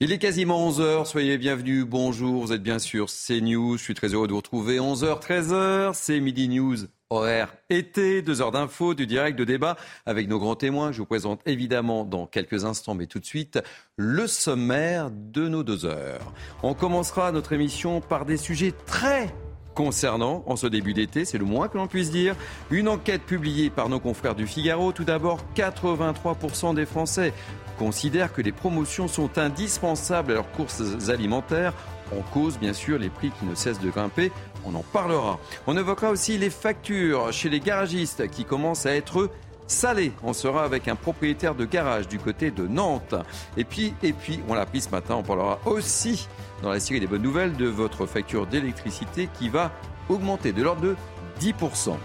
[0.00, 4.08] Il est quasiment 11h, soyez bienvenus, bonjour, vous êtes bien sûr CNews, je suis très
[4.08, 4.78] heureux de vous retrouver.
[4.78, 6.78] 11h, 13h, c'est Midi News,
[7.10, 10.90] horaire été, deux heures d'infos, du direct de débat avec nos grands témoins.
[10.90, 13.60] Je vous présente évidemment dans quelques instants, mais tout de suite,
[13.96, 16.32] le sommaire de nos deux heures.
[16.64, 19.32] On commencera notre émission par des sujets très
[19.74, 22.34] concernants en ce début d'été, c'est le moins que l'on puisse dire.
[22.70, 24.92] Une enquête publiée par nos confrères du Figaro.
[24.92, 27.32] Tout d'abord, 83% des Français
[27.78, 31.72] considèrent que les promotions sont indispensables à leurs courses alimentaires.
[32.12, 34.30] En cause, bien sûr, les prix qui ne cessent de grimper.
[34.64, 35.38] On en parlera.
[35.66, 39.30] On évoquera aussi les factures chez les garagistes qui commencent à être
[39.66, 40.12] salées.
[40.22, 43.14] On sera avec un propriétaire de garage du côté de Nantes.
[43.56, 46.28] Et puis, et puis, on l'a appris ce matin, on parlera aussi
[46.62, 49.72] dans la série des bonnes nouvelles de votre facture d'électricité qui va
[50.08, 50.96] augmenter de l'ordre de
[51.40, 51.96] 10%.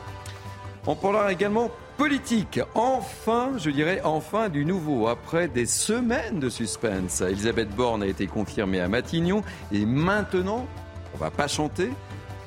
[0.88, 2.62] On parlera également politique.
[2.76, 5.08] Enfin, je dirais enfin du nouveau.
[5.08, 9.44] Après des semaines de suspense, Elisabeth Borne a été confirmée à Matignon.
[9.72, 10.66] Et maintenant,
[11.14, 11.92] on va pas chanter.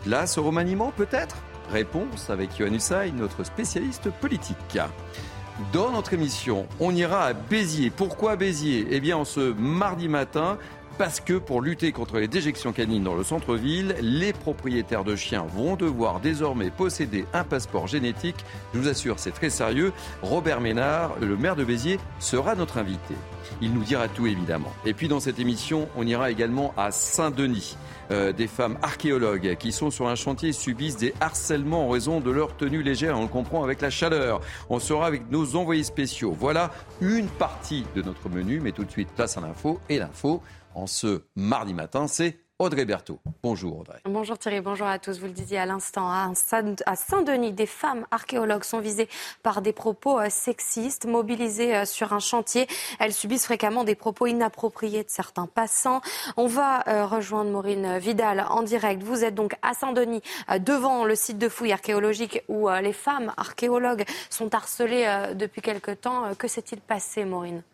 [0.04, 1.36] Place au remaniement peut-être?
[1.72, 4.78] Réponse avec Yohann Usaï, notre spécialiste politique.
[5.72, 7.88] Dans notre émission, on ira à Béziers.
[7.88, 8.86] Pourquoi Béziers?
[8.90, 10.58] Eh bien, en ce mardi matin,
[10.98, 15.46] parce que pour lutter contre les déjections canines dans le centre-ville, les propriétaires de chiens
[15.48, 18.44] vont devoir désormais posséder un passeport génétique.
[18.74, 19.92] Je vous assure, c'est très sérieux.
[20.20, 23.14] Robert Ménard, le maire de Béziers, sera notre invité.
[23.62, 24.72] Il nous dira tout évidemment.
[24.84, 27.76] Et puis dans cette émission, on ira également à Saint-Denis.
[28.12, 32.30] Euh, des femmes archéologues qui sont sur un chantier subissent des harcèlements en raison de
[32.30, 33.18] leur tenue légère.
[33.18, 34.42] On le comprend avec la chaleur.
[34.68, 36.36] On sera avec nos envoyés spéciaux.
[36.38, 38.60] Voilà une partie de notre menu.
[38.60, 39.80] Mais tout de suite, place à l'info.
[39.88, 40.42] Et l'info,
[40.74, 43.18] en ce mardi matin, c'est Audrey Berthaud.
[43.42, 43.98] Bonjour Audrey.
[44.04, 45.18] Bonjour Thierry, bonjour à tous.
[45.18, 46.32] Vous le disiez à l'instant, à
[46.94, 49.08] Saint-Denis, des femmes archéologues sont visées
[49.42, 51.06] par des propos euh, sexistes.
[51.06, 52.68] Mobilisées euh, sur un chantier,
[53.00, 56.02] elles subissent fréquemment des propos inappropriés de certains passants.
[56.36, 59.02] On va euh, rejoindre Maureen Vidal en direct.
[59.02, 60.22] Vous êtes donc à Saint-Denis,
[60.60, 66.32] devant le site de fouilles archéologiques où les femmes archéologues sont harcelées depuis quelque temps.
[66.38, 67.64] Que s'est-il passé, Maureen?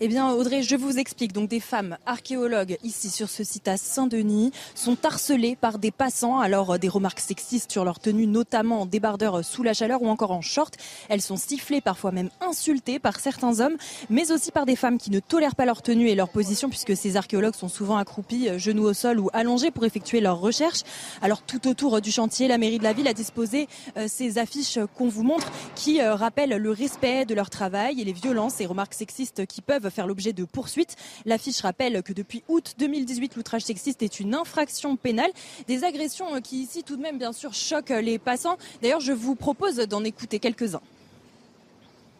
[0.00, 1.32] Eh bien, Audrey, je vous explique.
[1.32, 6.40] Donc, des femmes archéologues ici sur ce site à Saint-Denis sont harcelées par des passants.
[6.40, 10.08] Alors, euh, des remarques sexistes sur leur tenue, notamment en débardeur sous la chaleur ou
[10.08, 10.74] encore en short.
[11.08, 13.76] Elles sont sifflées, parfois même insultées par certains hommes,
[14.10, 16.96] mais aussi par des femmes qui ne tolèrent pas leur tenue et leur position, puisque
[16.96, 20.82] ces archéologues sont souvent accroupis, euh, genoux au sol ou allongés pour effectuer leurs recherches.
[21.22, 24.80] Alors, tout autour du chantier, la mairie de la ville a disposé euh, ces affiches
[24.96, 28.94] qu'on vous montre qui rappellent le respect de leur travail et les violences et remarques
[28.94, 30.96] sexistes qui peuvent faire l'objet de poursuites.
[31.24, 35.30] L'affiche rappelle que depuis août 2018, l'outrage sexiste est une infraction pénale.
[35.66, 38.58] Des agressions qui ici tout de même bien sûr choquent les passants.
[38.82, 40.82] D'ailleurs, je vous propose d'en écouter quelques-uns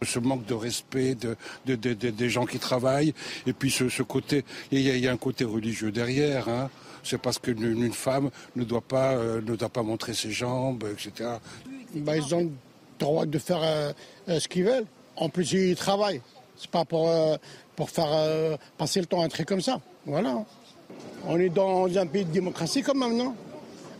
[0.02, 1.36] ce manque de respect de,
[1.74, 3.14] des gens qui travaillent.
[3.46, 6.48] Et puis ce, côté, il y, a un côté religieux derrière.
[6.48, 6.70] Hein.
[7.02, 11.30] C'est parce qu'une femme ne doit, pas, euh, ne doit pas montrer ses jambes, etc.
[11.96, 12.50] Bah, ils ont le
[12.98, 13.92] droit de faire euh,
[14.28, 14.86] euh, ce qu'ils veulent.
[15.16, 16.20] En plus, ils travaillent.
[16.56, 17.10] C'est pas pour,
[17.76, 19.80] pour faire euh, passer le temps un truc comme ça.
[20.06, 20.44] Voilà.
[21.26, 23.34] On est dans un pays de démocratie quand même, non?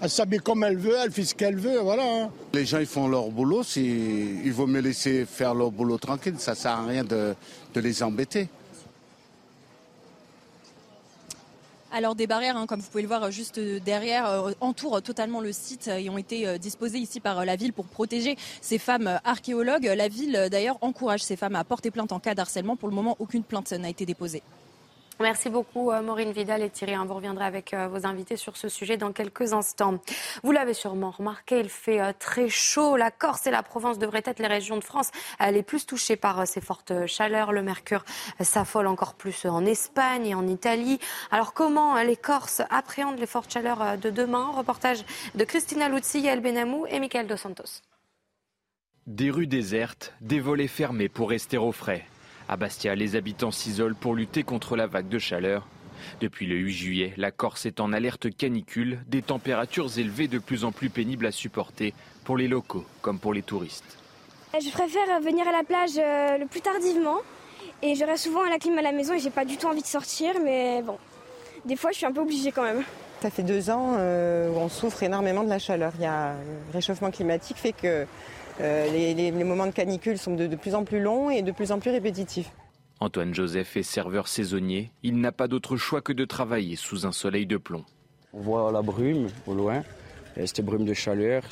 [0.00, 2.03] Elle s'habille comme elle veut, elle fait ce qu'elle veut, voilà.
[2.04, 2.31] Hein.
[2.53, 6.54] Les gens, ils font leur boulot, il vaut me laisser faire leur boulot tranquille, ça
[6.54, 7.34] sert à rien de,
[7.75, 8.48] les embêter.
[11.97, 15.53] Alors des barrières, hein, comme vous pouvez le voir juste derrière, euh, entourent totalement le
[15.53, 19.84] site et ont été euh, disposées ici par la ville pour protéger ces femmes archéologues.
[19.84, 22.75] La ville d'ailleurs encourage ces femmes à porter plainte en cas d'harcèlement.
[22.75, 24.43] Pour le moment, aucune plainte n'a été déposée.
[25.20, 26.97] Merci beaucoup euh, Maureen Vidal et Thierry.
[26.97, 30.00] Vous reviendrez avec euh, vos invités sur ce sujet dans quelques instants.
[30.42, 32.97] Vous l'avez sûrement remarqué, il fait euh, très chaud.
[32.97, 36.47] La Corse et la Provence devraient être les régions de France les plus touchées par
[36.48, 37.52] ces fortes chaleurs.
[37.52, 38.04] Le mercure
[38.41, 40.98] s'affole encore plus en Espagne et en Italie.
[41.31, 44.50] Alors comment les Corses appréhendent les fortes chaleurs de demain?
[44.56, 45.04] Reportage
[45.34, 47.82] de Christina Luzzi, Yael Benamou et Michael Dos Santos.
[49.06, 52.04] Des rues désertes, des volets fermés pour rester au frais.
[52.49, 55.67] À Bastia, les habitants s'isolent pour lutter contre la vague de chaleur.
[56.20, 60.64] Depuis le 8 juillet, la Corse est en alerte canicule, des températures élevées de plus
[60.64, 61.94] en plus pénibles à supporter
[62.25, 63.99] pour les locaux comme pour les touristes.
[64.52, 67.19] Je préfère venir à la plage euh, le plus tardivement
[67.82, 69.67] et je reste souvent à la clim à la maison et j'ai pas du tout
[69.67, 70.99] envie de sortir mais bon,
[71.64, 72.85] des fois je suis un peu obligée quand même.
[73.20, 75.93] Ça fait deux ans euh, où on souffre énormément de la chaleur.
[75.97, 78.06] Il y a le réchauffement climatique fait que
[78.60, 81.78] euh, les, moments de canicule sont de, plus en plus longs et de plus en
[81.78, 82.50] plus répétitifs.
[83.00, 84.90] Antoine Joseph est serveur saisonnier.
[85.02, 87.84] Il n'a pas d'autre choix que de travailler sous un soleil de plomb.
[88.32, 89.82] On voit la brume au loin,
[90.36, 91.42] cette brume de chaleur.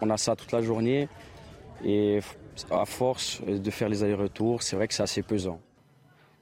[0.00, 1.08] On a ça toute la journée
[1.84, 2.20] et
[2.70, 5.60] À force de faire les allers-retours, c'est vrai que c'est assez pesant.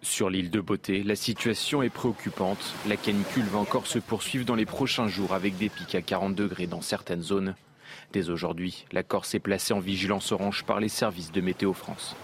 [0.02, 2.74] Sur l'île de Beauté, la situation est préoccupante.
[2.88, 6.34] La canicule va encore se poursuivre dans les prochains jours avec des pics à 40
[6.34, 7.54] degrés dans certaines zones.
[8.28, 12.16] Aujourd'hui, la Corse est placée en vigilance orange par les services de Météo France.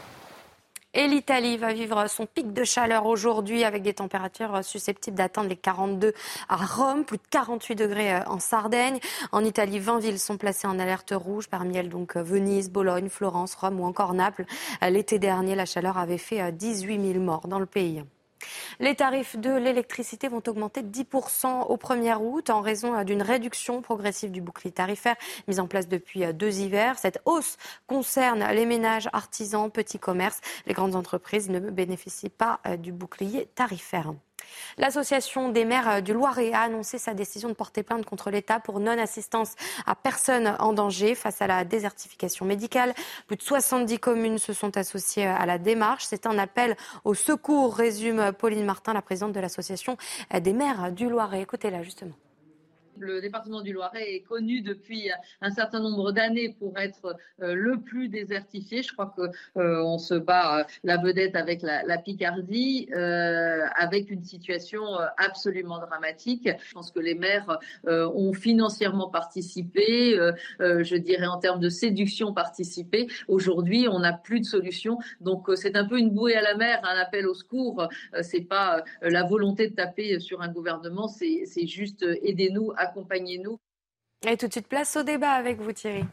[0.94, 5.56] Et l'Italie va vivre son pic de chaleur aujourd'hui avec des températures susceptibles d'atteindre les
[5.56, 6.12] 42
[6.48, 8.98] à Rome, plus de 48 degrés euh, en Sardaigne.
[9.32, 13.08] En Italie, 20 villes sont placées en alerte rouge, parmi elles donc euh, Venise, Bologne,
[13.08, 14.44] Florence, Rome ou encore Naples.
[14.82, 18.02] Euh, l'été dernier, la chaleur avait fait 18 000 morts dans le pays.
[18.80, 23.22] Les tarifs de l'électricité vont augmenter de 10% au 1er août en raison euh, d'une
[23.22, 25.16] réduction progressive du bouclier tarifaire
[25.48, 26.98] mis en place depuis euh, deux hivers.
[26.98, 27.56] Cette hausse
[27.86, 30.40] concerne les ménages, artisans, petits commerces.
[30.66, 34.12] Les grandes entreprises ne bénéficient pas euh, du bouclier tarifaire.
[34.78, 38.60] L'association des maires euh, du Loiret a annoncé sa décision de porter plainte contre l'État
[38.60, 39.54] pour non-assistance
[39.86, 42.94] à personne en danger face à la désertification médicale.
[43.26, 46.04] Plus de 70 communes se sont associées à la démarche.
[46.06, 49.96] C'est un appel au secours, résume Pauline Martin, la présidente de l'association
[50.32, 51.42] des maires du Loiret.
[51.42, 52.14] Écoutez-la justement
[52.98, 55.10] le département du Loiret est connu depuis
[55.40, 58.82] un certain nombre d'années pour être euh, le plus désertifié.
[58.82, 64.82] Je crois qu'on euh, se bat euh, la vedette avec la, Picardie, avec une situation
[65.18, 66.48] absolument dramatique.
[66.66, 70.16] Je pense que les maires ont financièrement participé,
[70.58, 73.06] je dirais en termes de séduction participé.
[73.28, 74.98] Aujourd'hui, on n'a plus de solution.
[75.20, 77.86] Donc c'est un peu une bouée à la mer, un appel au secours.
[78.22, 83.58] c'est pas la volonté de taper sur un gouvernement, c'est juste aidez-nous à accompagnez-nous.
[84.26, 86.04] Et tout de suite, place au débat avec vous, Thierry.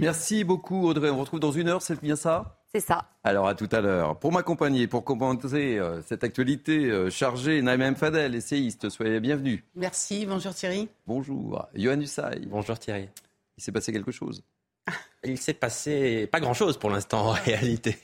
[0.00, 1.08] Merci beaucoup, Audrey.
[1.10, 2.60] On vous retrouve dans une heure, c'est bien ça?
[2.72, 3.06] C'est ça.
[3.24, 4.18] Alors, à tout à l'heure.
[4.18, 9.64] Pour m'accompagner, pour commenter euh, cette actualité euh, chargée, Naïm Fadel, essayiste, soyez bienvenue.
[9.74, 10.88] Merci, bonjour Thierry.
[11.06, 11.66] Bonjour.
[11.74, 12.44] Johan Usaï.
[12.46, 13.08] Bonjour Thierry.
[13.56, 14.42] Il s'est passé quelque chose?
[15.24, 17.96] Il s'est passé pas grand-chose pour l'instant en réalité.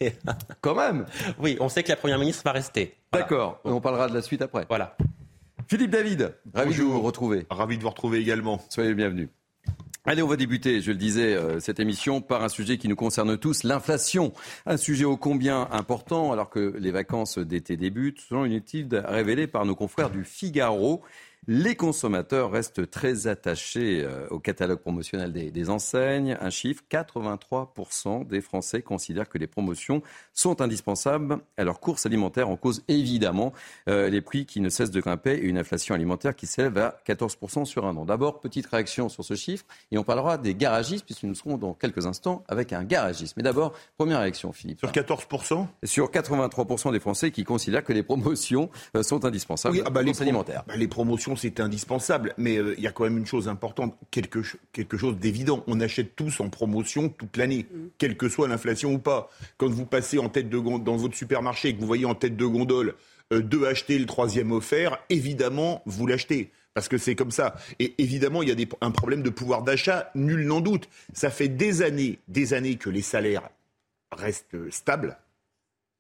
[0.62, 1.05] Quand même?
[1.38, 2.94] Oui, on sait que la Première ministre va rester.
[3.12, 4.65] D'accord, on parlera de la suite après.
[4.69, 4.97] Voilà.
[5.69, 7.47] Philippe David, ravi de vous retrouver.
[7.50, 8.61] Ravi de vous retrouver également.
[8.69, 9.29] Soyez le bienvenu.
[10.05, 12.97] Allez, on va débuter, je le disais, euh, cette émission par un sujet qui nous
[12.97, 14.32] concerne tous, l'inflation.
[14.67, 19.47] Un sujet ô combien important alors que les vacances d'été débutent, selon une étude révélée
[19.47, 21.03] par nos confrères du Figaro.
[21.49, 26.37] Les consommateurs restent très attachés euh, au catalogue promotionnel des, enseignes.
[26.41, 30.03] Un chiffre, 83% des Français considèrent que les promotions
[30.33, 32.49] sont indispensables à leur course alimentaire.
[32.49, 33.53] En cause évidemment
[33.89, 37.00] euh, les prix qui ne cessent de grimper et une inflation alimentaire qui s'élève à
[37.09, 38.05] 14% sur un an.
[38.05, 41.75] D'abord, petite réaction sur ce chiffre et on parlera des garagistes puisque nous serons dans
[41.75, 43.37] quelques instants avec un garagiste.
[43.37, 44.79] Mais d'abord, première réaction, Philippe.
[44.79, 49.85] Sur 14% Sur 83% des Français qui considèrent que les promotions euh, sont indispensables à
[49.85, 50.62] la bah, course alimentaire.
[50.69, 52.34] Bah, les promotions c'est indispensable.
[52.38, 54.40] Mais euh, il y a quand même une chose importante, quelque,
[54.73, 55.64] quelque chose d'évident.
[55.67, 57.87] On achète tous en promotion toute l'année, mm.
[57.99, 59.31] quelle que soit l'inflation ou pas.
[59.56, 62.37] Quand vous passez en tête de dans votre supermarché et que vous voyez en tête
[62.37, 62.94] de gondole
[63.32, 67.55] euh, deux achetés, le troisième offert, évidemment, vous l'achetez parce que c'est comme ça.
[67.79, 70.88] Et évidemment, il y a des, un problème de pouvoir d'achat, nul n'en doute.
[71.12, 73.50] Ça fait des années, des années que les salaires
[74.11, 75.19] restent stables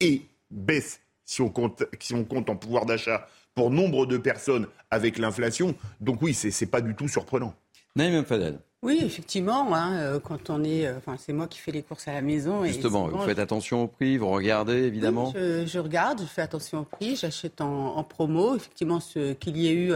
[0.00, 4.66] et baissent si on compte, si on compte en pouvoir d'achat pour nombre de personnes
[4.90, 5.74] avec l'inflation.
[6.00, 7.54] Donc oui, c'est n'est pas du tout surprenant.
[7.96, 8.58] Naïm Fadel.
[8.82, 12.08] Oui, effectivement, hein, euh, quand on est, euh, enfin, c'est moi qui fais les courses
[12.08, 12.64] à la maison.
[12.64, 15.32] Justement, vous faites attention au prix, vous regardez évidemment.
[15.36, 19.74] je, regarde, je fais attention au prix, j'achète en, promo, effectivement, ce qu'il y ait
[19.74, 19.92] eu.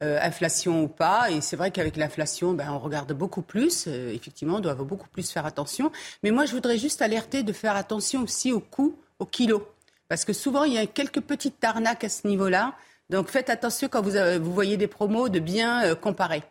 [0.00, 1.28] Euh, inflation ou pas.
[1.32, 3.88] Et c'est vrai qu'avec l'inflation, ben, on regarde beaucoup plus.
[3.88, 5.90] effectivement, on doit beaucoup plus faire attention.
[6.22, 9.66] Mais moi, je voudrais juste alerter de faire attention aussi au coût, au kilo.
[10.08, 12.74] Parce que souvent, il y a quelques petites arnaques à ce niveau-là.
[13.10, 16.42] Donc faites attention quand vous, vous voyez des promos de bien euh, comparer.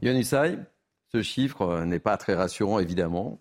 [0.00, 0.58] Yonisai,
[1.12, 3.38] ce chiffre euh, n'est pas très rassurant, évidemment.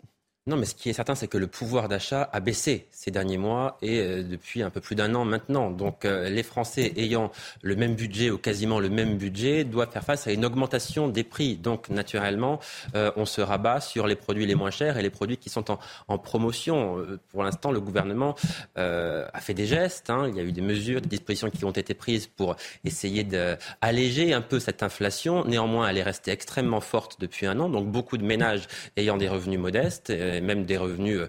[0.48, 3.38] Non, mais ce qui est certain, c'est que le pouvoir d'achat a baissé ces derniers
[3.38, 5.70] mois et euh, depuis un peu plus d'un an maintenant.
[5.70, 7.32] Donc euh, les Français ayant
[7.62, 11.24] le même budget ou quasiment le même budget doivent faire face à une augmentation des
[11.24, 11.58] prix.
[11.58, 12.60] Donc naturellement,
[12.96, 15.78] euh, on se rabat sur les produits les moins chers et les produits qui sont
[16.08, 17.06] en, promotion.
[17.30, 18.36] pour l'instant, le gouvernement
[18.76, 20.10] a fait des gestes.
[20.10, 20.28] Hein.
[20.28, 24.34] Il y a eu des mesures, des dispositions qui ont été prises pour essayer d'alléger
[24.34, 25.46] un peu cette inflation.
[25.46, 27.70] Néanmoins, elle est restée extrêmement forte depuis un an.
[27.70, 28.68] Donc beaucoup de ménages
[28.98, 31.20] ayant des revenus modestes même des revenus,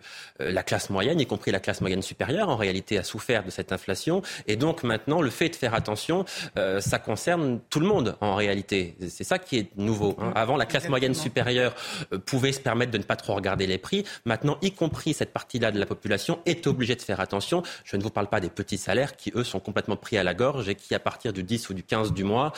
[0.41, 3.51] euh, la classe moyenne, y compris la classe moyenne supérieure, en réalité a souffert de
[3.51, 4.23] cette inflation.
[4.47, 6.25] Et donc maintenant, le fait de faire attention,
[6.59, 8.97] euh, ça concerne tout le monde en réalité.
[9.09, 10.17] C'est ça qui est nouveau.
[10.19, 10.33] Hein.
[10.35, 11.75] Avant, la classe moyenne supérieure
[12.13, 14.05] euh, pouvait se permettre de ne pas trop regarder les prix.
[14.25, 17.63] Maintenant, y compris cette partie-là de la population est obligée de faire attention.
[17.85, 20.35] Je ne vous parle pas des petits salaires qui, eux, sont complètement pris à la
[20.35, 22.53] gorge et qui, à partir du 10 ou du 15 du mois,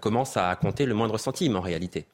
[0.00, 2.06] commencent à compter le moindre centime en réalité.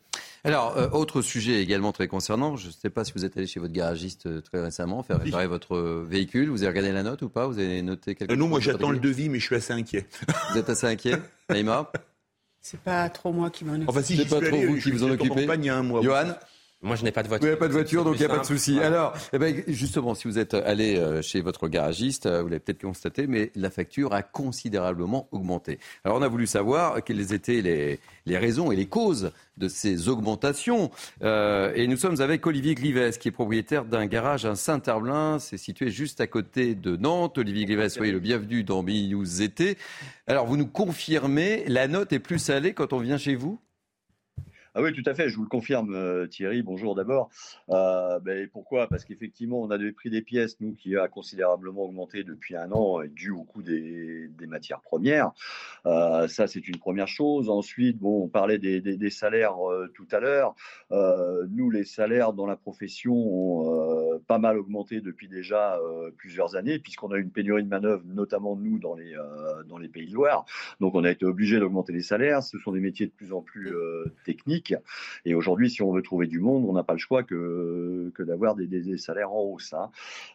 [0.45, 3.47] Alors, euh, autre sujet également très concernant, je ne sais pas si vous êtes allé
[3.47, 6.49] chez votre garagiste euh, très récemment faire réparer votre euh, véhicule.
[6.51, 7.47] Vous avez regardé la note ou pas?
[7.47, 10.07] Vous avez noté quelque Euh, non, moi j'attends le devis, mais je suis assez inquiet.
[10.51, 11.21] Vous êtes assez inquiet?
[11.49, 11.93] Naïma
[12.61, 13.89] C'est pas trop moi qui m'en occupe.
[13.89, 15.27] Enfin, si C'est j'y pas suis trop allé, vous je qui vous en j'étais en
[15.27, 15.41] occupez?
[15.43, 16.03] Campagne il y a un mois.
[16.03, 16.35] Johan?
[16.83, 17.47] Moi, je n'ai pas de Vous voiture.
[17.47, 18.81] n'avez pas de voiture, donc il n'y a pas de souci.
[18.81, 22.59] Alors, eh ben, justement, si vous êtes allé euh, chez votre garagiste, euh, vous l'avez
[22.59, 25.79] peut-être constaté, mais la facture a considérablement augmenté.
[26.05, 30.09] Alors, on a voulu savoir quelles étaient les, les raisons et les causes de ces
[30.09, 30.91] augmentations.
[31.23, 35.39] Euh, et nous sommes avec Olivier Glivès, qui est propriétaire d'un garage à Saint-Herblain.
[35.39, 37.39] C'est situé juste à côté de Nantes.
[37.39, 39.79] Olivier Glivès, soyez le bienvenu dans Mini News été.
[40.27, 43.61] Alors, vous nous confirmez, la note est plus salée quand on vient chez vous?
[44.75, 46.63] Ah oui, tout à fait, je vous le confirme, euh, Thierry.
[46.63, 47.29] Bonjour d'abord.
[47.69, 48.89] Euh, ben, pourquoi?
[48.89, 52.73] Parce qu'effectivement, on a des prix des pièces, nous, qui a considérablement augmenté depuis un
[52.73, 55.33] an, et dû au coût des, des matières premières.
[55.85, 57.51] Euh, ça, c'est une première chose.
[57.51, 60.55] Ensuite, bon, on parlait des, des- des salaires euh, tout à l'heure.
[60.91, 66.11] Euh, nous, les salaires dans la profession ont euh, pas mal augmenté depuis déjà euh,
[66.17, 69.89] plusieurs années, puisqu'on a une pénurie de manœuvres, notamment nous, dans les, euh, dans les
[69.89, 70.47] Pays de Loire.
[70.81, 72.43] Donc, on a été obligé d'augmenter les salaires.
[72.43, 74.07] Ce sont des métiers de plus en plus euh,
[75.25, 78.23] Et aujourd'hui, si on veut trouver du monde, on n'a pas le choix que, que
[78.23, 79.73] d'avoir des, salaires en hausse.
[79.73, 79.91] hein.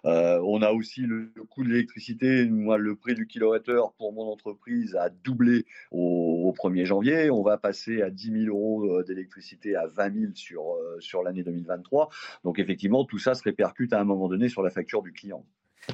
[0.06, 2.46] Euh, on a aussi le, coût de l'électricité.
[2.46, 7.30] Moi, le prix du kilowattheure pour mon entreprise a doublé au, au 1er janvier.
[7.30, 11.24] On va passer à 10 000 euros euh, d'électricité à 20 000 sur, euh, sur
[11.24, 12.10] l'année 2023.
[12.44, 15.46] Donc, effectivement, tout ça se répercute à un moment donné sur la facture du client.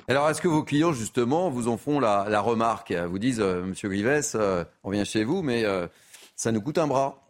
[0.08, 2.92] Alors, est-ce que vos clients, justement, vous en font la, la remarque?
[2.92, 5.64] Vous disent, Monsieur euh, on vient chez vous, mais
[6.36, 7.23] ça nous coûte un bras.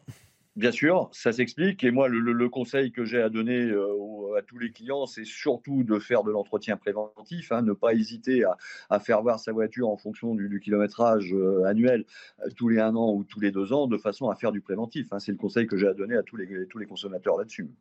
[0.55, 1.83] Bien sûr, ça s'explique.
[1.83, 5.83] Et moi, le, conseil que j'ai à donner euh, à tous les clients, c'est surtout
[5.83, 8.43] de faire de l'entretien préventif, hein, ne pas hésiter
[8.89, 12.05] à, faire voir sa voiture en fonction du, kilométrage euh, annuel
[12.45, 14.61] euh, tous les un an ou tous les deux ans, de façon à faire du
[14.61, 15.07] préventif.
[15.11, 15.17] hein.
[15.17, 17.71] C'est le conseil que j'ai à donner à tous les, tous les consommateurs là-dessus.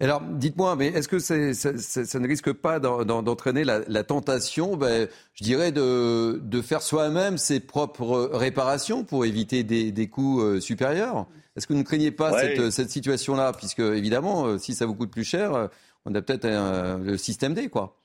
[0.00, 4.76] Alors, dites-moi, mais est-ce que c'est- ça, ne risque pas d'en- d'en- d'entraîner la, tentation,
[4.76, 11.26] ben, je dirais, de, faire soi-même ses propres réparations pour éviter des, coûts supérieurs?
[11.60, 12.56] Est-ce que vous ne craignez pas Ouais.
[12.56, 13.52] cette, cette situation-là?
[13.52, 15.68] Puisque, évidemment, euh, si ça vous coûte plus cher, euh,
[16.06, 17.98] on a peut-être un- le système D, quoi.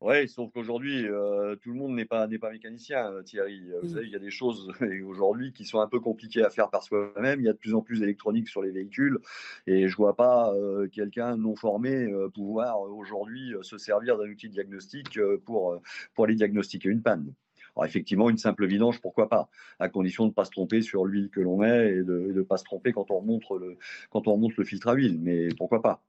[0.00, 3.60] Oui, sauf qu'aujourd'hui, euh, tout le monde n'est pas, n'est pas mécanicien, euh, Thierry.
[3.72, 4.68] Euh, Vous savez, il y a des choses
[5.04, 7.40] aujourd'hui qui sont un peu compliquées à faire par soi-même.
[7.40, 9.18] Il y a de plus en plus d'électronique sur les véhicules
[9.66, 14.16] et je vois pas euh, quelqu'un non formé euh, pouvoir euh, aujourd'hui euh, se servir
[14.16, 15.80] d'un outil de diagnostic euh, pour, euh,
[16.14, 17.32] pour aller diagnostiquer une panne.
[17.76, 21.04] Alors effectivement, une simple vidange, pourquoi pas, à condition de ne pas se tromper sur
[21.04, 23.76] l'huile que l'on met et de ne pas se tromper quand on remonte le,
[24.10, 25.18] quand on remonte le filtre à huile.
[25.20, 26.02] Mais pourquoi pas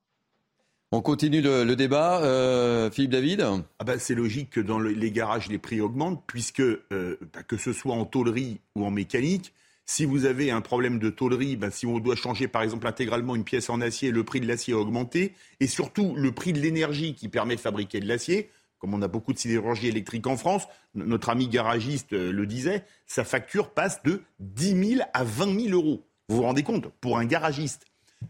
[0.93, 2.21] On continue le, le débat.
[2.23, 3.41] Euh, Philippe David?
[3.79, 7.43] Ah bah, c'est logique que dans le- les garages, les prix augmentent, puisque euh, bah,
[7.43, 9.53] que ce soit en tôlerie ou en mécanique,
[9.85, 13.35] si vous avez un problème de tôlerie, bah, si on doit changer par exemple intégralement
[13.35, 16.59] une pièce en acier, le prix de l'acier a augmenté, et surtout le prix de
[16.59, 18.49] l'énergie qui permet de fabriquer de l'acier.
[18.79, 22.85] Comme on a beaucoup de sidérurgie électrique en France, notre ami garagiste euh, le disait,
[23.05, 26.05] sa facture passe de 10 000 à 20 000 euros.
[26.29, 26.87] Vous vous rendez compte?
[27.01, 27.85] Pour un garagiste.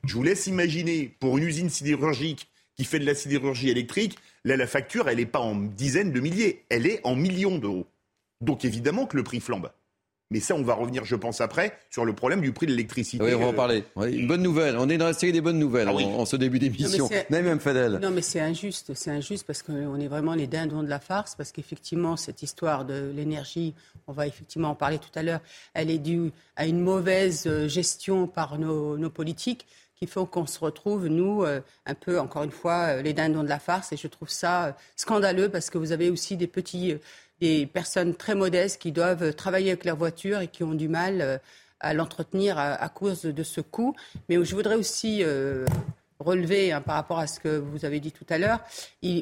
[0.05, 4.55] Je vous laisse imaginer, pour une usine sidérurgique qui fait de la sidérurgie électrique, là,
[4.55, 7.87] la facture, elle n'est pas en dizaines de milliers, elle est en millions d'euros.
[8.39, 9.71] Donc évidemment que le prix flambe.
[10.29, 13.23] Mais ça, on va revenir, je pense, après, sur le problème du prix de l'électricité.
[13.23, 13.83] Oui, on va en Euh, parler.
[13.95, 14.75] Oui, une bonne nouvelle.
[14.77, 16.03] On est dans la série des bonnes nouvelles Ah oui.
[16.03, 17.05] en, en ce début d'émission.
[17.05, 17.93] Non, mais c'est- Naïm Fadel.
[18.01, 18.91] Non, mais c'est injuste.
[18.93, 21.35] C'est injuste parce qu'on est vraiment les dindons de la farce.
[21.35, 23.73] Parce qu'effectivement, cette histoire de l'énergie,
[24.07, 25.39] on va effectivement en parler tout à l'heure,
[25.73, 29.65] elle est due à une mauvaise euh, gestion par nos, nos politiques
[29.95, 33.43] qui font qu'on se retrouve, nous, euh, un peu, encore une fois, euh, les dindons
[33.43, 33.93] de la farce.
[33.93, 36.95] Et je trouve ça euh, scandaleux parce que vous avez aussi des petits,
[37.41, 41.21] des personnes très modestes qui doivent travailler avec leur voiture et qui ont du mal
[41.21, 41.37] euh,
[41.79, 43.95] à l'entretenir à, cause de ce coût.
[44.29, 45.63] Mais je voudrais aussi euh,
[46.19, 48.61] relever hein, par rapport à ce que vous avez dit tout à l'heure.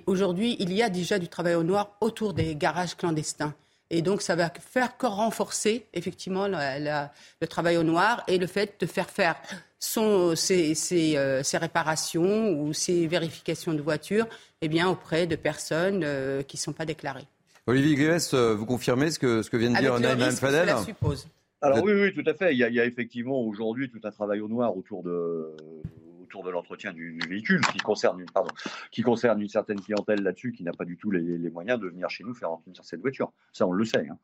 [0.06, 3.54] Aujourd'hui, il y a déjà du travail au noir autour des garages clandestins.
[3.90, 8.80] Et donc, ça va faire que renforcer effectivement le travail au noir et le fait
[8.80, 9.36] de faire faire
[9.78, 14.28] son, euh, réparations ou ses vérifications de voiture
[14.62, 16.06] eh bien, auprès de personnes
[16.48, 17.28] qui ne sont pas déclarées.
[17.68, 20.70] Olivier Grives, euh, vous confirmez ce que, ce que vient de Avec dire Naïm Fadel.
[21.62, 22.54] Alors oui, oui, tout à fait.
[22.54, 25.56] Il y a, il y a effectivement aujourd'hui tout un travail au noir autour de
[26.22, 28.52] autour de l'entretien du, du véhicule qui concerne une pardon
[28.92, 31.88] qui concerne une certaine clientèle là-dessus qui n'a pas du tout les, les moyens de
[31.88, 33.32] venir chez nous faire entretenir cette voiture.
[33.54, 34.08] Ça, on le sait.
[34.10, 34.18] hein.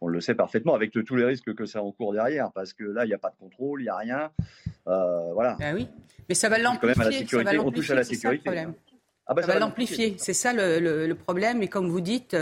[0.00, 3.04] On le sait parfaitement avec tous les risques que ça encourt derrière parce que là,
[3.04, 4.30] il n'y a pas de contrôle, il n'y a rien.
[4.88, 5.56] Euh, voilà.
[5.60, 5.86] Ben oui,
[6.28, 7.26] mais ça va quand même à la l'amplifier.
[7.28, 7.58] ça va sécurité.
[7.58, 8.42] On touche à la l'amplifier, c'est ça le sécurité.
[8.42, 8.74] problème.
[9.26, 10.14] Ah bah, ça, va l'amplifier.
[10.18, 11.62] C'est ça le, le- le problème.
[11.62, 12.36] Et comme vous dites,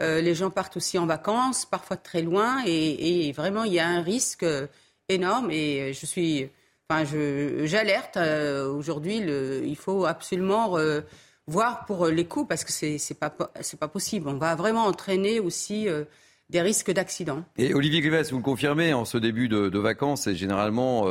[0.00, 3.88] euh, les gens partent aussi en vacances, parfois très loin, et, vraiment il y a
[3.88, 4.66] un risque euh,
[5.08, 5.50] énorme.
[5.50, 6.50] Et je suis
[6.88, 7.04] Enfin,
[7.64, 9.16] j'alerte euh, aujourd'hui.
[9.16, 11.00] Il faut absolument euh,
[11.48, 14.28] voir pour les coûts parce que c'est c'est pas pas possible.
[14.28, 16.04] On va vraiment entraîner aussi euh,
[16.48, 17.44] des risques d'accident.
[17.56, 21.08] Et Olivier Grives, vous le confirmez, en ce début de, de vacances, c'est généralement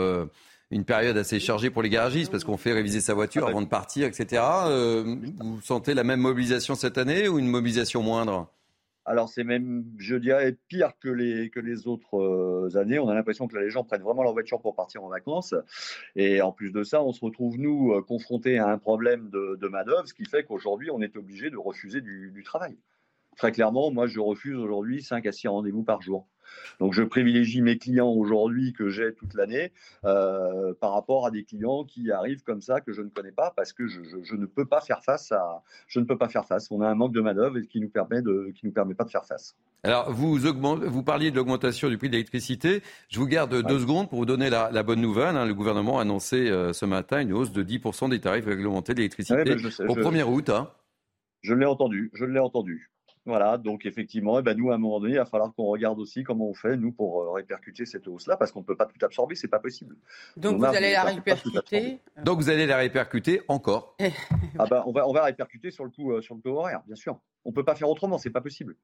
[0.72, 3.68] une période assez chargée pour les garagistes parce qu'on fait réviser sa voiture avant de
[3.68, 4.42] partir, etc.
[5.40, 8.48] vous sentez la même mobilisation cette année ou une mobilisation moindre?
[9.06, 12.98] Alors c'est même, je dirais, pire que les, que les autres euh, années.
[13.00, 15.54] On a l'impression que les gens prennent vraiment leur voiture pour partir en vacances.
[16.16, 19.58] Et en plus de ça, on se retrouve, nous, euh, confrontés à un problème de,
[19.62, 22.78] de main-d'œuvre, ce qui fait qu'aujourd'hui, on est obligé de refuser du, du travail.
[23.38, 26.28] Très clairement, moi, je refuse aujourd'hui 5 à 6 rendez-vous par jour.
[26.80, 29.72] Donc je privilégie mes clients aujourd'hui que j'ai toute l'année
[30.04, 33.54] euh, par rapport à des clients qui arrivent comme ça que je ne connais pas
[33.56, 36.30] parce que je, je, je, ne peux pas faire face à je ne peux pas
[36.30, 36.70] faire face.
[36.72, 39.04] On a un manque de main d'œuvre qui nous permet de qui nous permet pas
[39.04, 39.56] de faire face.
[39.84, 42.82] Alors vous augmentez, vous parliez de l'augmentation du prix de l'électricité.
[43.10, 45.36] Je vous garde deux secondes pour vous donner la, la bonne nouvelle.
[45.36, 45.46] Hein.
[45.46, 49.36] Le gouvernement a annoncé euh, ce matin une hausse de 10% des tarifs réglementés d'électricité
[49.36, 50.50] ouais, ben au 1er août.
[50.50, 50.70] Hein.
[51.42, 52.90] Je l'ai entendu, je l'ai entendu.
[53.26, 56.00] Voilà, donc effectivement, eh ben nous, à un moment donné, il va falloir qu'on regarde
[56.00, 58.86] aussi comment on fait, nous, pour euh, répercuter cette hausse-là, parce qu'on ne peut pas
[58.86, 59.96] tout absorber, c'est pas possible.
[60.38, 63.98] Donc, vous allez la répercuter Donc, vous allez la répercuter encore
[64.60, 66.84] ah ben, on, va, on va répercuter sur le coup, euh, sur le taux horaire,
[66.86, 67.20] bien sûr.
[67.46, 68.76] On ne peut pas faire autrement, c'est pas possible.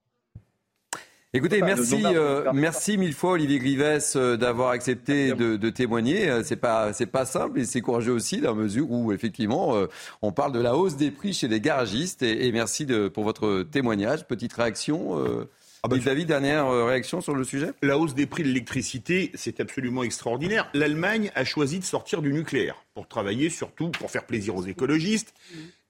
[1.34, 6.30] Écoutez, merci, euh, merci mille fois Olivier Grives euh, d'avoir accepté de, de, témoigner.
[6.30, 9.78] Euh, c'est pas, c'est pas simple et c'est courageux aussi dans la mesure où effectivement
[9.78, 9.88] euh,
[10.22, 12.22] on parle de la hausse des prix chez les garagistes.
[12.22, 14.28] Et, et merci de, pour votre témoignage.
[14.28, 15.20] Petite réaction.
[15.20, 15.50] Euh,
[15.84, 17.72] ah bah, David, dernière réaction sur le sujet?
[17.82, 20.70] La hausse des prix de l'électricité, c'est absolument extraordinaire.
[20.74, 25.34] L'Allemagne a choisi de sortir du nucléaire pour travailler surtout, pour faire plaisir aux écologistes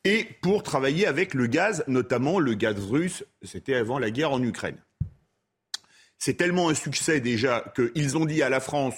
[0.05, 3.25] et pour travailler avec le gaz, notamment le gaz russe.
[3.41, 4.77] C'était avant la guerre en Ukraine.
[6.23, 8.93] C'est tellement un succès déjà qu'ils ont dit à la France,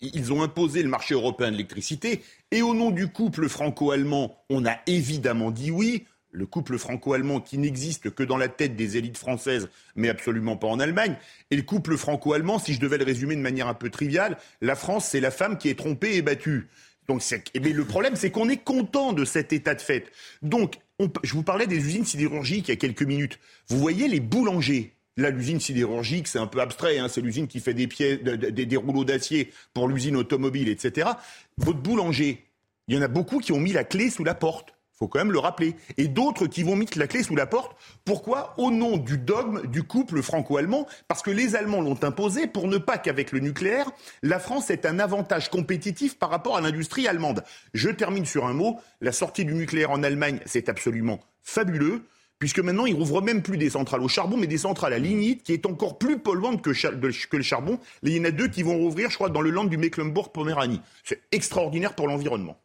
[0.00, 4.66] ils ont imposé le marché européen de l'électricité, et au nom du couple franco-allemand, on
[4.66, 6.04] a évidemment dit oui.
[6.32, 10.66] Le couple franco-allemand qui n'existe que dans la tête des élites françaises, mais absolument pas
[10.66, 11.16] en Allemagne.
[11.52, 14.74] Et le couple franco-allemand, si je devais le résumer de manière un peu triviale, la
[14.74, 16.66] France, c'est la femme qui est trompée et battue.
[17.06, 17.22] Donc,
[17.54, 20.10] mais le problème, c'est qu'on est content de cet état de fait.
[20.42, 23.38] Donc, on, je vous parlais des usines sidérurgiques il y a quelques minutes.
[23.68, 26.98] Vous voyez les boulangers, Là, l'usine sidérurgique, c'est un peu abstrait.
[26.98, 31.10] Hein, c'est l'usine qui fait des, pieds, des, des rouleaux d'acier pour l'usine automobile, etc.
[31.56, 32.44] Votre boulanger,
[32.88, 34.74] il y en a beaucoup qui ont mis la clé sous la porte.
[34.94, 35.74] Il faut quand même le rappeler.
[35.96, 37.76] Et d'autres qui vont mettre la clé sous la porte.
[38.04, 38.54] Pourquoi?
[38.58, 40.86] Au nom du dogme du couple franco-allemand.
[41.08, 43.90] Parce que les Allemands l'ont imposé pour ne pas qu'avec le nucléaire,
[44.22, 47.42] la France ait un avantage compétitif par rapport à l'industrie allemande.
[47.72, 48.80] Je termine sur un mot.
[49.00, 52.04] La sortie du nucléaire en Allemagne, c'est absolument fabuleux
[52.38, 55.42] puisque maintenant, ils rouvrent même plus des centrales au charbon, mais des centrales à lignite,
[55.42, 57.78] qui est encore plus polluante que, que le charbon.
[58.02, 60.80] il y en a deux qui vont rouvrir, je crois, dans le land du Mecklembourg-Poméranie.
[61.04, 62.58] C'est extraordinaire pour l'environnement.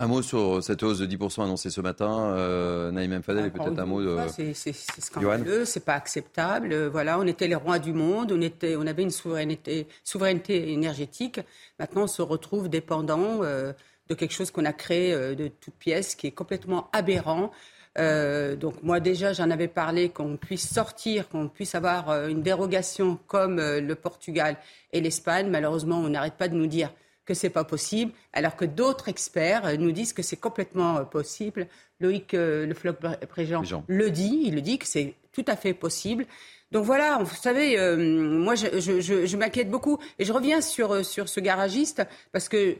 [0.00, 3.78] Un mot sur cette hausse de 10% annoncée ce matin, euh, Naïm Fadel, et peut-être
[3.78, 4.18] un mot de.
[4.52, 6.88] C'est scandaleux, c'est pas acceptable.
[6.88, 11.40] Voilà, on était les rois du monde, on, était, on avait une souveraineté, souveraineté énergétique.
[11.78, 13.72] Maintenant, on se retrouve dépendant euh,
[14.08, 17.52] de quelque chose qu'on a créé euh, de toutes pièces, qui est complètement aberrant.
[17.98, 22.42] Euh, donc moi déjà, j'en avais parlé qu'on puisse sortir, qu'on puisse avoir euh, une
[22.42, 24.56] dérogation comme euh, le Portugal
[24.92, 25.48] et l'Espagne.
[25.48, 26.92] Malheureusement, on n'arrête pas de nous dire
[27.24, 31.68] que c'est pas possible, alors que d'autres experts nous disent que c'est complètement possible.
[32.00, 32.96] Loïc Le Floch
[33.30, 36.26] Préjean le dit, il le dit que c'est tout à fait possible.
[36.70, 41.02] Donc voilà, vous savez, moi je, je, je, je m'inquiète beaucoup et je reviens sur,
[41.02, 42.76] sur ce garagiste parce que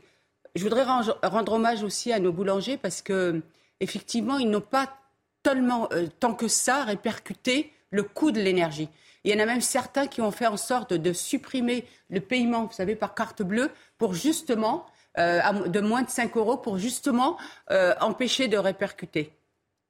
[0.54, 3.40] je voudrais rendre hommage aussi à nos boulangers parce que
[3.80, 4.94] effectivement, ils n'ont pas
[5.44, 8.88] tellement, euh, tant que ça, répercuter le coût de l'énergie.
[9.22, 12.64] Il y en a même certains qui ont fait en sorte de supprimer le paiement,
[12.64, 14.86] vous savez, par carte bleue, pour justement,
[15.18, 17.38] euh, de moins de 5 euros, pour justement
[17.70, 19.30] euh, empêcher de répercuter.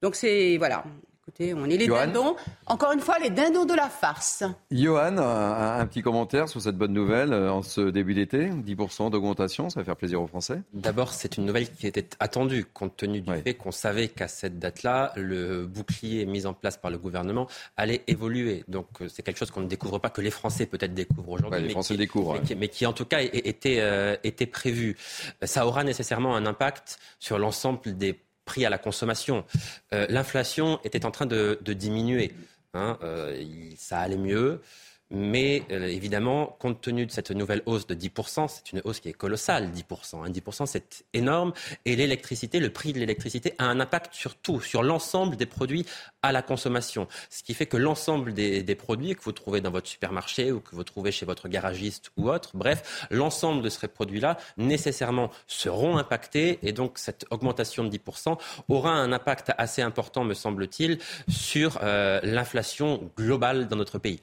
[0.03, 0.85] Donc c'est, voilà,
[1.27, 2.37] Écoutez, on est les dindons.
[2.67, 4.45] Encore une fois, les dindons de la farce.
[4.71, 9.71] Johan, un, petit commentaire sur cette bonne nouvelle euh, en ce début d'été 10% d'augmentation,
[9.71, 13.23] ça va faire plaisir aux Français D'abord, c'est une nouvelle qui était attendue, compte tenu
[13.23, 17.49] du fait qu'on savait qu'à cette date-là, le bouclier mis en place par le gouvernement
[17.79, 18.63] allait évoluer.
[18.69, 21.63] Donc, euh, c'est quelque chose qu'on ne découvre pas, que les Français peut-être découvrent aujourd'hui.
[21.63, 22.39] les Français découvrent.
[22.55, 24.99] Mais, qui, en tout cas était, euh, était prévu.
[25.43, 29.45] Ça aura nécessairement un impact sur l'ensemble des prix à la consommation.
[29.93, 32.35] Euh, l'inflation était en train de, diminuer.
[32.75, 33.45] Hein, euh,
[33.77, 34.61] ça allait mieux.
[35.11, 39.11] Mais euh, évidemment, compte tenu de cette nouvelle hausse de 10%, c'est une hausse qui
[39.11, 40.31] est colossale, 10%.
[40.31, 40.67] 10% hein.
[40.67, 41.53] c'est énorme.
[41.85, 45.85] Et l'électricité, le prix de l'électricité a un impact sur tout, sur l'ensemble des produits
[46.23, 47.07] à la consommation.
[47.29, 50.61] Ce qui fait que l'ensemble des, des, produits que vous trouvez dans votre supermarché ou
[50.61, 55.99] que vous trouvez chez votre garagiste ou autre, bref, l'ensemble de ces produits-là nécessairement seront
[55.99, 56.59] impactés.
[56.63, 58.39] Et donc cette augmentation de 10%
[58.69, 64.21] aura un impact assez important, me semble-t-il, sur euh, l'inflation globale dans notre pays.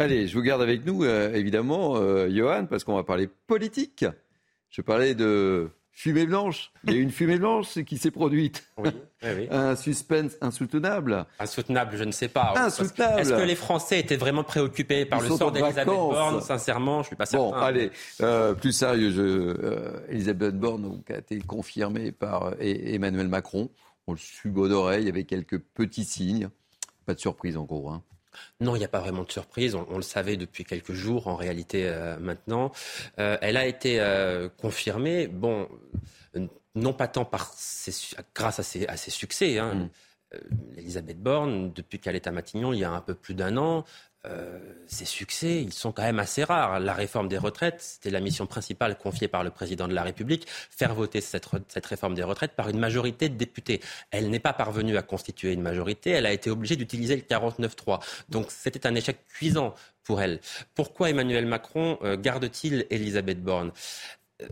[0.00, 4.04] Allez, je vous garde avec nous, euh, évidemment, euh, Johan, parce qu'on va parler politique.
[4.70, 6.70] Je parlais de fumée blanche.
[6.84, 8.64] Il y a une fumée blanche qui s'est produite.
[8.76, 8.90] Oui,
[9.24, 11.26] oui, Un suspense insoutenable.
[11.40, 12.54] Insoutenable, je ne sais pas.
[12.56, 13.20] Insoutenable.
[13.20, 17.06] Est-ce que les Français étaient vraiment préoccupés par le sort d'Elisabeth Borne Sincèrement, je ne
[17.06, 17.46] suis pas certain.
[17.46, 23.26] Bon, allez, euh, plus sérieux, je, euh, Elisabeth Borne donc, a été confirmée par Emmanuel
[23.26, 23.68] Macron.
[24.06, 26.50] On le subo d'oreille avec quelques petits signes.
[27.04, 27.90] Pas de surprise en gros.
[27.90, 28.04] Hein.
[28.60, 29.74] Non, il n'y a pas vraiment de surprise.
[29.74, 32.72] On, le savait depuis quelques jours, en réalité, euh, maintenant.
[33.18, 35.68] Euh, elle a été euh, confirmée, bon,
[36.74, 37.54] non pas tant par
[38.34, 39.58] grâce à ses, à ses succès.
[39.58, 39.74] Hein.
[39.74, 39.88] Mm.
[40.76, 43.84] Elisabeth Borne, depuis qu'elle est à Matignon, il y a un peu plus d'un an,
[44.26, 46.80] euh, ces succès, ils sont quand même assez rares.
[46.80, 50.46] La réforme des retraites, c'était la mission principale confiée par le président de la République,
[50.48, 51.46] faire voter cette,
[51.86, 53.80] réforme des retraites par une majorité de députés.
[54.10, 58.00] Elle n'est pas parvenue à constituer une majorité, elle a été obligée d'utiliser le 49-3.
[58.28, 60.40] Donc c'était un échec cuisant pour elle.
[60.74, 63.72] Pourquoi Emmanuel Macron euh, garde-t-il Elisabeth Borne?
[64.42, 64.46] Euh,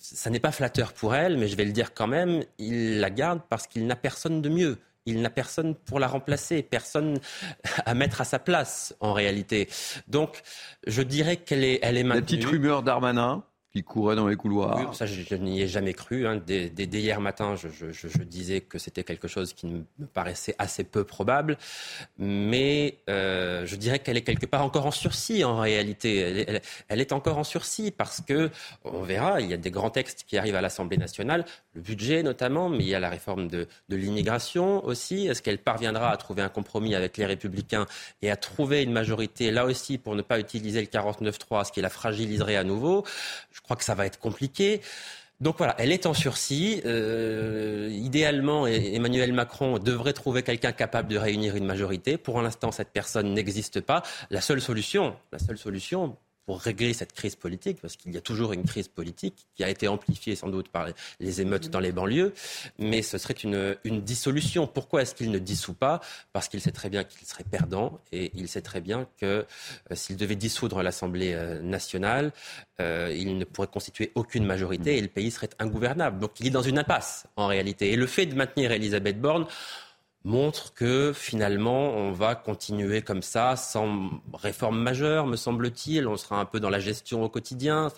[0.00, 3.10] ça n'est pas flatteur pour elle, mais je vais le dire quand même, il la
[3.10, 7.18] garde parce qu'il n'a personne de mieux il n'a personne pour la remplacer, personne
[7.84, 9.68] à mettre à sa place en réalité.
[10.08, 10.42] Donc,
[10.86, 12.20] je dirais qu'elle est, elle est maintenue.
[12.20, 14.94] La petite rumeur d'Armanin qui courait dans les couloirs.
[14.94, 16.26] ça, je, n'y ai jamais cru.
[16.26, 16.40] Hein.
[16.46, 21.56] Dès, hier matin, je, disais que c'était quelque chose qui me paraissait assez peu probable.
[22.18, 26.60] Mais euh, je dirais qu'elle est quelque part encore en sursis en réalité.
[26.88, 28.50] Elle est, encore en sursis parce que,
[28.84, 32.22] on verra, il y a des grands textes qui arrivent à l'Assemblée nationale, le budget
[32.22, 35.28] notamment, mais il y a la réforme de, l'immigration aussi.
[35.28, 37.86] Est-ce qu'elle parviendra à trouver un compromis avec les Républicains
[38.20, 41.80] et à trouver une majorité là aussi pour ne pas utiliser le 49-3, ce qui
[41.80, 43.04] la fragiliserait à nouveau?
[43.62, 44.80] Crois que ça va être compliqué.
[45.42, 46.80] Donc voilà, elle est en sursis.
[46.86, 52.16] Euh, idéalement, Emmanuel Macron devrait trouver quelqu'un capable de réunir une majorité.
[52.16, 54.04] Pour l'instant, cette personne n'existe pas.
[54.30, 58.20] La seule solution, la seule solution, pour régler cette crise politique, parce qu'il y a
[58.20, 60.86] toujours une crise politique qui a été amplifiée sans doute par
[61.20, 62.32] les émeutes dans les banlieues,
[62.78, 64.66] mais ce serait une, une dissolution.
[64.66, 66.00] Pourquoi est-ce qu'il ne dissout pas?
[66.32, 69.46] Parce qu'il sait très bien qu'il serait perdant et il sait très bien que
[69.90, 72.32] euh, s'il devait dissoudre l'Assemblée euh, nationale,
[72.80, 76.18] euh, il ne pourrait constituer aucune majorité et le pays serait ingouvernable.
[76.18, 77.92] Donc il est dans une impasse en réalité.
[77.92, 79.46] Et le fait de maintenir Elisabeth Borne,
[80.24, 86.06] montre que finalement on va continuer comme ça sans réforme majeure, me semble-t-il.
[86.06, 87.90] On sera un peu dans la gestion au quotidien.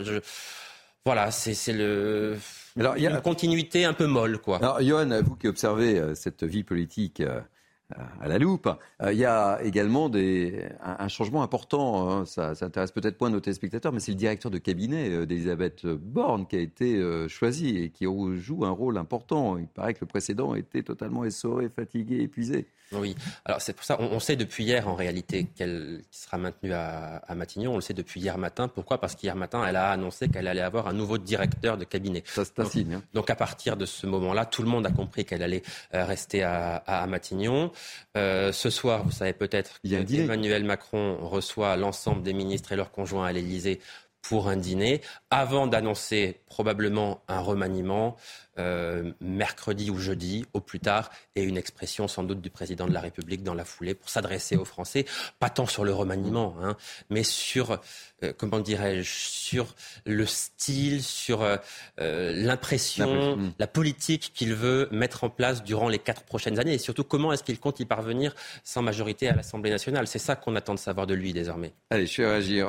[1.04, 2.38] Voilà, c'est le.
[2.78, 4.56] Alors, il y a une continuité un peu molle, quoi.
[4.56, 7.40] Alors, Johan, vous qui observez euh, cette vie politique euh,
[8.20, 8.68] à la loupe.
[9.02, 12.24] Euh, il y a également des, un, changement important, hein.
[12.24, 15.86] ça, ça, intéresse peut-être moins nos téléspectateurs, mais c'est le directeur de cabinet euh, d'Elisabeth
[15.86, 19.58] Borne qui a été euh, choisi et qui joue un rôle important.
[19.58, 22.66] Il paraît que le précédent était totalement essoré, fatigué, épuisé.
[22.92, 27.22] Oui, alors c'est pour ça, on, sait depuis hier en réalité qu'elle sera maintenue à,
[27.34, 28.68] Matignon, on le sait depuis hier matin.
[28.68, 28.98] Pourquoi?
[28.98, 32.22] Parce qu'hier matin, elle a annoncé qu'elle allait avoir un nouveau directeur de cabinet.
[32.26, 32.94] Ça, c'est un signe.
[32.94, 33.02] Hein.
[33.12, 36.76] Donc à partir de ce moment-là, tout le monde a compris qu'elle allait rester à,
[36.76, 37.72] à Matignon.
[38.16, 43.26] Euh, ce soir, vous savez peut-être qu'Emmanuel Macron reçoit l'ensemble des ministres et leurs conjoints
[43.26, 43.80] à l'Élysée
[44.24, 48.16] pour un dîner, avant d'annoncer probablement un remaniement
[48.58, 52.92] euh, mercredi ou jeudi au plus tard, et une expression sans doute du président de
[52.92, 55.04] la République dans la foulée pour s'adresser aux Français,
[55.40, 56.76] pas tant sur le remaniement, hein,
[57.10, 57.80] mais sur,
[58.22, 59.74] euh, comment dirais-je, sur
[60.06, 61.58] le style, sur euh,
[61.98, 67.04] l'impression, la politique qu'il veut mettre en place durant les quatre prochaines années, et surtout
[67.04, 70.06] comment est-ce qu'il compte y parvenir sans majorité à l'Assemblée nationale?
[70.06, 71.72] C'est ça qu'on attend de savoir de lui désormais.
[71.90, 72.68] Allez, je vais réagir,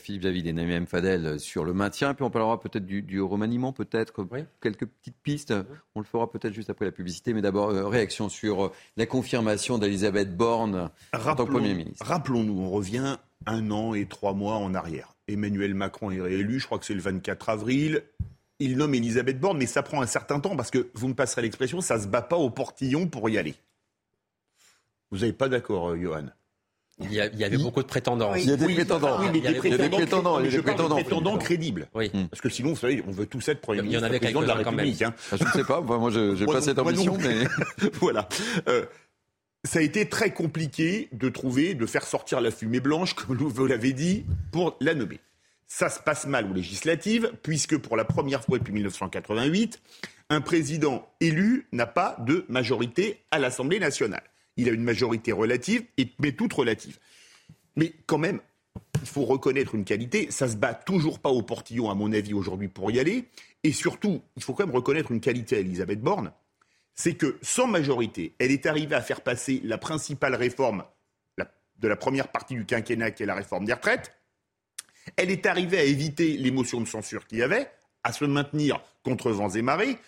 [0.00, 3.72] Philippe David et Namiem Fadel, sur le maintien, puis on parlera peut-être du, du remaniement,
[3.72, 4.26] peut-être
[4.60, 5.54] quelques petite piste.
[5.94, 7.32] On le fera peut-être juste après la publicité.
[7.34, 12.04] Mais d'abord, euh, réaction sur euh, la confirmation d'Elisabeth Borne en tant que Premier ministre.
[12.04, 15.14] Rappelons-nous, on revient un an et trois mois en arrière.
[15.28, 18.02] Emmanuel Macron est réélu, je crois que c'est le 24 avril.
[18.58, 21.42] Il nomme Elisabeth Borne, mais ça prend un certain temps parce que, vous me passerez
[21.42, 23.54] l'expression, ça ne se bat pas au portillon pour y aller.
[25.10, 26.26] Vous n'êtes pas d'accord, euh, Johan?
[26.98, 28.34] Il y, a, il y, avait beaucoup de prétendants.
[28.34, 29.18] Il y a des prétendants.
[29.20, 31.88] Oui, mais des prétendants, il y a des prétendants, crédibles.
[31.94, 32.10] Oui.
[32.30, 34.18] Parce que sinon, vous savez, on veut tous être Premier ministre, il y en avait
[34.18, 35.02] président de la République.
[35.02, 35.14] Hein.
[35.30, 37.46] Ah, je ne sais pas, moi je n'ai pas cette ambition, mais...
[38.00, 38.28] voilà.
[38.68, 38.86] Euh,
[39.64, 43.66] ça a été très compliqué de trouver, de faire sortir la fumée blanche, comme vous
[43.66, 45.20] l'avez dit, pour la nommer.
[45.66, 49.80] Ça se passe mal aux législatives, puisque pour la première fois depuis 1988,
[50.30, 54.22] un président élu n'a pas de majorité à l'Assemblée nationale.
[54.56, 55.84] Il a une majorité relative,
[56.18, 56.98] mais toute relative.
[57.76, 58.40] Mais quand même,
[59.00, 60.30] il faut reconnaître une qualité.
[60.30, 63.26] Ça se bat toujours pas au portillon, à mon avis, aujourd'hui pour y aller.
[63.64, 66.32] Et surtout, il faut quand même reconnaître une qualité à Elisabeth Borne.
[66.94, 70.84] C'est que sans majorité, elle est arrivée à faire passer la principale réforme
[71.78, 74.12] de la première partie du quinquennat, qui est la réforme des retraites.
[75.16, 77.70] Elle est arrivée à éviter l'émotion de censure qu'il y avait,
[78.02, 79.98] à se maintenir contre vents et marées.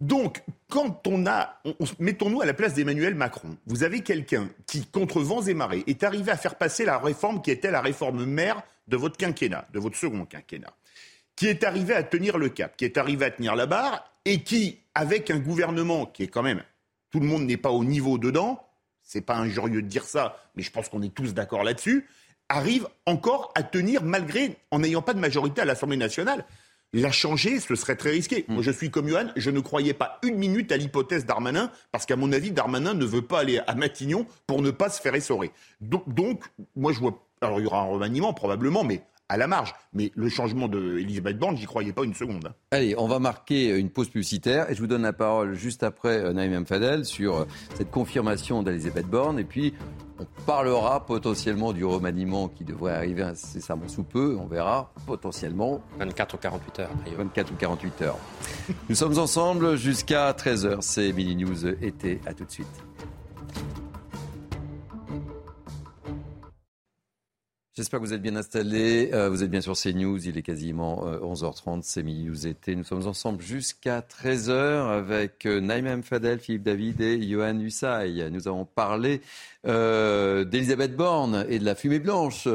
[0.00, 1.60] Donc, quand on a,
[1.98, 3.56] mettons-nous à la place d'Emmanuel Macron.
[3.66, 7.42] Vous avez quelqu'un qui, contre vents et marées, est arrivé à faire passer la réforme
[7.42, 10.72] qui était la réforme mère de votre quinquennat, de votre second quinquennat,
[11.36, 14.42] qui est arrivé à tenir le cap, qui est arrivé à tenir la barre, et
[14.42, 16.62] qui, avec un gouvernement qui est quand même,
[17.10, 18.66] tout le monde n'est pas au niveau dedans,
[19.02, 22.06] c'est pas injurieux de dire ça, mais je pense qu'on est tous d'accord là-dessus,
[22.48, 26.44] arrive encore à tenir malgré, en n'ayant pas de majorité à l'Assemblée nationale.
[26.92, 28.44] La changer, ce serait très risqué.
[28.48, 28.54] Mm.
[28.54, 32.04] Moi, je suis comme Johan, je ne croyais pas une minute à l'hypothèse Darmanin, parce
[32.04, 35.14] qu'à mon avis, Darmanin ne veut pas aller à Matignon pour ne pas se faire
[35.14, 35.52] essorer.
[35.80, 37.24] Donc, donc moi, je vois.
[37.40, 39.72] Alors, il y aura un remaniement, probablement, mais à la marge.
[39.94, 42.52] Mais le changement d'Elisabeth Borne, j'y croyais pas une seconde.
[42.72, 46.18] Allez, on va marquer une pause publicitaire et je vous donne la parole juste après
[46.18, 49.38] euh, Naïm Fadel sur euh, cette confirmation d'Elisabeth Borne.
[49.38, 49.72] Et puis,
[50.18, 54.36] on parlera potentiellement du remaniement qui devrait arriver incessamment sous peu.
[54.38, 55.80] On verra potentiellement.
[55.98, 56.90] 24 ou 48 heures.
[57.16, 58.18] 24 ou 48 heures.
[58.88, 60.78] Nous sommes ensemble jusqu'à 13h.
[60.80, 62.20] C'est Mini News été.
[62.26, 62.66] À tout de suite.
[67.74, 69.10] J'espère que vous êtes bien installés.
[69.12, 70.26] Euh, vous êtes bien sur CNews.
[70.26, 71.78] Il est quasiment 11h30.
[71.78, 72.74] Euh, c'est Mini News été.
[72.74, 78.28] Nous sommes ensemble jusqu'à 13h avec euh, Naïm Fadel, Philippe David et Johan Hussay.
[78.30, 79.20] Nous avons parlé
[79.64, 82.48] d'Elisabeth Borne et de la fumée blanche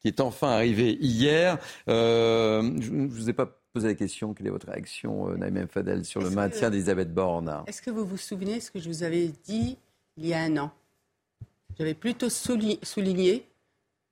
[0.00, 1.58] qui est enfin arrivée hier.
[1.86, 4.34] je ne vous ai pas posé la question.
[4.34, 7.62] Quelle est votre réaction, Naïm Fadel, sur le maintien d'Elisabeth Borne?
[7.68, 9.78] Est-ce que vous vous souvenez ce que je vous avais dit
[10.16, 10.72] il y a un an?
[11.78, 13.46] J'avais plutôt souligné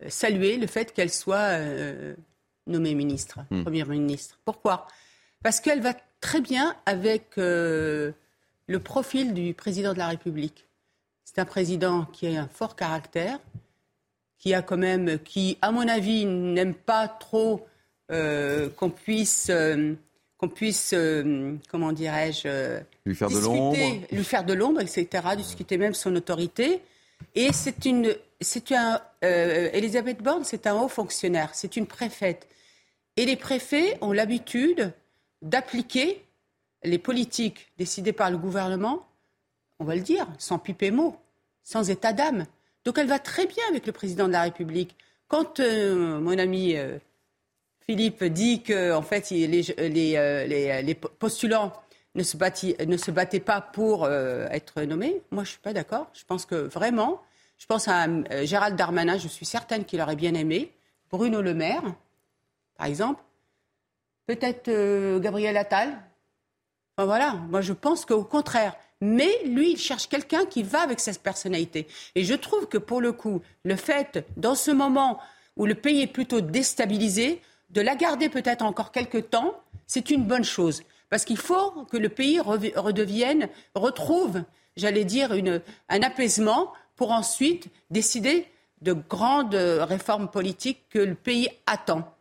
[0.09, 2.15] saluer le fait qu'elle soit euh,
[2.67, 3.63] nommée ministre, hmm.
[3.63, 4.39] première ministre.
[4.45, 4.87] Pourquoi?
[5.43, 8.13] Parce qu'elle va très bien avec euh,
[8.67, 10.67] le profil du président de la République.
[11.25, 13.39] C'est un président qui a un fort caractère,
[14.39, 17.67] qui a quand même, qui, à mon avis, n'aime pas trop
[18.11, 19.51] euh, qu'on puisse,
[20.39, 20.95] qu'on puisse,
[21.71, 23.77] comment dirais-je, lui faire de l'ombre,
[24.13, 25.09] lui faire de l'ombre, etc.
[25.37, 26.81] Discuter même son autorité.
[27.35, 32.49] Et c'est une, c'est un, euh, Elisabeth Borne, c'est un haut fonctionnaire, c'est une préfète.
[33.17, 34.93] Et les préfets ont l'habitude
[35.43, 36.25] d'appliquer
[36.83, 39.07] les politiques décidées par le gouvernement,
[39.79, 41.17] on va le dire, sans piper mot,
[41.63, 42.47] sans état d'âme.
[42.85, 44.97] Donc elle va très bien avec le président de la République.
[45.29, 46.99] Quand euh, mon ami euh,
[47.81, 51.73] Philippe dit que en fait les, postulants
[52.15, 56.09] ne se, ne se battaient pas pour être nommés, moi je suis pas d'accord.
[56.15, 57.23] Je pense que vraiment
[57.65, 60.71] je pense à euh, Gérald Darmanin, je suis certaine qu'il aurait bien aimé.
[61.11, 61.95] Bruno Le Maire,
[62.77, 63.23] par exemple.
[64.27, 65.97] Peut-être euh, Gabriel Attal.
[66.99, 68.77] Voilà, moi je pense qu'au contraire.
[69.01, 71.87] Mais lui, il cherche quelqu'un qui va avec sa personnalité.
[72.15, 75.19] Et je trouve que pour le coup, le fait, dans ce moment
[75.57, 80.25] où le pays est plutôt déstabilisé, de la garder peut-être encore quelques temps, c'est une
[80.25, 80.83] bonne chose.
[81.09, 84.43] Parce qu'il faut que le pays redevienne, retrouve,
[84.77, 88.47] j'allais dire, une, un apaisement pour ensuite décider
[88.83, 92.15] de grandes réformes politiques que le pays attend.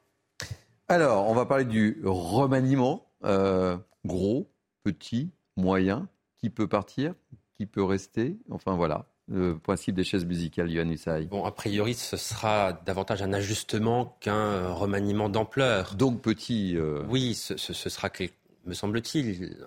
[0.88, 3.06] Alors, on va parler du remaniement.
[3.24, 4.50] Euh, gros,
[4.84, 6.08] petit, moyen.
[6.38, 7.14] Qui peut partir
[7.54, 11.28] Qui peut rester Enfin voilà, le principe des chaises musicales, Yohann Usaï.
[11.28, 15.96] Bon, a priori, ce sera davantage un ajustement qu'un remaniement d'ampleur.
[15.96, 16.76] Donc petit.
[16.76, 18.10] Euh, oui, ce, sera,
[18.66, 19.58] me semble-t-il,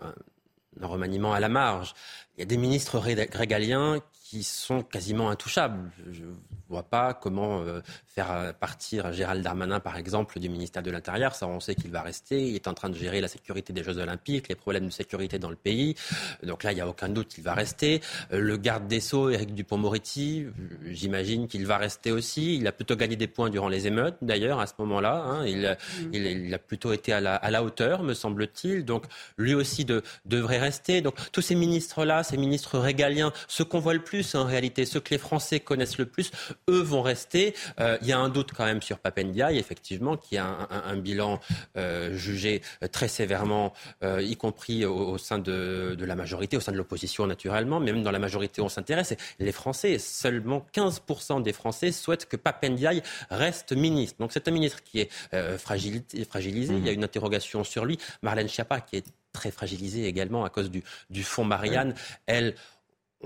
[0.80, 1.94] un remaniement à la marge.
[2.36, 5.88] Il y a des ministres régaliens qui sont quasiment intouchables.
[6.10, 6.34] Je ne
[6.68, 11.36] vois pas comment euh, faire partir Gérald Darmanin, par exemple, du ministère de l'Intérieur.
[11.36, 12.42] Ça, on sait qu'il va rester.
[12.48, 15.38] Il est en train de gérer la sécurité des Jeux Olympiques, les problèmes de sécurité
[15.38, 15.94] dans le pays.
[16.42, 18.00] Donc là, il n'y a aucun doute qu'il va rester.
[18.32, 20.46] Euh, le garde des Sceaux, Éric Dupont-Moretti,
[20.86, 22.56] j'imagine qu'il va rester aussi.
[22.56, 25.22] Il a plutôt gagné des points durant les émeutes, d'ailleurs, à ce moment-là.
[25.24, 25.46] Hein.
[25.46, 26.10] Il, mm.
[26.12, 28.84] il, il, a plutôt été à la, à la hauteur, me semble-t-il.
[28.84, 29.04] Donc
[29.38, 31.00] lui aussi de, devrait rester.
[31.00, 35.00] Donc tous ces ministres-là, ces ministres régaliens, ceux qu'on voit le plus, en réalité, ceux
[35.00, 36.30] que les Français connaissent le plus,
[36.68, 37.54] eux vont rester.
[37.80, 41.40] Euh, il y a un doute quand même sur Papendiaï, effectivement, qui a un, bilan
[41.76, 47.26] euh, jugé très sévèrement, y compris au, sein de, la majorité, au sein de l'opposition
[47.26, 49.14] naturellement, mais même dans la majorité on s'intéresse.
[49.38, 54.16] Les Français, seulement 15% des Français souhaitent que Papendiaï reste ministre.
[54.18, 55.10] Donc c'est un ministre qui est
[55.58, 56.24] fragilisé.
[56.28, 56.74] fragilisé.
[56.74, 57.98] Il y a une interrogation sur lui.
[58.22, 59.04] Marlène Schiappa, qui est
[59.36, 61.94] très fragilisée également à cause du, du fonds Marianne,
[62.26, 62.54] elle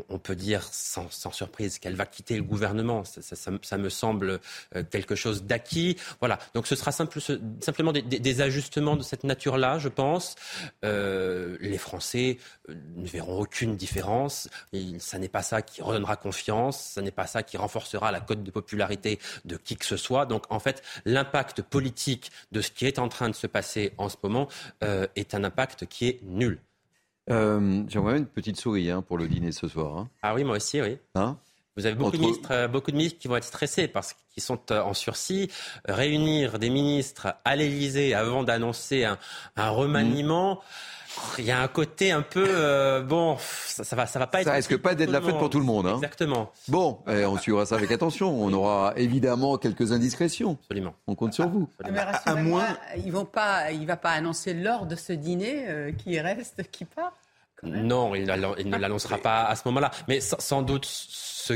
[0.09, 3.03] on peut dire sans, surprise qu'elle va quitter le gouvernement.
[3.05, 4.40] Ça, me semble
[4.76, 5.96] euh, quelque chose d'acquis.
[6.20, 6.38] Voilà.
[6.55, 10.37] Donc ce sera simplement des, ajustements de cette nature-là, je pense.
[10.85, 14.48] Euh, les Français euh, ne verront aucune différence.
[14.72, 16.81] Et ça n'est pas ça qui redonnera confiance.
[16.81, 20.26] Ça n'est pas ça qui renforcera la cote de popularité de qui que ce soit.
[20.26, 24.09] Donc en fait, l'impact politique de ce qui est en train de se passer en
[24.09, 24.48] ce moment
[24.81, 26.61] est un impact qui est nul.
[27.30, 29.96] Euh, J'aimerais une petite souris hein, pour le dîner ce soir.
[29.96, 30.08] Hein.
[30.22, 30.98] Ah oui, moi aussi, oui.
[31.14, 31.36] Hein?
[31.76, 34.42] Vous avez beaucoup, de ministres, euh, beaucoup de ministres qui vont être stressés parce qu'ils
[34.42, 35.48] sont euh, en sursis.
[35.86, 39.18] Réunir des ministres à l'Élysée avant d'annoncer un,
[39.56, 40.60] remaniement.
[41.38, 44.46] Il y a un côté un peu bon, ça, ça, va, ça va pas être.
[44.46, 45.86] Ça risque pas d'être la fête pour tout le monde.
[45.86, 45.96] Hein.
[45.96, 46.52] Exactement.
[46.68, 48.30] Bon, eh, on suivra ça avec attention.
[48.40, 50.56] On aura évidemment quelques indiscrétions.
[50.62, 50.94] Absolument.
[51.08, 51.68] On compte sur vous.
[51.82, 56.62] À, moins, ils vont pas, il va pas annoncer l'heure de ce dîner qui reste,
[56.70, 57.12] qui part.
[57.62, 59.90] Non, il, ne l'annoncera pas à ce moment-là.
[60.09, 60.87] Mais sans doute,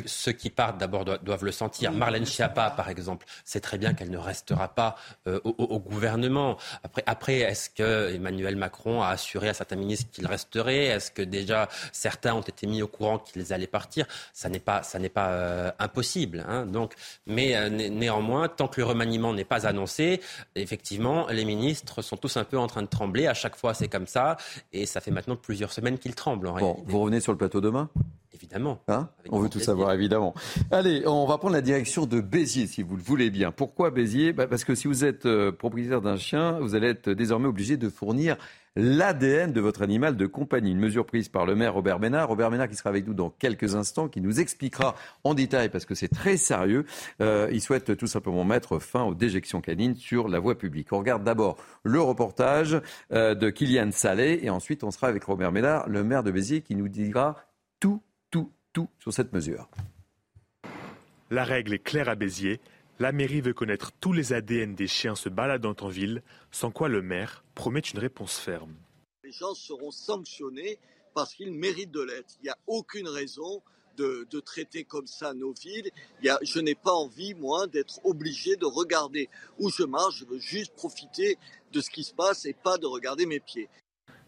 [0.07, 1.93] ceux, qui partent d'abord doivent, le sentir.
[1.93, 6.57] Marlène Schiappa, par exemple, sait très bien qu'elle ne restera pas euh, au, gouvernement.
[6.83, 11.23] Après, après est-ce que Emmanuel Macron a assuré à certains ministres qu'ils resteraient Est-ce que
[11.23, 14.07] déjà certains ont été mis au courant qu'ils allaient partir?
[14.33, 16.45] Ça n'est pas, ça n'est pas euh, impossible.
[16.49, 16.67] Hein.
[16.67, 16.95] donc,
[17.27, 20.21] mais euh, néanmoins, tant que le remaniement n'est pas annoncé,
[20.55, 23.27] effectivement, les ministres sont tous un peu en train de trembler.
[23.27, 24.37] À chaque fois, c'est comme ça,
[24.73, 26.49] et ça fait maintenant plusieurs semaines qu'ils tremblent.
[26.49, 27.89] En bon, vous revenez sur le plateau demain?
[28.35, 28.83] Évidemment.
[28.89, 30.35] Hein on veut tout savoir, évidemment.
[30.73, 33.53] Allez, on va prendre la direction de Béziers, si vous le voulez bien.
[33.53, 34.33] Pourquoi Béziers?
[34.33, 37.77] Bah, Parce que si vous êtes euh, propriétaire d'un chien, vous allez être désormais obligé
[37.77, 38.37] de fournir
[38.75, 40.73] l'ADN de votre animal de compagnie.
[40.73, 42.27] Une mesure prise par le maire Robert Ménard.
[42.29, 45.85] Robert Ménard qui sera avec nous dans quelques instants, qui nous expliquera en détail, parce
[45.85, 46.85] que c'est très sérieux,
[47.21, 50.93] euh, il souhaite tout simplement mettre fin aux déjections canines sur la voie publique.
[50.93, 52.81] On regarde d'abord le reportage
[53.13, 56.63] euh, de Kylian Salé et ensuite on sera avec Robert Ménard, le maire de Béziers,
[56.63, 57.37] qui nous dira
[57.79, 58.03] tout
[58.75, 59.71] tout sur cette mesure.
[61.31, 62.61] La règle est claire à Béziers.
[62.99, 66.89] La mairie veut connaître tous les ADN des chiens se baladant en ville, sans quoi
[66.89, 68.75] le maire promet une réponse ferme.
[69.25, 70.79] Les gens seront sanctionnés
[71.15, 72.35] parce qu'ils méritent de l'être.
[72.41, 73.63] Il n'y a aucune raison
[73.97, 75.91] de, traiter comme ça nos villes.
[76.21, 80.19] je n'ai pas envie, moi, d'être obligé de regarder où je marche.
[80.19, 81.39] Je veux juste profiter
[81.73, 83.69] de ce qui se passe et pas de regarder mes pieds.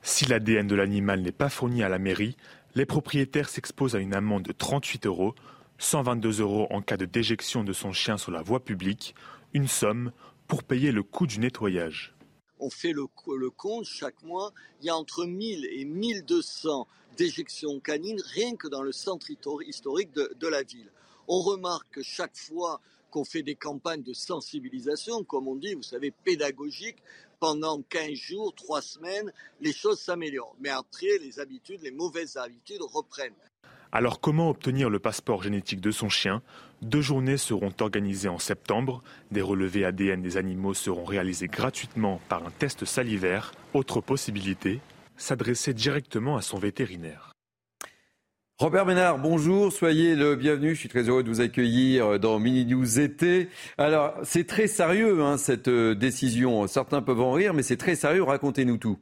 [0.02, 2.37] Si l'ADN de l'animal n'est pas fourni à la mairie,
[2.77, 5.35] les propriétaires s'exposent à une amende de 38 euros,
[5.79, 9.15] 122 euros en cas de déjection de son chien sur la voie publique,
[9.55, 10.12] une somme
[10.47, 12.15] pour payer le coût du nettoyage.
[12.61, 13.07] On fait le,
[13.51, 16.87] compte chaque mois, il y a entre 1000 et 1200
[17.17, 20.91] déjections canines rien que dans le centre historique de, de la ville.
[21.29, 25.83] On remarque que chaque fois qu'on fait des campagnes de sensibilisation, comme on dit, vous
[25.83, 27.03] savez, pédagogiques,
[27.40, 30.57] pendant 15 jours, 3 semaines, les choses s'améliorent.
[30.61, 33.33] Mais après, les habitudes, les mauvaises habitudes reprennent.
[33.92, 36.42] Alors comment obtenir le passeport génétique de son chien?
[36.83, 39.03] Deux journées seront organisées en septembre.
[39.31, 43.53] Des relevés ADN des animaux seront réalisés gratuitement par un test salivaire.
[43.75, 44.81] Autre possibilité,
[45.16, 47.36] s'adresser directement à son vétérinaire.
[48.59, 50.75] Robert Ménard, bonjour, soyez le bienvenu.
[50.75, 53.51] Je suis très heureux de vous accueillir dans Mini News été.
[53.77, 56.66] Alors, c'est très sérieux, hein, cette euh, décision.
[56.66, 58.23] Certains peuvent en rire, mais c'est très sérieux.
[58.23, 58.99] Racontez-nous tout.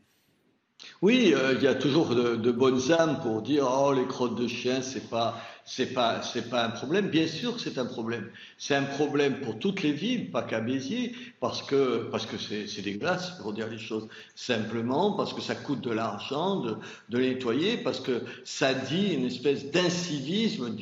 [1.02, 4.34] Oui, euh, il y a toujours de, de, bonnes âmes pour dire oh les crottes
[4.34, 7.08] de chien c'est pas c'est pas c'est pas un problème.
[7.08, 8.28] Bien sûr que c'est un problème.
[8.58, 12.66] C'est un problème pour toutes les villes, pas qu'à Béziers, parce que parce que c'est
[12.66, 16.76] c'est dégueulasse pour dire les choses simplement, parce que ça coûte de l'argent de
[17.08, 20.76] de nettoyer, parce que ça dit une espèce d'incivisme,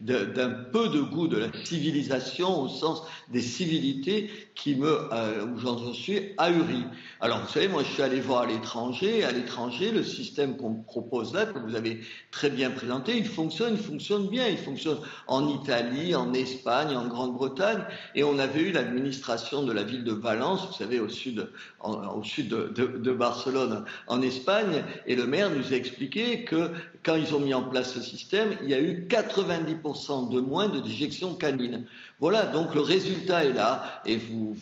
[0.00, 3.02] d'un peu de goût de la civilisation au sens
[3.32, 6.84] des civilités qui me euh, où j'en suis ahuri.
[7.20, 9.22] Alors vous savez, moi je suis allé voir à l'étranger.
[9.22, 12.00] À l'étranger, le système qu'on propose là, que vous avez
[12.32, 14.48] très bien présenté, il fonctionne, il fonctionne bien.
[14.48, 17.82] Il fonctionne en Italie, en Espagne, en Grande-Bretagne.
[18.14, 21.48] Et on avait eu l'administration de la ville de Valence, vous savez, au sud,
[21.80, 24.84] au sud de, Barcelone, en Espagne.
[25.06, 26.70] Et le maire nous a expliqué que
[27.02, 30.68] quand ils ont mis en place ce système, il y a eu 90% de moins
[30.68, 31.84] de déjections canines.
[32.20, 34.56] Voilà, donc le résultat est là, et vous,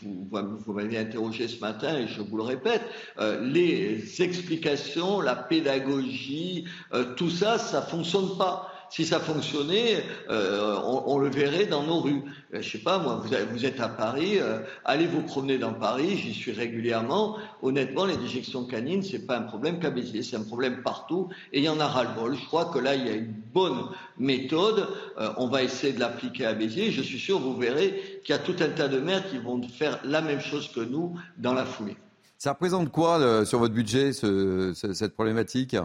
[0.66, 2.82] m'avez interrogé ce matin, et je vous le répète,
[3.18, 10.78] euh, les explications, la pédagogie, euh, tout ça, ça fonctionne pas Si ça fonctionnait, euh,
[10.84, 12.22] on, le verrait dans nos rues.
[12.54, 16.16] Euh, je sais pas, moi, vous, êtes à Paris, euh, allez vous promener dans Paris,
[16.16, 17.36] j'y suis régulièrement.
[17.62, 21.58] Honnêtement, les déjections canines, c'est pas un problème qu'à Béziers, c'est un problème partout et
[21.58, 22.36] il y en a ras-le-bol.
[22.36, 24.88] Je crois que là, il y a une bonne méthode.
[25.36, 26.90] on va essayer de l'appliquer à Béziers.
[26.90, 29.60] Je suis sûr, vous verrez qu'il y a tout un tas de maires qui vont
[29.62, 31.96] faire la même chose que nous dans la foulée.
[32.38, 35.76] Ça représente quoi sur votre budget, cette problématique?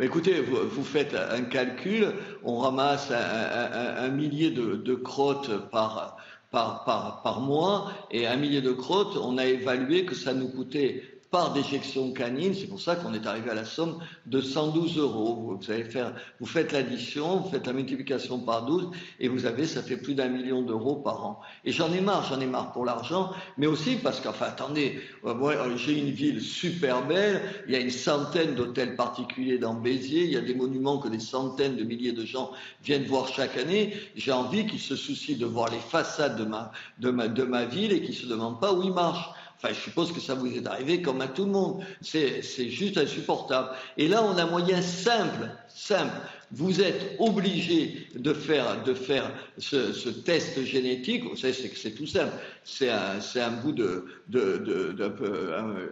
[0.00, 6.16] Mais écoutez, vous, faites un calcul, on ramasse un, millier de, crottes par,
[6.50, 10.48] par, par, par mois, et un millier de crottes, on a évalué que ça nous
[10.48, 12.54] coûtait par déjection canine.
[12.54, 15.58] C'est pour ça qu'on est arrivé à la somme de 112 euros.
[15.60, 19.66] Vous, allez faire, vous faites l'addition, vous faites la multiplication par 12 et vous avez,
[19.66, 21.40] ça fait plus d'un million d'euros par an.
[21.64, 25.34] Et j'en ai marre, j'en ai marre pour l'argent, mais aussi parce qu'enfin, attendez, euh,
[25.34, 30.24] moi, j'ai une ville super belle, il y a une centaine d'hôtels particuliers dans Béziers,
[30.24, 32.50] il y a des monuments que des centaines de milliers de gens
[32.82, 33.94] viennent voir chaque année.
[34.16, 37.64] J'ai envie qu'ils se soucient de voir les façades de ma, de ma, de ma
[37.64, 39.30] ville et qu'ils se demandent pas où ils marchent.
[39.62, 41.84] Enfin, je suppose que ça vous est arrivé comme à tout le monde.
[42.00, 43.70] C'est juste insupportable.
[43.98, 46.14] Et là, on a un moyen simple, simple.
[46.52, 51.22] Vous êtes obligé de faire, de faire ce, test génétique.
[51.24, 52.32] Vous savez, c'est tout simple.
[52.64, 54.96] C'est un, bout de, de,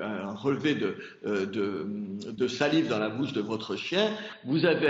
[0.03, 4.11] un, relevé de, euh, de, salive dans la bouche de votre chien.
[4.45, 4.89] Vous avez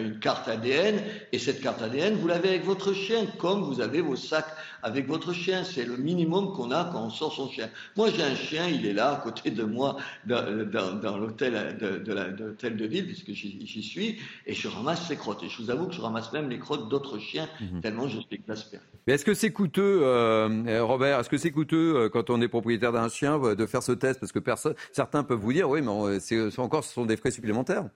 [0.00, 1.02] une carte ADN
[1.32, 4.54] et cette carte ADN, vous l'avez avec votre chien, comme vous avez vos sacs
[4.84, 5.64] avec votre chien.
[5.64, 7.68] C'est le minimum qu'on a quand on sort son chien.
[7.96, 11.98] Moi, j'ai un chien, il est là, à côté de moi, dans, dans, l'hôtel de,
[11.98, 15.42] de, de ville, puisque j'y suis, et je ramasse ses crottes.
[15.42, 17.80] Et je vous avoue que je ramasse même les crottes d'autres chiens, mhm.
[17.80, 18.82] tellement je suis exaspéré.
[19.06, 22.48] Mais est-ce que c'est coûteux, euh, Robert, est-ce que c'est coûteux euh, quand on est
[22.48, 24.20] propriétaire d'un chien de faire ce test?
[24.20, 27.30] Parce que personne, certains peuvent vous dire, oui, mais c'est encore, ce sont des frais
[27.30, 27.88] supplémentaires.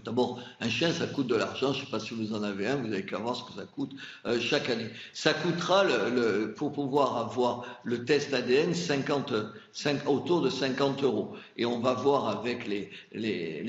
[0.00, 1.74] D'abord, un chien, ça coûte de l'argent.
[1.74, 3.52] Je ne sais pas si vous en avez un, vous avez qu'à voir ce que
[3.52, 3.92] ça coûte
[4.24, 4.88] euh, chaque année.
[5.12, 9.34] Ça coûtera, le, pour pouvoir avoir le test ADN, 50,
[9.72, 11.36] 5, autour de 50 euros.
[11.58, 12.90] Et on va voir avec les,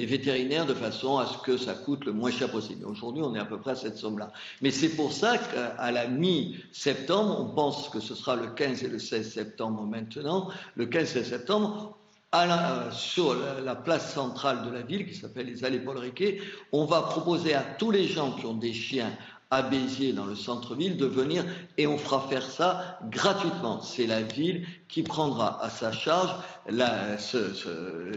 [0.05, 2.85] vétérinaires de façon à ce que ça coûte le moins cher possible.
[2.85, 4.31] Aujourd'hui, on est à peu près à cette somme-là.
[4.61, 8.87] Mais c'est pour ça qu'à la mi-septembre, on pense que ce sera le 15 et
[8.87, 10.49] le 16 septembre maintenant.
[10.75, 11.97] Le 15 et septembre,
[12.33, 16.39] euh, sur la, place centrale de la ville, qui s'appelle les Allées Paul Riquet,
[16.71, 19.11] on va proposer à tous les gens qui ont des chiens
[19.51, 21.45] à Béziers, dans le centre-ville, de venir
[21.77, 23.81] et on fera faire ça gratuitement.
[23.81, 26.31] C'est la ville qui prendra à sa charge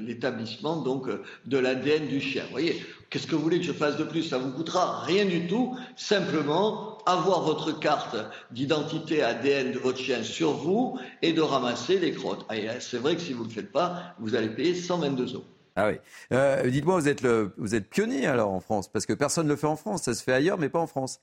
[0.00, 1.10] l'établissement donc
[1.44, 2.44] de l'ADN du chien.
[2.44, 4.22] Vous voyez, qu'est-ce que vous voulez que je fasse de plus?
[4.22, 5.76] Ça vous coûtera rien du tout.
[5.96, 8.16] Simplement avoir votre carte
[8.50, 12.44] d'identité ADN de votre chien sur vous et de ramasser les crottes.
[12.52, 15.44] Euh, c'est vrai que si vous ne le faites pas, vous allez payer 122 euros.
[15.76, 15.94] Ah oui.
[16.32, 19.56] Euh, dites-moi, vous êtes, vous êtes pionnier alors en France, parce que personne ne le
[19.56, 20.02] fait en France.
[20.02, 21.20] Ça se fait ailleurs, mais pas en France.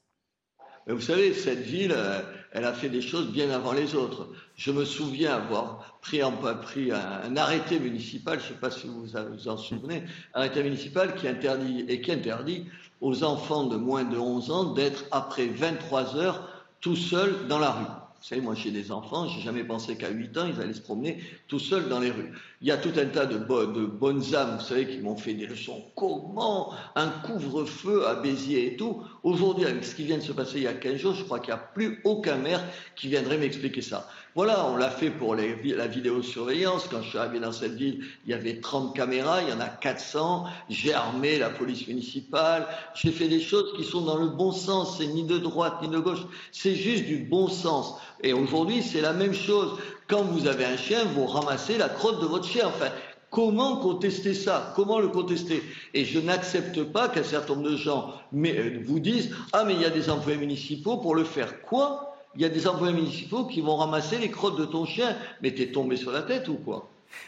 [0.88, 2.22] Vous savez, cette ville, euh,
[2.52, 4.28] elle a fait des choses bien avant les autres.
[4.56, 9.48] Je me souviens avoir pris, un, arrêté municipal, je ne sais pas si vous vous
[9.48, 10.04] en souvenez,
[10.34, 12.66] arrêté municipal qui interdit et qui interdit
[13.00, 16.50] aux enfants de moins de 11 ans d'être après 23 heures
[16.82, 17.86] tout seuls dans la rue.
[17.86, 20.82] Vous savez, moi j'ai des enfants, j'ai jamais pensé qu'à 8 ans ils allaient se
[20.82, 22.32] promener tout seuls dans les rues.
[22.64, 25.34] Il y a tout un tas de, de bonnes âmes, vous savez, qui m'ont fait
[25.34, 25.84] des leçons.
[25.96, 30.60] Comment un couvre-feu à Béziers et tout Aujourd'hui, avec ce qui vient de se passer
[30.60, 32.64] il y a 15 jours, je crois qu'il n'y a plus aucun maire
[32.96, 34.08] qui viendrait m'expliquer ça.
[34.36, 36.88] Voilà, on l'a fait pour la vidéosurveillance.
[36.90, 39.60] Quand je suis arrivé dans cette ville, il y avait 30 caméras, il y en
[39.60, 40.46] a 400.
[40.70, 42.66] J'ai armé la police municipale.
[42.96, 44.98] J'ai fait des choses qui sont dans le bon sens.
[44.98, 46.26] C'est ni de droite ni de gauche.
[46.52, 47.96] C'est juste du bon sens.
[48.24, 49.78] Et aujourd'hui, c'est la même chose.
[50.08, 52.68] Quand vous avez un chien, vous ramassez la crotte de votre chien.
[52.68, 52.90] Enfin,
[53.34, 54.72] Comment contester ça?
[54.76, 55.64] Comment le contester?
[55.96, 59.82] Et je n'accepte pas qu'un certain nombre de gens euh, vous disent Ah, mais il
[59.82, 61.60] y a des employés municipaux pour le faire.
[61.64, 62.16] Quoi?
[62.36, 65.18] Il y a des employés municipaux qui vont ramasser les crottes de ton chien.
[65.42, 66.88] Mais t'es tombé sur la tête ou quoi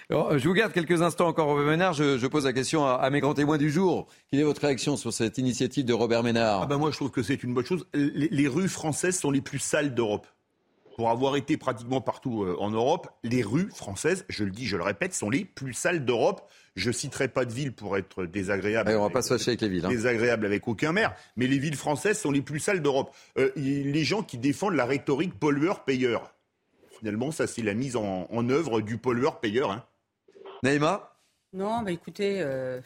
[0.09, 1.93] je vous garde quelques instants encore, Robert Ménard.
[1.93, 4.07] Je, pose la question à, mes grands témoins du jour.
[4.29, 6.63] Quelle est votre réaction sur cette initiative de Robert Ménard?
[6.63, 7.85] Ah ben Moi, je trouve que c'est une bonne chose.
[7.93, 10.25] les, rues françaises sont les plus sales d'Europe
[10.95, 14.77] pour avoir été pratiquement partout euh, en Europe, les rues françaises, je le dis, je
[14.77, 16.49] le répète, sont les plus sales d'Europe.
[16.77, 18.91] Je citerai pas de ville pour être désagréable.
[18.91, 19.85] on va pas se fâcher avec les villes.
[19.85, 19.89] Hein.
[19.89, 23.13] Désagréable avec aucun maire, mais les villes françaises sont les plus sales d'Europe.
[23.37, 26.33] Euh, les gens qui défendent la rhétorique pollueur-payeur.
[26.99, 29.71] Finalement, ça c'est la mise en, œuvre du pollueur-payeur.
[29.71, 29.83] Hein.
[30.63, 31.17] Naïma
[31.51, 32.79] Non, bah écoutez, euh,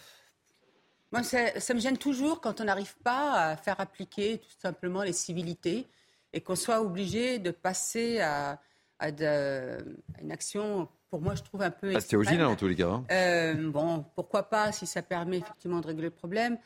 [1.12, 5.04] moi ça, ça, me gêne toujours quand on n'arrive pas à faire appliquer tout simplement
[5.04, 5.86] les civilités
[6.34, 8.60] et qu'on soit obligé de passer à,
[9.02, 11.94] une action, pour moi, je trouve un peu.
[11.96, 12.90] Ah, C'était original en tous les cas.
[12.90, 13.06] Hein.
[13.12, 16.58] Euh, bon, pourquoi pas, si ça permet effectivement de régler le problème.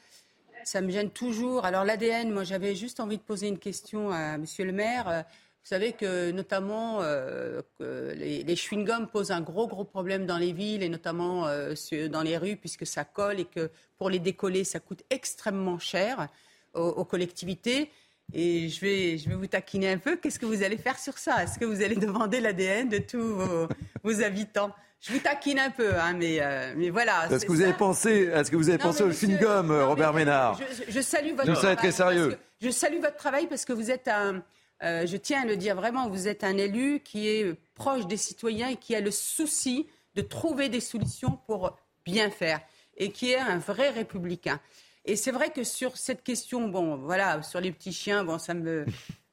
[0.63, 1.65] ça me gêne toujours.
[1.65, 5.07] Alors l'ADN, moi j'avais juste envie de poser une question à Monsieur le maire.
[5.07, 10.25] Euh, Vous savez que notamment euh, que les, les chewing-gums posent un gros gros problème
[10.25, 11.73] dans les villes et notamment euh,
[12.09, 16.27] dans les rues puisque ça colle et que pour les décoller ça coûte extrêmement cher
[16.73, 17.91] aux, aux collectivités.
[18.31, 20.15] Et je vais, je vais vous taquiner un peu.
[20.15, 21.43] Qu'est-ce que vous allez faire sur ça?
[21.43, 23.67] Est-ce que vous allez demander l'ADN de tous vos,
[24.03, 24.71] vos habitants?
[25.01, 27.27] Je vous taquine un peu, hein, mais, euh, mais voilà.
[27.29, 30.57] Est-ce que vous avez pensé, est-ce que vous avez Non, pensé au chewing-gum, Robert Ménard?
[30.57, 32.29] Je, je salue votre travail très sérieux.
[32.29, 34.41] que Je salue votre travail parce que vous êtes un,
[34.83, 38.17] euh, je tiens à le dire vraiment, vous êtes un élu qui est proche des
[38.17, 42.59] citoyens et qui a le souci de trouver des solutions pour bien faire
[42.97, 44.59] et qui est un vrai républicain.
[45.05, 48.53] Et c'est vrai que sur cette question, bon, voilà, sur les petits chiens, bon, ça
[48.53, 48.85] me,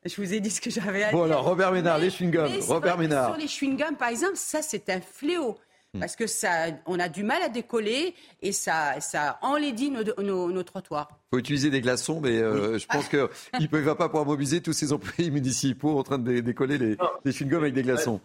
[0.05, 1.33] je vous ai dit ce que j'avais à Bon dire.
[1.33, 2.61] alors, Robert Ménard, les chewing-gums.
[2.67, 3.29] Robert Ménard.
[3.31, 5.59] Sur les chewing-gums, par exemple, ça, c'est un fléau.
[5.93, 5.99] Hmm.
[6.01, 10.51] Parce que ça, on a du mal à décoller et ça, ça enlaidit nos, nos,
[10.53, 11.09] nos trottoirs.
[11.33, 13.19] faut utiliser des glaçons, mais euh, je pense qu'il
[13.73, 16.97] ne va pas pouvoir mobiliser tous ces employés municipaux en train de dé- décoller les,
[17.25, 18.21] les chewing-gums avec des glaçons.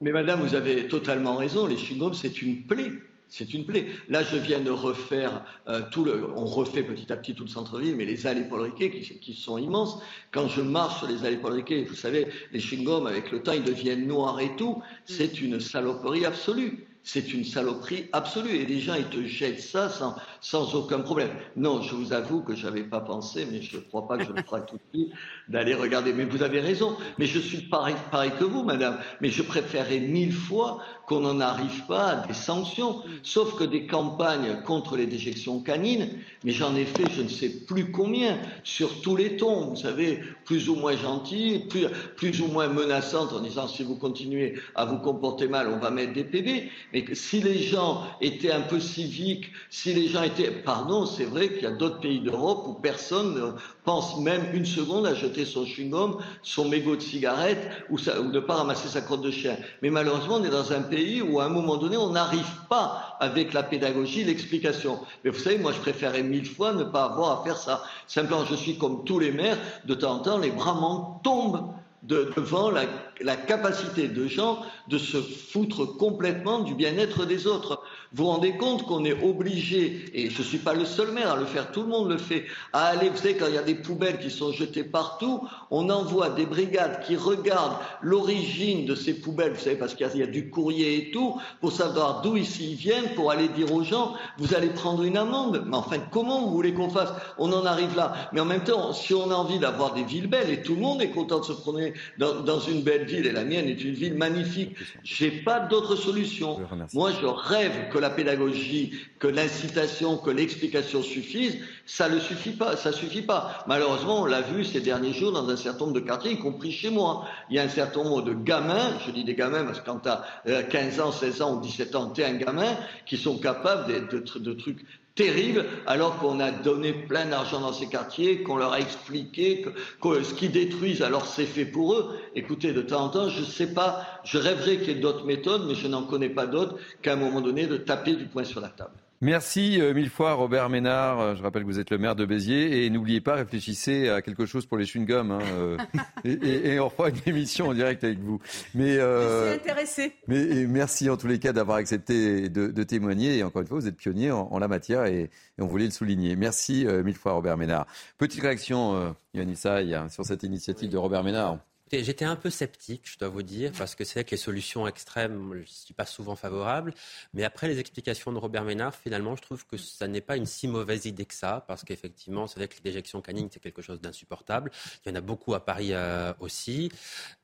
[0.00, 1.66] Mais madame, vous avez totalement raison.
[1.66, 2.90] Les chewing-gums, c'est une plaie.
[3.28, 3.86] C'est une plaie.
[4.08, 6.30] Là, je viens de refaire euh, tout le.
[6.34, 9.34] On refait petit à petit tout le centre-ville, mais les allées Paul Riquet qui, qui
[9.34, 9.98] sont immenses.
[10.32, 13.52] Quand je marche sur les allées Paul Riquet, vous savez, les chewing-gums, avec le temps,
[13.52, 14.82] ils deviennent noirs et tout.
[15.04, 16.88] C'est une saloperie absolue.
[17.10, 18.56] C'est une saloperie absolue.
[18.56, 21.30] Et les gens, ils te jettent ça sans, sans aucun problème.
[21.56, 24.24] Non, je vous avoue que je n'avais pas pensé, mais je ne crois pas que
[24.24, 25.12] je le ferai tout de suite,
[25.48, 26.12] d'aller regarder.
[26.12, 26.96] Mais vous avez raison.
[27.18, 28.98] Mais je suis pareil, pareil que vous, madame.
[29.20, 33.02] Mais je préférerais mille fois qu'on n'en arrive pas à des sanctions.
[33.22, 36.10] Sauf que des campagnes contre les déjections canines,
[36.44, 40.20] mais j'en ai fait je ne sais plus combien, sur tous les tons, vous savez,
[40.44, 41.86] plus ou moins gentilles, plus,
[42.16, 45.90] plus ou moins menaçantes en disant si vous continuez à vous comporter mal, on va
[45.90, 46.70] mettre des PV.
[46.92, 50.50] Mais que si les gens étaient un peu civiques, si les gens étaient...
[50.50, 53.52] Pardon, c'est vrai qu'il y a d'autres pays d'Europe où personne ne
[53.88, 58.30] pense même une seconde à jeter son chewing-gum, son mégot de cigarette ou, sa- ou
[58.30, 59.56] de pas ramasser sa crotte de chien.
[59.80, 63.16] Mais malheureusement, on est dans un pays où à un moment donné, on n'arrive pas
[63.18, 64.98] avec la pédagogie, l'explication.
[65.24, 67.82] Mais vous savez, moi, je préférais mille fois ne pas avoir à faire ça.
[68.06, 71.72] Simplement, je suis comme tous les maires, de temps en temps, les bras m'en tombent
[72.02, 74.58] de- devant la capacité de gens
[74.88, 77.80] de se foutre complètement du bien-être des autres.
[78.14, 81.32] Vous vous rendez compte qu'on est obligé, et je ne suis pas le seul maire
[81.32, 83.58] à le faire, tout le monde le fait, à aller, vous savez, quand il y
[83.58, 88.94] a des poubelles qui sont jetées partout, on envoie des brigades qui regardent l'origine de
[88.94, 91.38] ces poubelles, vous savez, parce qu'il y a- il y, a du courrier et tout,
[91.60, 95.64] pour savoir d'où ils viennent, pour aller dire aux gens, vous allez prendre une amende.
[95.66, 97.12] Mais enfin, comment vous voulez qu'on fasse?
[97.36, 98.14] On en arrive là.
[98.32, 100.80] Mais en même temps, si on a envie d'avoir des villes belles, et tout le
[100.80, 103.84] monde est content de se promener dans, dans une belle ville, et la mienne est
[103.84, 106.58] une ville magnifique, j'ai pas d'autre solution.
[106.94, 111.58] Moi, je rêve que la pédagogie, que l'incitation, que l'explication suffisent.
[111.86, 112.76] Ça ne suffit pas.
[112.76, 113.64] Ça suffit pas.
[113.66, 116.72] Malheureusement, on l'a vu ces derniers jours dans un certain nombre de quartiers, y compris
[116.72, 117.26] chez moi.
[117.50, 120.00] Il y a un certain nombre de gamins, je dis des gamins parce que quand
[120.00, 122.76] tu as 15 ans, 16 ans ou 17 ans, tu es un gamin,
[123.06, 124.84] qui sont capables de, de trucs
[125.18, 129.66] terribles, alors qu'on a donné plein d'argent dans ces quartiers, qu'on leur a expliqué
[130.00, 132.16] que, ce qu'ils détruisent, alors c'est fait pour eux.
[132.36, 135.64] Écoutez, de temps en temps, je sais pas, je rêverais qu'il y ait d'autres méthodes,
[135.66, 138.60] mais je n'en connais pas d'autres qu'à un moment donné de taper du poing sur
[138.60, 138.94] la table.
[139.20, 141.18] Merci euh, mille fois Robert Ménard.
[141.20, 144.22] Euh, Je rappelle que vous êtes le maire de Béziers et n'oubliez pas, réfléchissez à
[144.22, 145.32] quelque chose pour les chewing-gums.
[145.32, 145.76] hein, euh,
[146.24, 148.40] et, et- et on fera une émission en direct avec vous.
[148.74, 150.12] Mais, euh, Je suis intéressée.
[150.28, 153.38] mais et merci en tous les cas d'avoir accepté de, de témoigner.
[153.38, 155.30] Et encore une fois, vous êtes pionnier en, en la matière et, et
[155.62, 156.36] on voulait le souligner.
[156.36, 157.86] Merci euh, mille fois Robert Ménard.
[158.18, 158.94] Petite réaction,
[159.34, 161.58] euh, Saï, hein, sur cette initiative de Robert Ménard.
[161.90, 164.86] J'étais un peu sceptique, je dois vous dire, parce que c'est vrai que les solutions
[164.86, 166.94] extrêmes, je ne suis pas souvent favorable.
[167.34, 170.46] Mais après les explications de Robert Ménard, finalement, je trouve que ça n'est pas une
[170.46, 173.82] si mauvaise idée que ça, parce qu'effectivement, c'est vrai que les déjections canines, c'est quelque
[173.82, 174.70] chose d'insupportable.
[175.04, 176.90] Il y en a beaucoup à Paris euh, aussi.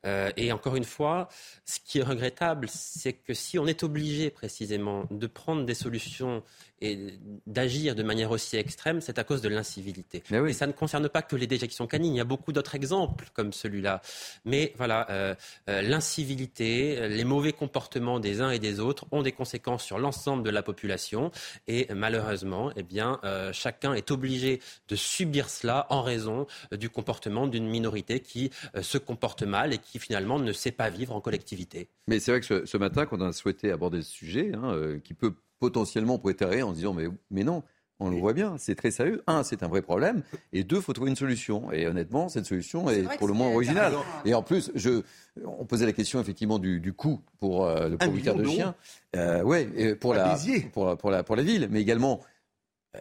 [0.05, 1.29] Euh, et encore une fois,
[1.65, 6.43] ce qui est regrettable, c'est que si on est obligé précisément de prendre des solutions
[6.81, 10.23] et d'agir de manière aussi extrême, c'est à cause de l'incivilité.
[10.31, 13.27] Et ça ne concerne pas que les déjections canines, il y a beaucoup d'autres exemples
[13.33, 14.01] comme celui-là.
[14.43, 15.35] Mais voilà, euh,
[15.69, 20.43] euh, l'incivilité, les mauvais comportements des uns et des autres ont des conséquences sur l'ensemble
[20.43, 21.31] de la population.
[21.67, 27.47] Et malheureusement, eh bien, euh, chacun est obligé de subir cela en raison du comportement
[27.47, 28.51] d'une minorité qui
[28.81, 31.89] se comporte mal et qui finalement ne sait pas vivre en collectivité.
[32.07, 35.13] Mais c'est vrai que ce, ce matin, qu'on a souhaité aborder ce sujet, hein, qui
[35.13, 37.63] peut potentiellement prétérer en se disant mais, mais non,
[37.99, 39.23] on le voit bien, c'est très sérieux.
[39.25, 40.21] Un, c'est un vrai problème.
[40.51, 41.71] Et deux, il faut trouver une solution.
[41.71, 43.93] Et honnêtement, cette solution est, pour le moins originale.
[43.93, 44.05] intéressant.
[44.25, 45.01] Et en plus, je,
[45.45, 48.75] on posait la question effectivement du, du coût pour euh, le propriétaire de chien.
[49.15, 50.37] Euh, et pour la,
[50.73, 52.21] pour, pour, la, pour la ville, mais également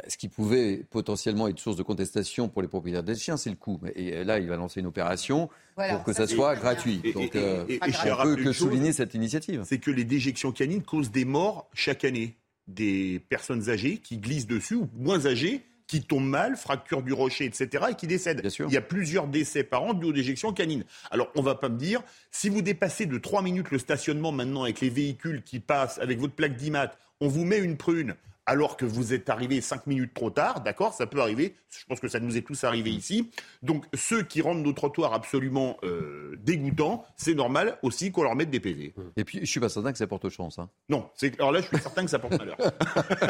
[0.09, 3.57] ce qui pouvait potentiellement être source de contestation pour les propriétaires des chiens, c'est le
[3.57, 3.81] coût.
[3.95, 7.01] Et là, il va lancer une opération pour que ça, soit gratuit.
[7.15, 9.63] Donc, euh, on peut que souligner cette initiative.
[9.65, 12.37] C'est que les déjections canines causent des morts chaque année.
[12.67, 17.45] Des personnes âgées qui glissent dessus ou moins âgées qui tombent mal, fracture du rocher,
[17.45, 18.43] etc., et qui décèdent.
[18.59, 20.85] Il y a plusieurs décès par an dus aux déjections canines.
[21.11, 24.33] Alors, on ne va pas me dire, si vous dépassez de 3 minutes le stationnement
[24.33, 28.15] maintenant avec les véhicules qui passent avec votre plaque d'IMAT, on vous met une prune
[28.47, 32.01] alors que vous êtes arrivé cinq minutes trop tard, d'accord, ça peut arriver, je pense
[32.01, 33.31] que ça nous est tous arrivé ici.
[33.63, 38.51] Donc ceux qui rendent nos trottoirs absolument euh, dégoûtants, c'est normal aussi qu'on leur mette
[38.51, 38.95] des PV.
[39.17, 40.59] Et puis je suis pas certain que ça porte chance.
[40.59, 40.69] Hein.
[40.89, 42.57] Non, alors là je suis certain que ça porte malheur.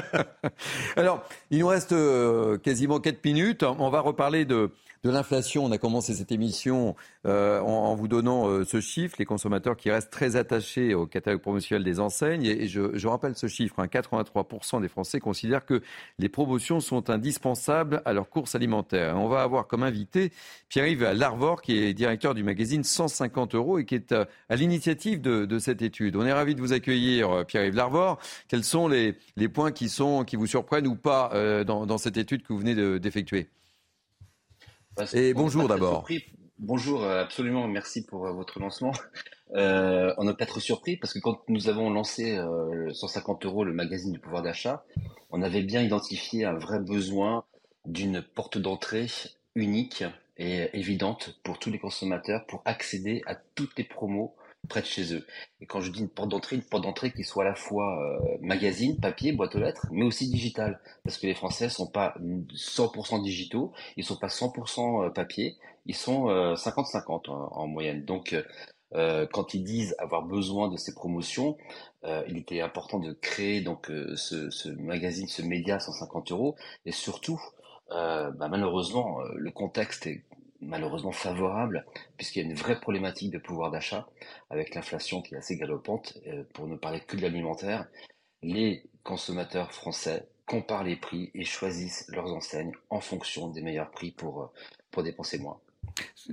[0.96, 4.70] alors, il nous reste euh, quasiment 4 minutes, on va reparler de
[5.04, 5.64] de l'inflation.
[5.64, 6.96] On a commencé cette émission
[7.26, 11.42] euh, en, vous donnant euh, ce chiffre, les consommateurs qui restent très attachés au catalogue
[11.42, 12.44] promotionnel des enseignes.
[12.46, 15.82] Et, je, rappelle ce chiffre, 83% hein, des Français considèrent que
[16.18, 19.16] les promotions sont indispensables à leur course alimentaire.
[19.16, 20.32] on va avoir comme invité
[20.70, 25.20] Pierre-Yves Larvor, qui est directeur du magazine 150 euros et qui est euh, à, l'initiative
[25.20, 26.16] de, cette étude.
[26.16, 28.18] On est ravi de vous accueillir, Pierre-Yves Larvor.
[28.48, 29.14] Quels sont les,
[29.52, 31.30] points qui, sont, qui vous surprennent ou pas
[31.64, 33.48] dans, dans cette étude que vous venez d'effectuer?
[35.12, 36.06] Et bonjour d'abord.
[36.58, 38.92] Bonjour, euh, absolument, merci pour euh, votre lancement.
[39.54, 42.36] Euh, on a peut-être surpris parce que quand nous avons lancé
[42.92, 44.84] 150 euros le magazine du pouvoir d'achat,
[45.30, 47.44] on avait bien identifié un vrai besoin
[47.84, 49.06] d'une porte d'entrée
[49.54, 50.02] unique
[50.38, 54.34] et évidente pour tous les consommateurs pour accéder à toutes les promos
[54.66, 55.26] près de chez eux.
[55.60, 58.02] Et quand je dis une porte d'entrée, une porte d'entrée qui soit à la fois
[58.02, 60.80] euh, magazine, papier, boîte aux lettres, mais aussi digital.
[61.04, 65.56] Parce que les Français sont pas 100% digitaux, ils sont pas 100% euh, papier,
[65.86, 68.04] ils sont 50-50 euh, en, moyenne.
[68.04, 68.36] Donc,
[69.32, 71.56] quand ils disent avoir besoin de ces promotions,
[72.28, 76.54] il était important de créer donc ce, magazine, ce média 150 euros,
[76.86, 77.40] et surtout,
[77.90, 80.22] bah, malheureusement, le contexte est
[80.60, 81.84] malheureusement favorable,
[82.16, 84.06] puisqu'il y a une vraie problématique de pouvoir d'achat,
[84.50, 87.86] avec l'inflation qui est assez galopante, euh, pour ne parler que de l'alimentaire.
[88.42, 94.10] Les consommateurs français comparent les prix et choisissent leurs enseignes en fonction des meilleurs prix
[94.10, 94.46] pour, euh,
[94.90, 95.60] pour dépenser moins.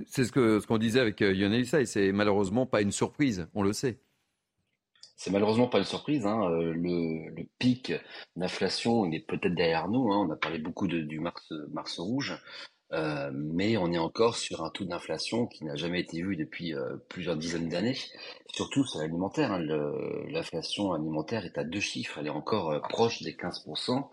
[0.06, 3.48] C'est ce qu'on ce qu'on disait avec euh, Yonelissa, et c'est malheureusement pas une surprise,
[3.54, 3.98] on le sait.
[5.16, 6.26] C'est malheureusement pas une surprise.
[6.26, 6.48] Hein.
[6.48, 7.92] Le, le, pic
[8.34, 10.10] d'inflation, il est peut-être derrière nous.
[10.10, 10.26] Hein.
[10.26, 12.36] On a parlé beaucoup de, du mars, mars rouge.
[12.92, 16.74] Euh, mais on est encore sur un taux d'inflation qui n'a jamais été vu depuis
[16.74, 17.96] euh, plusieurs dizaines d'années,
[18.52, 19.52] surtout sur l'alimentaire.
[19.52, 19.62] Hein.
[20.28, 24.08] L'inflation alimentaire est à deux chiffres, elle est encore euh, proche des 15%,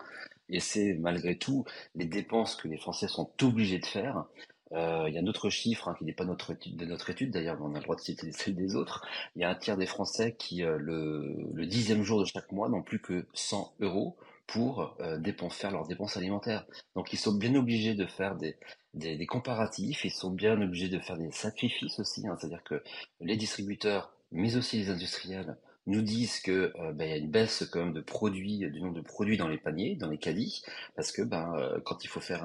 [0.48, 1.64] et c'est malgré tout
[1.94, 4.24] les dépenses que les Français sont obligés de faire.
[4.72, 7.74] il y a un autre chiffre hein, qui n'est pas de notre étude d'ailleurs, on
[7.74, 9.04] a le droit de citer celle des autres.
[9.36, 12.68] Il y a un tiers des Français qui, le, le dixième jour de chaque mois,
[12.68, 14.16] n'ont plus que 100 euros
[14.52, 15.20] pour euh,
[15.50, 16.66] faire leurs dépenses alimentaires.
[16.96, 21.16] Donc ils sont bien obligés de faire des, comparatifs, ils sont bien obligés de faire
[21.16, 22.36] des sacrifices aussi, hein.
[22.38, 22.82] c'est-à-dire que
[23.20, 27.62] les distributeurs, mais aussi les industriels, nous disent que euh, ben, y a une baisse
[27.72, 30.62] de produits, du nombre de produits dans les paniers, dans les caddies,
[30.96, 32.44] parce que ben, euh, quand il faut faire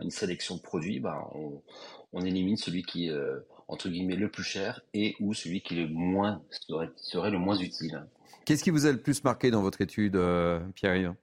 [0.00, 1.62] une sélection de produits, ben, on,
[2.12, 3.14] on élimine celui qui est
[3.68, 7.38] entre guillemets le plus cher et ou celui qui est le moins serait, serait le
[7.38, 8.04] moins utile.
[8.44, 10.18] Qu'est-ce qui vous a le plus marqué dans votre étude,
[10.74, 11.14] Pierre-Yves?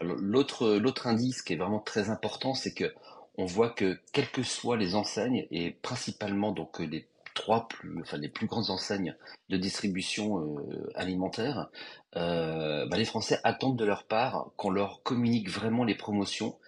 [0.00, 2.94] L'autre, indice qui est vraiment très important, c'est que
[3.36, 8.16] on voit que quelles que soient les enseignes et principalement donc les trois plus, enfin
[8.16, 9.16] les plus grandes enseignes
[9.48, 11.68] de distribution euh, alimentaire,
[12.16, 16.58] euh, bah, les Français attendent de leur part qu'on leur communique vraiment les promotions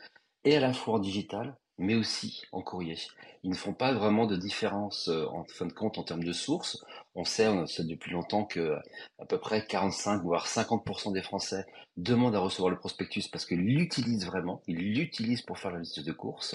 [0.45, 2.97] et à la fois en digital, mais aussi en courrier.
[3.43, 6.33] Ils ne font pas vraiment de différence euh, en fin de compte en termes de
[6.33, 6.85] sources.
[7.14, 8.76] On sait, on sait depuis longtemps que
[9.18, 11.64] à peu près 45 voire 50% des Français
[11.97, 16.05] demandent à recevoir le prospectus parce qu'ils l'utilisent vraiment, ils l'utilisent pour faire la liste
[16.05, 16.55] de courses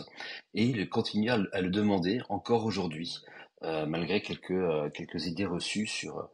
[0.54, 3.18] et ils continuent à, le demander encore aujourd'hui,
[3.64, 6.30] euh, malgré quelques, euh, quelques idées reçues sur,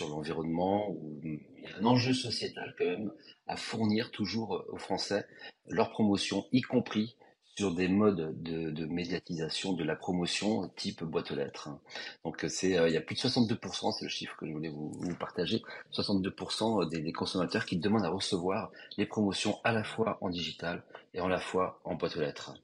[0.00, 1.20] l'environnement ou
[1.78, 3.12] un enjeu sociétal quand même
[3.56, 5.26] fournir toujours aux Français
[5.68, 7.16] leur promotion, y compris
[7.56, 11.68] sur des modes de, médiatisation de la promotion type boîte aux lettres.
[12.24, 14.70] Donc c'est euh, il y a plus de 62%, c'est le chiffre que je voulais
[14.70, 20.30] vous, partager, 62% des, consommateurs qui demandent à recevoir les promotions à la fois en
[20.30, 20.82] digital
[21.14, 22.54] et à la fois en boîte aux lettres.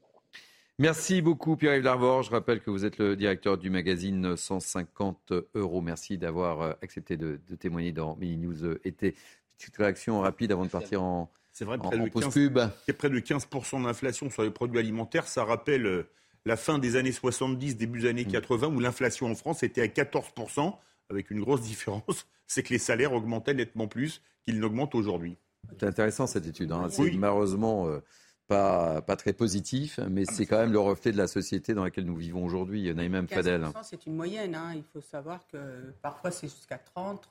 [0.80, 2.22] Merci beaucoup Pierre-Yves Larvor.
[2.22, 5.80] Je rappelle que vous êtes le directeur du magazine 150 euros.
[5.80, 9.16] Merci d'avoir euh, accepté de, témoigner dans Mini News euh, été.
[9.58, 12.94] Petite réaction rapide avant de partir en, c'est vrai, près, de 15, il y a
[12.94, 15.26] près de 15% d'inflation sur les produits alimentaires.
[15.26, 16.08] Ça rappelle euh,
[16.44, 18.76] la fin des années 70, début des années 80, mm.
[18.76, 20.76] où l'inflation en France était à 14%,
[21.10, 25.36] avec une grosse différence, c'est que les salaires augmentaient nettement plus qu'ils n'augmentent aujourd'hui.
[25.80, 26.70] C'est intéressant cette étude.
[26.70, 26.86] Hein.
[26.90, 27.98] C'est malheureusement euh,
[28.46, 32.04] pas, pas très positif, mais c'est quand même le reflet de la société dans laquelle
[32.04, 32.94] nous vivons aujourd'hui.
[32.94, 33.66] même Fadel.
[33.82, 34.54] C'est une moyenne.
[34.54, 34.74] Hein.
[34.76, 35.58] Il faut savoir que
[36.02, 37.26] parfois c'est jusqu'à 30,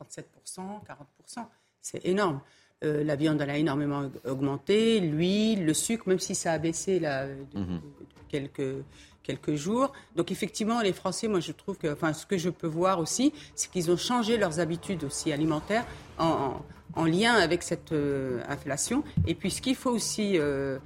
[0.45, 1.45] 37%, 40%.
[1.89, 2.41] C'est énorme.
[2.83, 6.99] Euh, la viande elle a énormément augmenté, l'huile, le sucre, même si ça a baissé
[6.99, 7.81] là, depuis mhm.
[8.27, 8.83] quelques,
[9.23, 9.93] quelques jours.
[10.17, 13.31] Donc effectivement, les Français, moi je trouve que, enfin, ce que je peux voir aussi,
[13.55, 15.85] c'est qu'ils ont changé leurs habitudes aussi alimentaires
[16.19, 16.61] en,
[16.93, 19.01] en, lien avec cette euh, inflation.
[19.25, 20.77] Et puis ce qu'il faut aussi euh,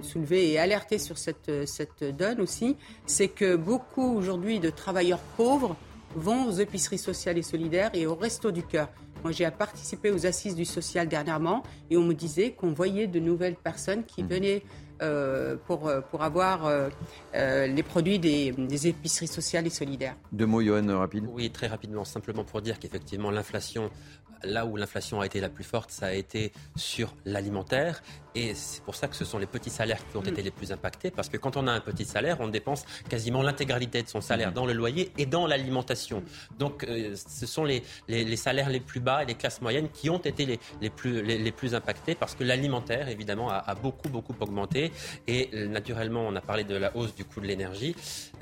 [0.00, 2.74] soulever et alerter sur cette, cette donne aussi,
[3.04, 5.76] c'est que beaucoup aujourd'hui de travailleurs pauvres
[6.14, 8.88] vont aux épiceries sociales et solidaires et au resto du cœur.
[9.22, 13.20] Moi, j'ai participé aux assises du social dernièrement et on me disait qu'on voyait de
[13.20, 14.26] nouvelles personnes qui mmh.
[14.28, 14.62] venaient
[15.02, 16.88] euh, pour, euh, pour avoir euh,
[17.66, 20.16] les produits des, des, épiceries sociales et solidaires.
[20.32, 21.26] Deux mots, Johan, rapide.
[21.30, 23.90] Oui, très rapidement, simplement pour dire qu'effectivement, l'inflation
[24.42, 28.02] là où l'inflation a été la plus forte, ça a été sur l'alimentaire.
[28.34, 30.70] Et c'est pour ça que ce sont les petits salaires qui ont été les plus
[30.70, 31.10] impactés.
[31.10, 34.52] Parce que quand on a un petit salaire, on dépense quasiment l'intégralité de son salaire
[34.52, 36.22] dans le loyer et dans l'alimentation.
[36.58, 40.10] Donc euh, ce sont les, les, salaires les plus bas et les classes moyennes qui
[40.10, 44.34] ont été les, les plus, les, plus impactés parce que l'alimentaire, évidemment, a, beaucoup, beaucoup
[44.40, 44.92] augmenté.
[45.26, 47.96] Et euh, naturellement, on a parlé de la hausse du coût de l'énergie.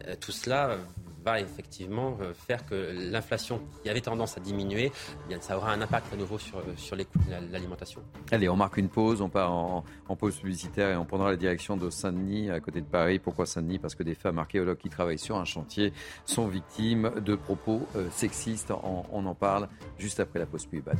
[0.08, 0.76] Euh, tout cela
[1.24, 2.74] va effectivement euh, faire que
[3.10, 4.92] l'inflation qui avait tendance à diminuer,
[5.24, 8.02] eh bien, ça aura un impact à nouveau sur, euh, sur les coûts de l'alimentation.
[8.30, 9.84] Allez, on marque une pause, on part en,
[10.16, 13.18] pause publicitaire et on prendra la direction de Saint-Denis, à côté de Paris.
[13.18, 13.78] Pourquoi Saint-Denis?
[13.78, 15.92] Parce que des femmes archéologues qui travaillent sur un chantier
[16.24, 18.70] sont victimes de propos euh, sexistes.
[18.70, 19.68] On, on, en parle
[19.98, 20.98] juste après la pause publicitaire.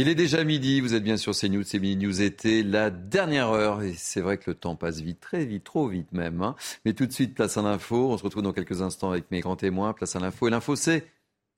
[0.00, 3.50] Il est déjà midi, vous êtes bien sur CNews, c'est Midi News été, la dernière
[3.50, 6.40] heure, et c'est vrai que le temps passe vite, très vite, trop vite même.
[6.40, 6.56] Hein.
[6.86, 9.40] Mais tout de suite, place à l'info, on se retrouve dans quelques instants avec mes
[9.40, 11.04] grands témoins, place à l'info, et l'info c'est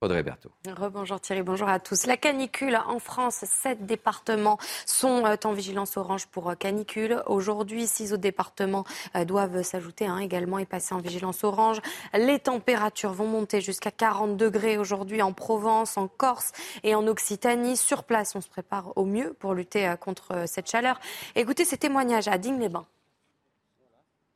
[0.03, 0.51] Audrey Berthaud.
[0.67, 2.07] Rebonjour Thierry, bonjour à tous.
[2.07, 7.23] La canicule en France, sept départements sont euh, en vigilance orange pour euh, canicule.
[7.27, 8.85] Aujourd'hui, six autres départements
[9.15, 11.81] euh, doivent s'ajouter hein, également et passer en vigilance orange.
[12.15, 16.51] Les températures vont monter jusqu'à 40 degrés aujourd'hui en Provence, en Corse
[16.83, 17.77] et en Occitanie.
[17.77, 20.99] Sur place, on se prépare au mieux pour lutter contre cette chaleur.
[21.37, 22.87] Écoutez ces témoignages à Digne-les-Bains.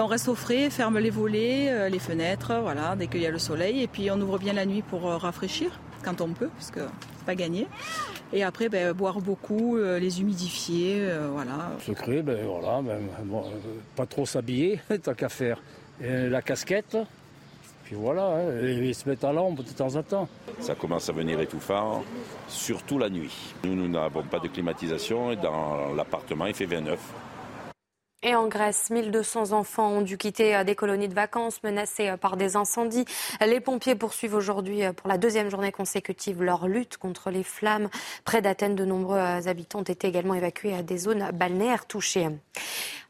[0.03, 3.30] On reste au frais, ferme les volets, euh, les fenêtres, voilà, dès qu'il y a
[3.30, 3.80] le soleil.
[3.82, 6.80] Et puis on ouvre bien la nuit pour euh, rafraîchir quand on peut, parce que
[6.80, 7.66] c'est pas gagné.
[8.34, 11.70] Et après, ben, boire beaucoup, euh, les humidifier, voilà.
[11.80, 12.99] Secret, ben voilà, ben,
[13.97, 15.62] pas trop s'habiller, tant qu'à faire.
[16.03, 16.99] la casquette,
[17.84, 20.28] puis voilà, hein, et se mettre à l'ombre de temps en temps.
[20.61, 22.05] Ça commence à venir étouffant,
[22.49, 23.55] surtout la nuit.
[23.64, 26.99] Nous, nous n'avons pas de climatisation et dans l'appartement, il fait 29.
[28.29, 32.16] Et en Grèce, 1200 enfants ont dû quitter euh, des colonies de vacances menacées euh,
[32.16, 33.05] par des incendies.
[33.41, 37.89] Les pompiers poursuivent aujourd'hui euh, pour la deuxième journée consécutive leur lutte contre les flammes.
[38.24, 42.27] Près d'Athènes, de nombreux habitants ont été également évacués à des zones balnéaires touchées.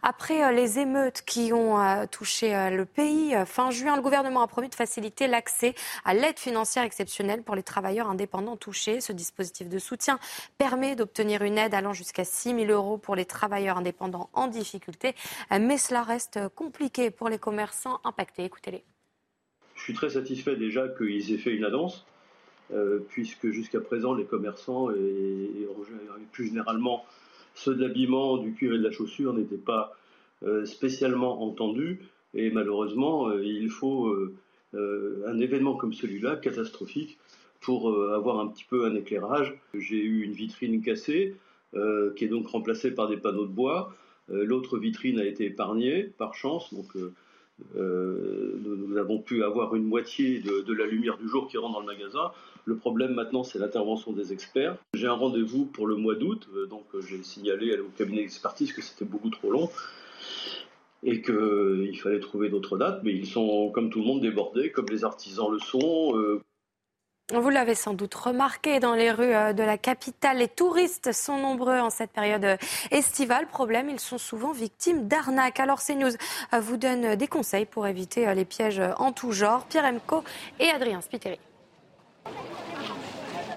[0.02, 4.74] Après les émeutes qui ont touché le pays, fin juin, le gouvernement a promis de
[4.74, 9.00] faciliter l'accès à l'aide financière exceptionnelle pour les travailleurs indépendants touchés.
[9.00, 10.20] Ce dispositif de soutien
[10.58, 15.05] permet d'obtenir une aide allant jusqu'à 6 000 euros pour les travailleurs indépendants en difficulté.
[15.50, 18.44] Mais cela reste compliqué pour les commerçants impactés.
[18.44, 18.84] Écoutez-les.
[19.74, 22.06] Je suis très satisfait déjà qu'ils aient fait une annonce.
[23.08, 25.68] puisque jusqu'à présent, les commerçants et,
[26.32, 27.04] plus généralement
[27.56, 29.96] ceux de l'habillement, du cuir et de la chaussure n'étaient pas
[30.44, 32.00] euh, spécialement entendus.
[32.34, 37.18] Et malheureusement, euh, il faut euh, un événement comme celui-là, catastrophique,
[37.60, 39.58] pour avoir un petit peu un éclairage.
[39.74, 41.34] J'ai eu une vitrine cassée,
[41.72, 43.92] qui est donc remplacée par des panneaux de bois.
[44.28, 46.74] L'autre vitrine a été épargnée, par chance.
[46.74, 46.96] Donc,
[47.74, 51.86] nous, avons pu avoir une moitié de, la lumière du jour qui rentre dans le
[51.86, 52.32] magasin.
[52.66, 54.76] Le problème maintenant, c'est l'intervention des experts.
[54.94, 58.72] J'ai un rendez-vous pour le mois d'août, euh, donc euh, j'ai signalé au cabinet d'expertise
[58.72, 59.70] que c'était beaucoup trop long
[61.04, 64.72] et qu'il euh, fallait trouver d'autres dates, mais ils sont, comme tout le monde, débordés,
[64.72, 66.40] comme les artisans le sont.
[67.34, 71.80] Vous l'avez sans doute remarqué dans les rues de la capitale, les touristes sont nombreux
[71.80, 72.56] en cette période
[72.92, 73.48] estivale.
[73.48, 75.58] Problème, ils sont souvent victimes d'arnaques.
[75.58, 76.12] Alors CNews
[76.52, 79.66] vous donne des conseils pour éviter les pièges en tout genre.
[79.66, 80.22] Pierre Emco
[80.60, 81.40] et Adrien Spiteri.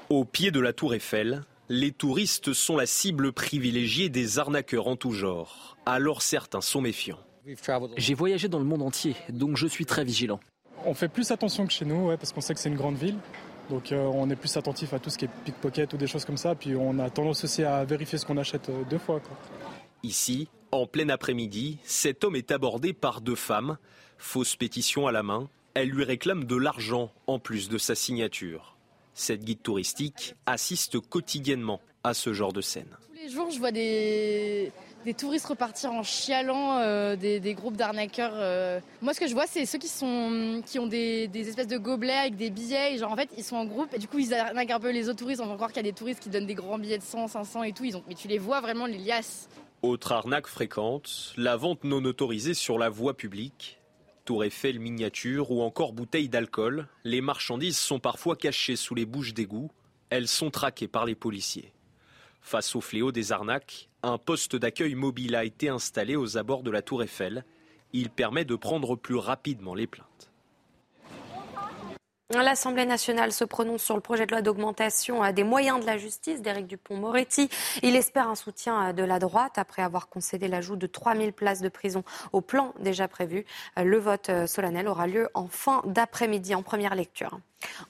[0.10, 4.96] Au pied de la tour Eiffel, les touristes sont la cible privilégiée des arnaqueurs en
[4.96, 5.78] tout genre.
[5.86, 7.20] Alors certains sont méfiants.
[7.98, 10.40] J'ai voyagé dans le monde entier, donc je suis très vigilant.
[10.86, 13.18] On fait plus attention que chez nous, parce qu'on sait que c'est une grande ville.
[13.70, 16.26] Donc euh, on est plus attentif à tout ce qui est pickpocket ou des choses
[16.26, 16.56] comme ça.
[16.56, 19.22] Puis on a tendance aussi à vérifier ce qu'on achète euh, deux fois.
[20.04, 23.78] Ici, en plein après-midi, cet homme est abordé par deux femmes.
[24.18, 28.76] Fausse pétition à la main, elle lui réclame de l'argent en plus de sa signature.
[29.14, 32.98] Cette guide touristique assiste quotidiennement à ce genre de scène.
[33.08, 34.72] Tous les jours, je vois des,
[35.06, 38.34] des touristes repartir en chialant, euh, des, groupes d'arnaqueurs.
[38.36, 38.80] euh.
[39.02, 42.14] Moi, ce que je vois, c'est ceux qui, sont, qui ont des, espèces de gobelets
[42.14, 42.96] avec des billets.
[42.96, 44.92] Et genre, en fait, ils sont en groupe et du coup, ils arnaquent un peu
[44.92, 45.42] les autres touristes.
[45.42, 47.28] On va croire qu'il y a des touristes qui donnent des grands billets de 100,
[47.28, 47.86] 500 et tout.
[47.86, 48.04] Ils ont...
[48.08, 49.50] Mais tu les vois vraiment, les liasses.
[49.82, 53.80] Autre arnaque fréquente, la vente non autorisée sur la voie publique.
[54.26, 59.34] Tour Eiffel miniature ou encore bouteilles d'alcool, les marchandises sont parfois cachées sous les bouches
[59.34, 59.72] d'égout.
[60.10, 61.72] Elles sont traquées par les policiers.
[62.50, 66.72] Face au fléau des arnaques, un poste d'accueil mobile a été installé aux abords de
[66.72, 67.46] la Tour Eiffel.
[67.94, 70.32] Il permet de prendre plus rapidement les plaintes.
[72.34, 76.00] L'Assemblée nationale se prononce sur le projet de loi d'augmentation euh, des moyens de la
[76.00, 77.50] justice d'Éric Dupont-Moretti.
[77.84, 81.62] Il espère un soutien euh, de la droite après avoir concédé l'ajout de 3000 places
[81.62, 83.46] de prison au plan déjà prévu.
[83.78, 87.40] Euh, Le vote solennel aura lieu en fin d'après-midi en première lecture.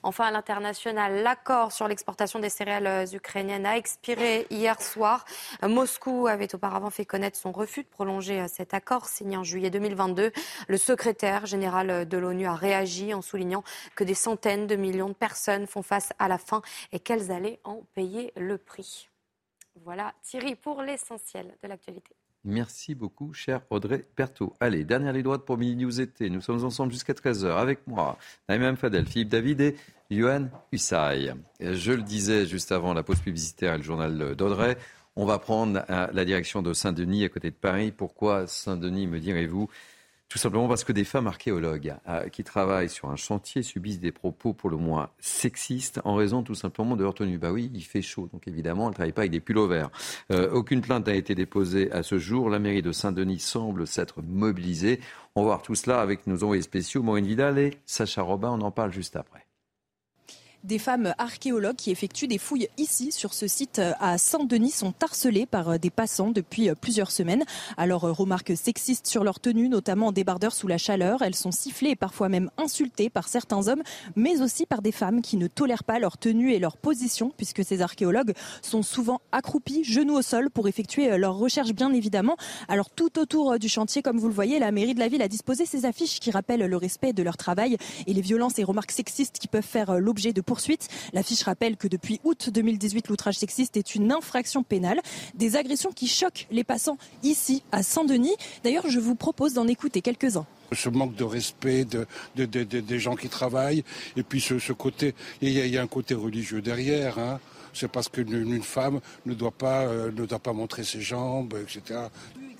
[0.02, 5.24] Enfin, à l'international, l'accord sur l'exportation des céréales ukrainiennes a expiré hier soir.
[5.62, 10.32] Moscou avait auparavant fait connaître son refus de prolonger cet accord signé en juillet 2022.
[10.68, 13.62] Le secrétaire général de l'ONU a réagi en soulignant
[13.94, 16.62] que des centaines de millions de personnes font face à la faim
[16.92, 19.08] et qu'elles allaient en payer le prix.
[19.76, 22.14] Voilà Thierry pour l'essentiel de l'actualité.
[22.44, 24.56] Merci beaucoup, cher Audrey Berthaud.
[24.60, 26.30] Allez, dernière ligne droite pour Mini News été.
[26.30, 28.16] Nous sommes ensemble jusqu'à 13h avec moi,
[28.48, 29.76] Naïm Fadel, Philippe David et
[30.10, 31.34] Johan Hussay.
[31.60, 34.78] Je le disais juste avant la pause publicitaire et le journal d'Audrey,
[35.16, 37.92] on va prendre la direction de Saint-Denis à côté de Paris.
[37.92, 39.68] Pourquoi Saint-Denis, me direz-vous?
[40.30, 44.12] Tout simplement parce que des femmes archéologues euh, qui travaillent sur un chantier subissent des
[44.12, 47.36] propos pour le moins sexistes en raison tout simplement de leur tenue.
[47.36, 49.90] Bah oui, il fait chaud, donc évidemment, elles ne travaillent pas avec des pullovers.
[50.30, 52.48] Euh, aucune plainte n'a été déposée à ce jour.
[52.48, 55.00] La mairie de Saint-Denis semble s'être mobilisée.
[55.34, 58.50] On va voir tout cela avec nos envoyés spéciaux, Maureen Vidal et Sacha Robin.
[58.50, 59.49] On en parle juste après
[60.64, 64.94] des femmes archéologues qui effectuent des fouilles ici, sur ce site euh, à Saint-Denis, sont
[65.02, 67.44] harcelées par des passants depuis plusieurs semaines.
[67.76, 71.22] Alors, remarques sexistes sur leur tenue, notamment en débardeur sous la chaleur.
[71.22, 73.82] Elles sont sifflées et parfois même insultées par certains hommes,
[74.16, 77.64] mais aussi par des femmes qui ne tolèrent pas leur tenue et leur position, puisque
[77.64, 82.36] ces archéologues sont souvent accroupis, genoux au sol, pour effectuer leurs recherches, bien évidemment.
[82.68, 85.28] Alors, tout autour du chantier, comme vous le voyez, la mairie de la ville a
[85.28, 88.92] disposé ces affiches qui rappellent le respect de leur travail et les violences et remarques
[88.92, 90.88] sexistes qui peuvent faire l'objet de poursuite.
[91.12, 95.00] L'affiche rappelle que depuis août 2018, l'outrage sexiste est une infraction pénale.
[95.34, 98.34] Des agressions qui choquent les passants ici, à Saint-Denis.
[98.64, 102.98] D'ailleurs, je vous propose d'en écouter quelques-uns ce manque de respect de, de, de, des
[103.00, 103.82] gens qui travaillent,
[104.16, 107.18] et puis ce, ce côté, il y, a, il y, a un côté religieux derrière.
[107.18, 107.40] Hein.
[107.72, 111.56] C'est parce qu'une une femme ne doit, pas, euh, ne doit pas montrer ses jambes,
[111.60, 112.02] etc.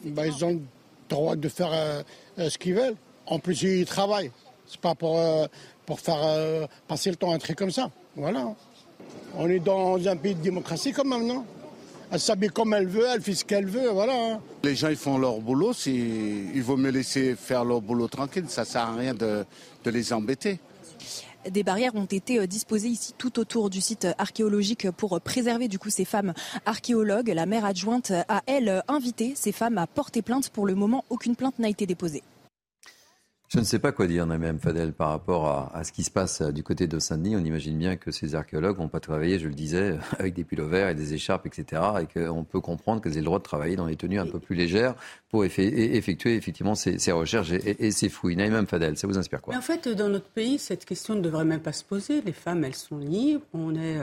[0.06, 0.60] Bah, ils ont le
[1.08, 2.02] droit de faire euh,
[2.36, 2.96] ce qu'ils veulent.
[3.26, 4.32] En plus, ils travaillent.
[4.66, 5.46] C'est pas pour, euh,
[5.90, 7.90] pour faire passer le temps un truc comme ça.
[8.14, 8.54] Voilà.
[9.36, 11.44] On est dans un pays de démocratie quand même, non?
[12.12, 14.38] Elle s'habille comme elle veut, elle fait ce qu'elle veut, voilà.
[14.62, 18.64] Les gens, ils font leur boulot, il vaut mieux laisser faire leur boulot tranquille, ça
[18.64, 19.44] sert à rien de,
[19.82, 20.60] de les embêter.
[21.50, 25.90] Des barrières ont été disposées ici tout autour du site archéologique pour préserver du coup
[25.90, 26.34] ces femmes
[26.66, 27.32] archéologues.
[27.34, 30.50] La maire adjointe a, elle, invité ces femmes à porter plainte.
[30.50, 32.22] Pour le moment, aucune plainte n'a été déposée.
[33.52, 36.40] Je ne sais pas quoi dire, Naïm Fadel, par rapport à, ce qui se passe
[36.40, 37.34] du côté de Saint-Denis.
[37.34, 40.88] On imagine bien que ces archéologues n'ont pas travaillé, je le disais, avec des pullovers
[40.88, 41.82] et des écharpes, etc.
[42.00, 44.38] Et qu'on peut comprendre qu'elles aient le droit de travailler dans des tenues un peu
[44.38, 44.94] plus légères
[45.30, 48.36] pour effectuer effectivement ces, recherches et, ces fouilles.
[48.36, 49.56] Naïm Fadel, ça vous inspire quoi?
[49.56, 52.22] En fait, dans notre pays, cette question ne devrait même pas se poser.
[52.22, 53.42] Les femmes, elles sont libres.
[53.52, 53.98] On est.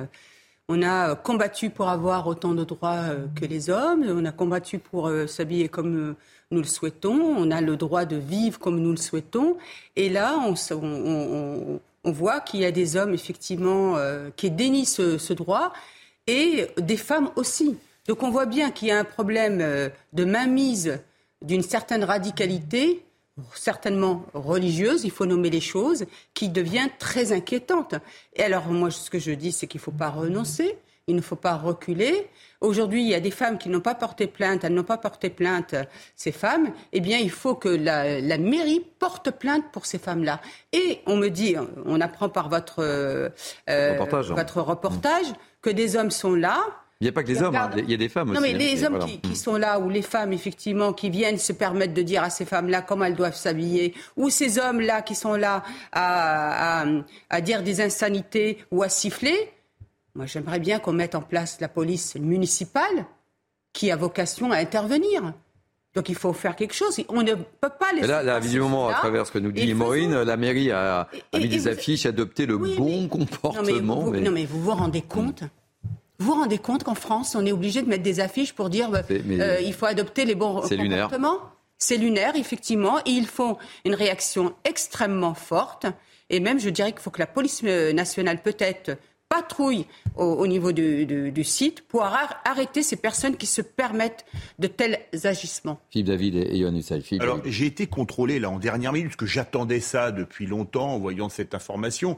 [0.69, 3.05] On a combattu pour avoir autant de droits
[3.35, 4.03] que les hommes.
[4.07, 6.15] On a combattu pour s'habiller comme
[6.51, 7.35] nous le souhaitons.
[7.37, 9.57] On a le droit de vivre comme nous le souhaitons.
[9.95, 14.51] Et là, on, on, on, on voit qu'il y a des hommes, effectivement, euh, qui
[14.51, 15.71] dénient ce, ce, droit
[16.27, 17.77] et des femmes aussi.
[18.07, 20.99] Donc on voit bien qu'il y a un problème de mainmise
[21.41, 23.03] d'une certaine radicalité
[23.53, 27.95] certainement religieuse, il faut nommer les choses, qui devient très inquiétante.
[28.35, 30.77] Et alors moi, ce que je dis, c'est qu'il ne faut pas renoncer,
[31.07, 32.27] il ne faut pas reculer.
[32.59, 35.29] Aujourd'hui, il y a des femmes qui n'ont pas porté plainte, elles n'ont pas porté
[35.29, 35.75] plainte,
[36.15, 36.71] ces femmes.
[36.91, 40.41] Eh bien, il faut que la, la mairie porte plainte pour ces femmes-là.
[40.73, 43.29] Et on me dit, on apprend par votre, euh,
[43.67, 45.27] reportage, votre reportage
[45.61, 46.65] que des hommes sont là,
[46.99, 47.69] il n'y a pas que les hommes, hein.
[47.77, 48.41] il y a des femmes non, aussi.
[48.41, 49.05] Non, mais les hein, hommes voilà.
[49.05, 52.31] qui, qui, sont là, ou les femmes, effectivement, qui viennent se permettre de dire à
[52.31, 56.85] ces femmes-là comment elles doivent s'habiller, ou ces hommes-là qui sont là à, à,
[57.29, 59.51] à, dire des insanités ou à siffler,
[60.15, 63.05] moi j'aimerais bien qu'on mette en place la police municipale
[63.73, 65.33] qui a vocation à intervenir.
[65.93, 66.99] Donc il faut faire quelque chose.
[67.09, 68.07] On ne peut pas laisser.
[68.07, 71.47] Là, là visiblement, à travers ce que nous dit Maureen, la mairie a, a mis
[71.47, 74.03] des affiches, adopté le bon comportement.
[74.03, 75.43] Non mais, vous, non mais vous vous rendez compte
[76.19, 78.89] vous vous rendez compte qu'en France, on est obligé de mettre des affiches pour dire
[78.91, 81.39] euh, il faut adopter les bons comportements?
[81.77, 82.99] C'est lunaire, effectivement.
[83.05, 85.85] Et ils font une réaction extrêmement forte.
[86.29, 88.97] Et même, je dirais qu'il faut que la police euh, nationale, peut-être,
[89.29, 94.25] patrouille au, niveau du, site pour arrêter ces personnes qui se permettent
[94.57, 95.79] de tels agissements.
[95.89, 96.81] Philippe David et Yohann
[97.19, 100.99] Alors, j'ai été contrôlé là en dernière minute, parce que j'attendais ça depuis longtemps en
[100.99, 102.17] voyant cette information.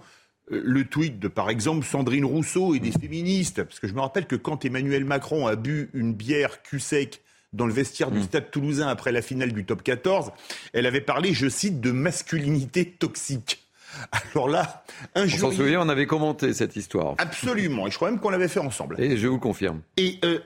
[0.50, 4.26] Le tweet de, par exemple, Sandrine Rousseau et des féministes, parce que je me rappelle
[4.26, 7.22] que quand Emmanuel Macron a bu une bière cul sec
[7.54, 8.24] dans le vestiaire du hmm.
[8.24, 10.32] Stade toulousain après la finale du top 14,
[10.74, 13.66] elle avait parlé, je cite, de masculinité toxique.
[14.34, 14.84] Alors là,
[15.16, 15.50] un jour.
[15.50, 17.16] On s'en souvient, on avait commenté cette histoire.
[17.18, 19.00] Absolument, et je crois même qu'on l'avait fait ensemble.
[19.00, 19.82] Et je vous confirme.
[19.98, 20.40] Et euh,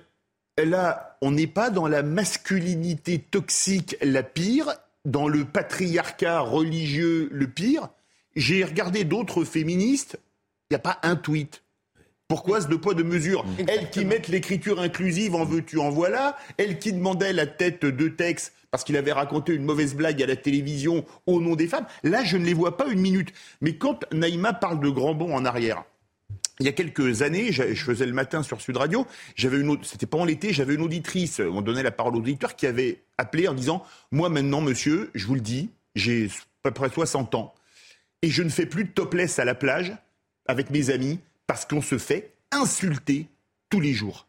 [0.64, 4.74] là, on n'est pas dans la masculinité toxique la pire,
[5.06, 7.90] dans le patriarcat religieux le pire.
[8.36, 10.20] J'ai regardé d'autres féministes,
[10.70, 11.64] il n'y a pas un tweet.
[12.28, 16.36] Pourquoi ce deux poids, de mesure Elles qui mettent l'écriture inclusive, en veux-tu, en voilà.
[16.58, 20.26] Elles qui demandaient la tête de texte parce qu'il avait raconté une mauvaise blague à
[20.26, 21.86] la télévision au nom des femmes.
[22.02, 23.32] Là, je ne les vois pas une minute.
[23.62, 25.84] Mais quand Naïma parle de grand bond en arrière,
[26.60, 29.06] il y a quelques années, je faisais le matin sur Sud Radio,
[29.36, 32.66] j'avais une c'était pendant l'été, j'avais une auditrice, on donnait la parole au auditeur, qui
[32.68, 36.30] avait appelé en disant Moi maintenant, monsieur, je vous le dis, j'ai à
[36.64, 37.54] peu près 60 ans,
[38.24, 39.94] et je ne fais plus de topless à la plage
[40.48, 43.28] avec mes amis parce qu'on se fait insulter
[43.70, 44.28] tous les jours.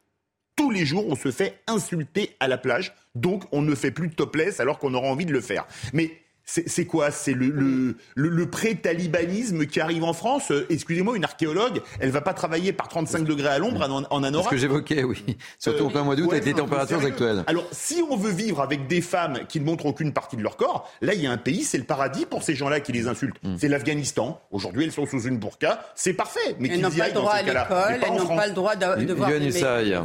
[0.57, 4.09] Tous les jours, on se fait insulter à la plage, donc on ne fait plus
[4.09, 5.67] de topless alors qu'on aura envie de le faire.
[5.93, 6.11] Mais
[6.45, 7.11] c'est quoi?
[7.11, 10.51] C'est le, le, le, pré-talibanisme qui arrive en France?
[10.51, 14.23] Euh, Excusez-moi, une archéologue, elle va pas travailler par 35 degrés à l'ombre en, en
[14.23, 14.47] anorak.
[14.47, 15.25] Ce que j'évoquais, oui.
[15.59, 17.45] Surtout au plein mois d'août avec les températures actuelles.
[17.47, 20.57] Alors, si on veut vivre avec des femmes qui ne montrent aucune partie de leur
[20.57, 23.09] corps, là, il y a un pays, c'est le paradis pour ces gens-là qui les
[23.09, 23.37] insultent.
[23.43, 23.57] Hmm.
[23.59, 24.41] C'est l'Afghanistan.
[24.51, 25.85] Aujourd'hui, elles sont sous une burqa.
[25.95, 26.57] C'est parfait.
[26.59, 29.31] Mais elles n'ont pas le droit à l'école, elles n'ont pas le droit de, voir
[29.31, 29.99] des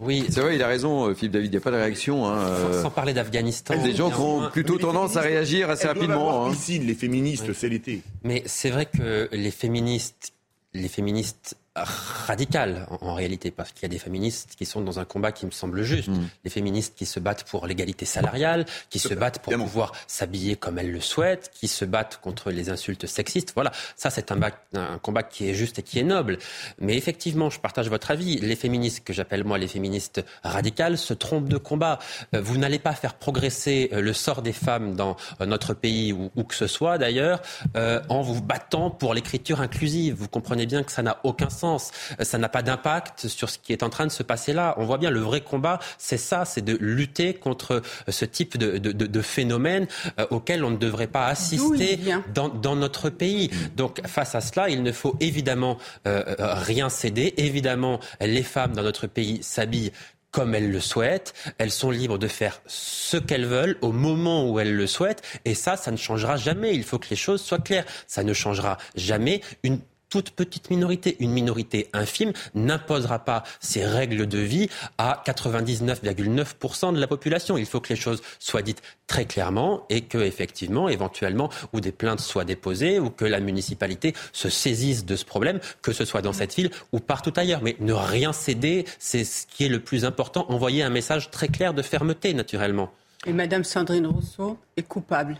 [0.00, 1.48] Oui, c'est vrai, il a raison, euh, Philippe David.
[1.48, 2.26] Il n'y a pas de réaction.
[2.26, 2.38] Hein,
[2.80, 2.90] sans, euh.
[2.90, 3.74] parler d'Afghanistan.
[3.82, 6.46] Des gens qui ont plutôt tendance à réagir assez rapidement.
[6.46, 6.52] Hein.
[6.52, 8.02] Ici, les féministes, c'est l'été.
[8.22, 10.32] Mais c'est vrai que les féministes,
[10.72, 15.04] les féministes radicales en, réalité, parce qu'il y a des féministes qui sont dans un
[15.04, 16.08] combat qui me semble juste.
[16.08, 16.28] Mm.
[16.44, 20.78] Les féministes qui se battent pour l'égalité salariale, qui se battent pour pouvoir s'habiller comme
[20.78, 23.52] elles le souhaitent, qui se battent contre les insultes sexistes.
[23.54, 24.40] Voilà, ça c'est un,
[24.74, 26.38] un, combat qui est juste et qui est noble.
[26.78, 28.38] Mais effectivement, je partage votre avis.
[28.38, 31.98] Les féministes que j'appelle moi les féministes radicales se trompent de combat.
[32.34, 36.12] Euh, vous n'allez pas faire progresser euh, le sort des femmes dans euh, notre pays
[36.12, 37.42] ou où que ce soit d'ailleurs
[37.74, 40.14] en vous battant pour l'écriture inclusive.
[40.14, 43.58] Vous comprenez bien que ça n'a aucun sens euh, ça n'a pas d'impact sur ce
[43.58, 44.74] qui est en train de se passer là.
[44.78, 48.56] On voit bien le vrai combat, c'est ça, c'est de lutter contre euh, ce type
[48.58, 49.86] de, de, de phénomène
[50.18, 51.98] euh, auquel on ne devrait pas assister
[52.34, 53.50] dans, dans, notre pays.
[53.76, 57.34] Donc face à cela, il ne faut évidemment rien céder.
[57.36, 59.92] Évidemment, les femmes dans notre pays s'habillent
[60.32, 61.34] comme elles le souhaitent.
[61.58, 65.22] Elles sont libres de faire ce qu'elles veulent au moment où elles le souhaitent.
[65.44, 66.74] Et ça, ça ne changera jamais.
[66.74, 67.84] Il faut que les choses soient claires.
[68.08, 69.42] Ça ne changera jamais.
[69.62, 69.78] Une
[70.12, 77.00] toute petite minorité, une minorité infime, n'imposera pas ses règles de vie à 99,9% de
[77.00, 77.56] la population.
[77.56, 81.92] Il faut que les choses soient dites très clairement et que, effectivement, éventuellement, ou des
[81.92, 86.20] plaintes soient déposées ou que la municipalité se saisisse de ce problème, que ce soit
[86.20, 87.62] dans cette ville ou partout ailleurs.
[87.62, 90.44] Mais ne rien céder, c'est ce qui est le plus important.
[90.50, 92.92] Envoyer un message très clair de fermeté, naturellement.
[93.24, 95.38] Et Madame Sandrine Rousseau est coupable.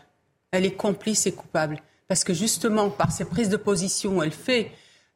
[0.51, 1.83] Elle est complice et coupable
[2.13, 4.71] parce que justement, par ses prises de position, elle fait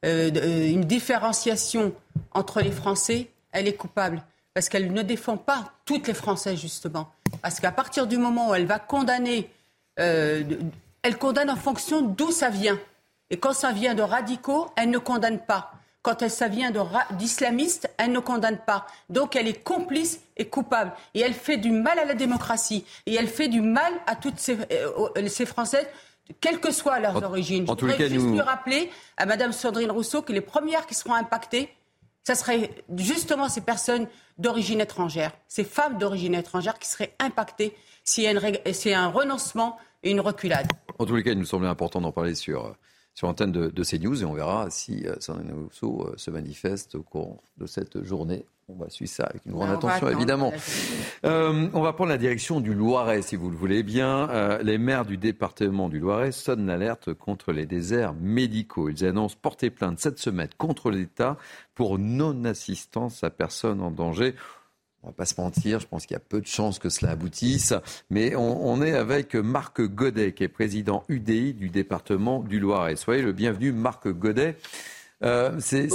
[0.07, 1.93] euh, euh, une différenciation
[2.33, 4.23] entre les Français, elle est coupable.
[4.55, 7.13] Parce qu'elle ne défend pas toutes les Français, justement.
[7.43, 9.51] Parce qu'à partir du moment où elle va condamner,
[10.01, 10.43] euh,
[11.03, 12.81] elle condamne en fonction d'où ça vient.
[13.29, 15.73] Et quand ça vient de radicaux, elle ne condamne pas.
[16.01, 16.73] Quand ça vient
[17.11, 18.87] d'islamistes, elle ne condamne pas.
[19.11, 20.93] Donc elle est complice et coupable.
[21.13, 22.87] Et elle fait du mal à la démocratie.
[23.05, 24.57] Et elle fait du mal à toutes ces,
[25.29, 25.87] ces Françaises
[26.41, 27.67] quelles que soient leurs origines.
[27.67, 31.71] je voudrais juste lui rappeler à Mme Sandrine Rousseau que les premières qui seront impactées,
[32.27, 34.09] ce seraient justement ces personnes
[34.39, 37.75] d'origine étrangère, ces femmes d'origine étrangère qui seraient impactées
[38.05, 40.67] s'il y a un renoncement et une reculade.
[40.99, 42.75] En tous les cas, il nous semblait important d'en parler sur,
[43.17, 46.95] sur l'antenne de, de CNews et on verra si euh, Sandrine Rousseau euh, se manifeste
[46.95, 50.53] au cours de cette journée on va suivre ça avec une grande attention, évidemment.
[51.25, 54.29] Euh, on va prendre la direction du Loiret, si vous le voulez bien.
[54.31, 58.89] Euh, les maires du département du Loiret sonnent l'alerte contre les déserts médicaux.
[58.89, 61.37] Ils annoncent porter plainte cette semaine contre l'État
[61.77, 64.35] pour non-assistance à personne en danger.
[65.07, 67.13] On va pas se mentir, je pense qu'il y a peu de chances que cela
[67.13, 67.73] aboutisse.
[68.11, 72.97] Mais on, est avec Marc Godet, qui est président UDI du département du Loiret.
[72.97, 74.57] Soyez le bienvenu, Marc Godet.
[75.23, 75.87] Euh, c'est,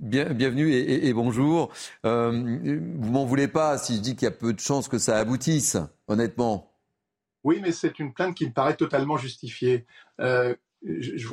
[0.00, 1.70] bienvenue et, bonjour.
[2.06, 2.30] Euh,
[2.96, 5.18] vous m'en voulez pas si je dis qu'il y a peu de chances que ça
[5.18, 5.76] aboutisse,
[6.08, 6.72] honnêtement.
[7.44, 9.84] Oui, mais c'est une plainte qui me paraît totalement justifiée.
[10.22, 11.28] Euh, je,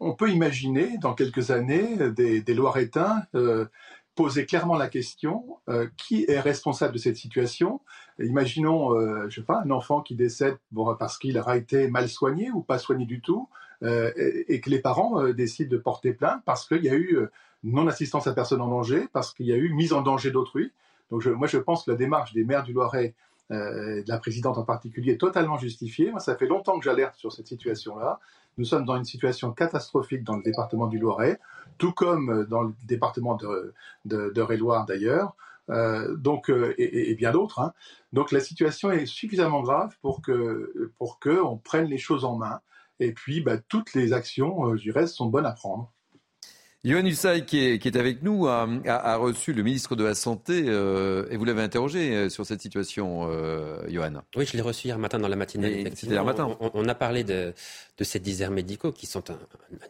[0.00, 3.66] on peut imaginer dans quelques années des, des Loiretains euh,
[4.14, 7.80] poser clairement la question euh, qui est responsable de cette situation?
[8.18, 10.58] Imaginons, euh, je sais pas, un enfant qui décède
[10.98, 13.48] parce qu'il aura été mal soigné ou pas soigné du tout,
[13.82, 17.18] euh, et, que les parents décident de porter plainte parce qu'il y a eu
[17.64, 20.72] non-assistance à personne en danger, parce qu'il y a eu mise en danger d'autrui.
[21.10, 23.14] Donc moi, je pense que la démarche des maires du Loiret
[23.50, 26.10] de la présidente en particulier est totalement justifiée.
[26.10, 28.20] Moi, ça fait longtemps que j'alerte sur cette situation-là.
[28.60, 31.40] Nous sommes dans une situation catastrophique dans le département du Loiret
[31.78, 33.72] tout comme euh, dans le département de,
[34.04, 35.34] de, loire d'ailleurs,
[35.70, 36.14] euh,
[36.50, 37.58] euh, et, bien d'autres.
[37.60, 37.72] Hein.
[38.12, 42.60] Donc la situation est suffisamment grave pour que pour que prenne les choses en main.
[42.98, 45.90] Et puis bah, toutes les actions, du reste, sont bonnes à prendre.
[46.82, 51.36] Yohann Usaï, qui est, avec nous, a, reçu le ministre de la Santé euh, et
[51.36, 54.22] vous l'avez interrogé euh, sur cette situation, euh, Johan.
[54.34, 55.84] Oui, je l'ai reçu hier matin dans la matinée.
[55.94, 56.56] C'était hier matin.
[56.58, 57.52] On, a parlé de,
[58.00, 59.38] ces déserts médicaux qui sont un,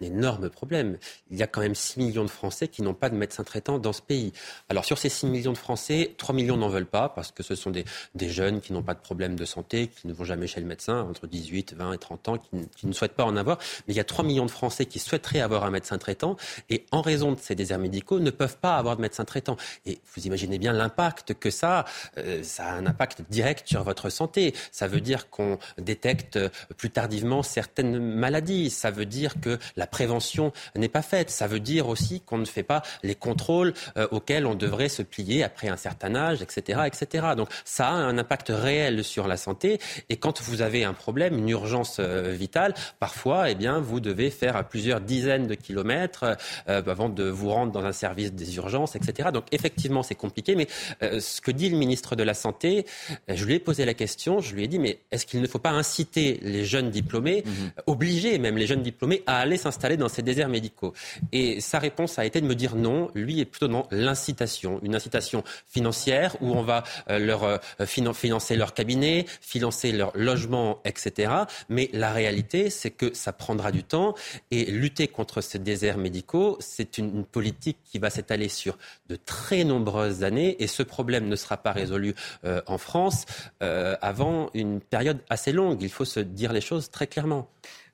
[0.01, 0.99] énorme problème.
[1.30, 3.78] Il y a quand même 6 millions de Français qui n'ont pas de médecin traitant
[3.78, 4.32] dans ce pays.
[4.68, 7.55] Alors sur ces 6 millions de Français, 3 millions n'en veulent pas parce que ce
[7.55, 7.84] sont des,
[8.28, 11.03] jeunes qui n'ont pas de problème de santé, qui ne vont jamais chez le médecin,
[11.03, 13.59] entre 18, 20 et 30 ans, qui, qui ne souhaitent pas en avoir.
[13.86, 16.36] Mais il y a 3 millions de Français qui souhaiteraient avoir un médecin traitant
[16.68, 19.57] et en raison de ces déserts médicaux, ne peuvent pas avoir de médecin traitant.
[19.87, 21.85] Et vous imaginez bien l'impact que ça,
[22.18, 24.55] euh, ça a un impact direct sur votre santé.
[24.72, 26.39] Ça veut dire qu'on détecte
[26.76, 28.70] plus tardivement certaines maladies.
[28.70, 31.31] Ça veut dire que la prévention n'est pas faite.
[31.31, 35.03] Ça veut dire aussi qu'on ne fait pas les contrôles euh, auxquels on devrait se
[35.03, 37.28] plier après un certain âge, etc., etc.
[37.37, 39.81] Donc ça a un impact réel sur la santé.
[40.09, 44.31] Et quand vous avez un problème, une urgence euh, vitale, parfois, eh bien, vous devez
[44.31, 46.37] faire à plusieurs dizaines de kilomètres
[46.70, 49.30] avant de vous rendre dans un service des urgences, etc.
[49.32, 50.54] Donc effectivement, c'est compliqué.
[50.54, 50.66] Mais
[51.02, 52.86] euh, ce que dit le ministre de la Santé,
[53.28, 55.46] euh, je lui ai posé la question, je lui ai dit, mais est-ce qu'il ne
[55.46, 57.72] faut pas inciter les jeunes diplômés, mhm.
[57.86, 60.92] obliger même les jeunes diplômés à aller s'installer dans ces déserts médicaux?
[61.32, 64.94] Et sa réponse a été de me dire non, lui est plutôt dans l'incitation, une
[64.94, 71.32] incitation financière où on va euh, leur financer leur cabinet, financer leur logement, etc.
[71.68, 74.14] Mais la réalité, c'est que ça prendra du temps
[74.50, 79.64] et lutter contre ces déserts médicaux, c'est une, politique qui va s'étaler sur de très
[79.64, 83.26] nombreuses années et ce problème ne sera pas résolu euh, en France
[83.62, 85.82] euh, avant une période assez longue.
[85.82, 87.48] Il faut se dire les choses très clairement.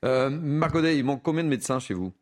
[0.04, 2.12] Euh, Marc il manque combien de médecins chez vous?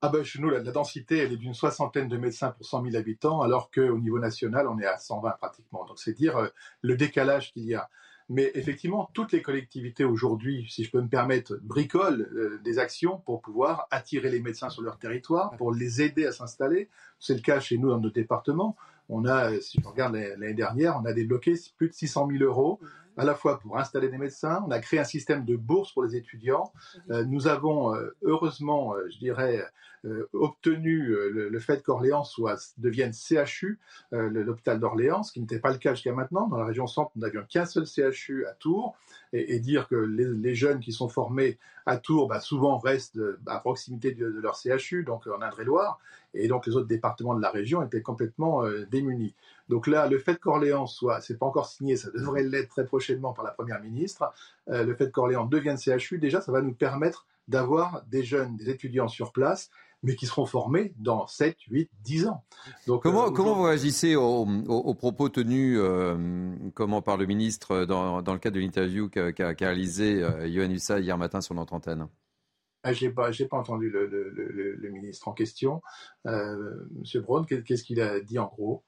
[0.00, 2.96] Ah ben, chez nous, la, densité, elle est d'une soixantaine de médecins pour 100 000
[2.96, 5.84] habitants, alors qu'au niveau national, on est à 120 pratiquement.
[5.86, 6.48] Donc, c'est dire euh,
[6.82, 7.90] le décalage qu'il y a.
[8.30, 13.18] Mais effectivement, toutes les collectivités aujourd'hui, si je peux me permettre, bricolent euh, des actions
[13.24, 16.90] pour pouvoir attirer les médecins sur leur territoire, pour les aider à s'installer.
[17.18, 18.76] C'est le cas chez nous dans nos départements.
[19.08, 22.78] On a, si je regarde l'année dernière, on a débloqué plus de 600 000 euros
[23.18, 26.04] à la fois pour installer des médecins, on a créé un système de bourse pour
[26.04, 26.72] les étudiants.
[27.10, 29.66] Euh, nous avons euh, heureusement, je dirais,
[30.04, 33.80] euh, obtenu euh, le, fait qu'Orléans soit, devienne CHU,
[34.12, 36.46] euh, l'hôpital d'Orléans, ce qui n'était pas le cas jusqu'à maintenant.
[36.46, 38.96] Dans la région centre, nous n'avions qu'un seul CHU à Tours,
[39.32, 44.12] et, dire que les, jeunes qui sont formés à Tours, bah, souvent restent à proximité
[44.12, 45.98] de, leur CHU, donc en Indre-et-Loire,
[46.32, 49.34] et donc les autres départements de la région étaient complètement démunis.
[49.68, 53.32] Donc là, le fait qu'Orléans soit, c'est pas encore signé, ça devrait l'être très prochainement
[53.32, 54.32] par la première ministre,
[54.66, 59.08] le fait qu'Orléans devienne CHU, déjà, ça va nous permettre d'avoir des jeunes, des étudiants
[59.08, 59.70] sur place
[60.02, 62.44] mais qui seront formés dans 7, 8, 10 ans.
[62.86, 68.22] Donc, comment, euh, comment vous réagissez aux, propos tenus euh, comment, par le ministre dans,
[68.22, 72.06] dans le cadre de l'interview qu'a réalisé euh, Yohann Hussa hier matin sur notre antenne?
[72.84, 74.30] Ah, Je n'ai pas, pas, entendu le, le,
[74.76, 75.82] le, ministre en question.
[76.26, 78.84] Euh, Monsieur Braun, qu'est-ce qu'il a dit en gros?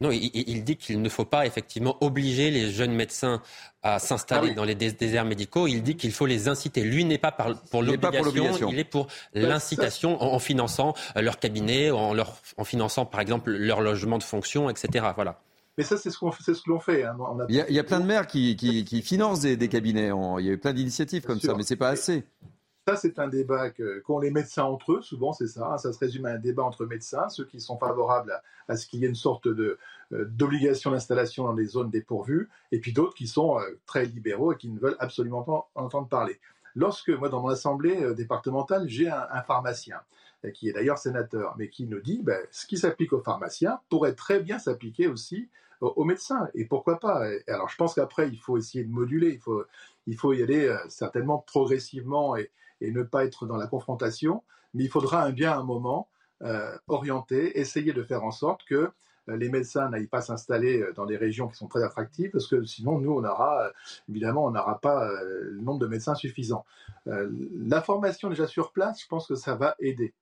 [0.00, 3.40] Non, il, dit qu'il ne faut pas effectivement obliger les jeunes médecins
[3.82, 5.66] à s'installer ah dans les déserts médicaux.
[5.66, 6.82] Il dit qu'il faut les inciter.
[6.82, 7.32] Lui n'est pas
[7.70, 13.06] pour l'obligation, il est pour bah, l'incitation en, finançant leur cabinet, en, leur, en finançant
[13.06, 15.06] par exemple leur logement de fonction, etc.
[15.14, 15.40] Voilà.
[15.78, 17.04] Mais ça, c'est ce qu'on ce que l'on fait.
[17.04, 17.16] Hein.
[17.48, 20.10] il, y a, plein de maires qui, qui, financent des, cabinets.
[20.38, 22.24] il y a eu plein d'initiatives comme ça, mais c'est pas assez.
[22.88, 25.78] Ça, c'est un débat qu'ont les médecins entre eux, souvent c'est ça, hein.
[25.78, 28.98] ça se résume à un débat entre médecins, ceux qui sont favorables à, ce qu'il
[28.98, 29.78] y ait une sorte euh,
[30.10, 34.56] d'obligation d'installation dans les zones dépourvues, et puis d'autres qui sont euh, très libéraux et
[34.56, 36.40] qui ne veulent absolument pas entendre parler.
[36.74, 40.00] lorsque, moi, dans mon assemblée départementale, j'ai un, pharmacien,
[40.52, 44.14] qui est d'ailleurs sénateur, mais qui nous dit, ben, ce qui s'applique aux pharmaciens pourrait
[44.14, 45.48] très bien s'appliquer aussi
[45.80, 46.48] aux, médecins.
[46.54, 49.62] Et pourquoi pas Alors, je pense qu'après, il faut essayer de moduler, il faut,
[50.08, 52.50] il faut y aller certainement progressivement et,
[52.82, 54.42] et ne pas être dans la confrontation,
[54.74, 56.08] mais il faudra un bien un moment
[56.42, 58.90] euh, orienter, essayer de faire en sorte que
[59.28, 62.48] euh, les médecins n'aillent pas s'installer euh, dans des régions qui sont très attractives, parce
[62.48, 63.70] que sinon, nous, on aura,
[64.08, 66.64] évidemment, on n'aura pas le nombre de médecins suffisant.
[67.06, 70.14] la formation déjà sur place, je pense que ça va aider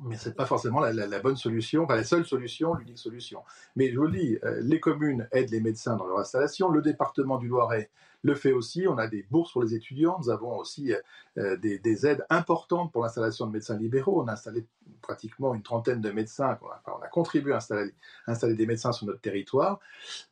[0.00, 3.42] mais ce n'est pas forcément la, bonne solution, enfin la seule solution, l'unique solution.
[3.76, 6.82] Mais je vous le dis, euh, les communes aident les médecins dans leur installation, le
[6.82, 7.90] département du Loiret
[8.22, 11.00] le fait aussi, on a des bourses pour les étudiants, nous avons aussi euh,
[11.38, 14.66] euh, des, aides importantes pour l'installation de médecins libéraux, on a installé
[15.00, 17.94] pratiquement une trentaine de médecins, on a, contribué à installer,
[18.26, 19.80] installer, des médecins sur notre territoire,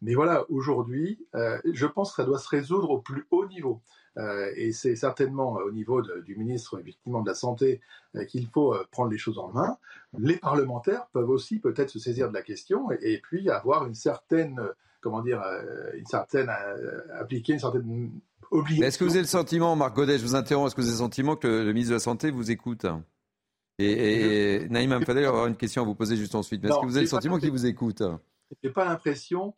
[0.03, 3.81] mais voilà, aujourd'hui, je pense que ça doit se résoudre au plus haut niveau.
[4.17, 7.81] Euh, et c'est certainement au niveau du ministre effectivement de la Santé
[8.17, 9.77] euh, qu'il faut euh, prendre les choses en main.
[10.19, 14.61] Les parlementaires peuvent aussi peut-être se saisir de la question et, puis avoir une certaine,
[15.01, 15.43] comment dire,
[15.95, 16.51] une certaine,
[17.15, 18.11] appliquer une certaine
[18.51, 18.87] obligation.
[18.87, 20.97] Est-ce que vous avez le sentiment, Marc Godet, je vous interromps, est-ce que vous avez
[20.97, 22.87] le sentiment que le, ministre de la Santé vous écoute?
[23.79, 26.65] Et, et Naïm Amfadel avoir une question à vous poser juste ensuite.
[26.65, 28.03] Est-ce que vous avez le sentiment qu'il vous écoute?
[28.03, 29.55] Je n'ai pas l'impression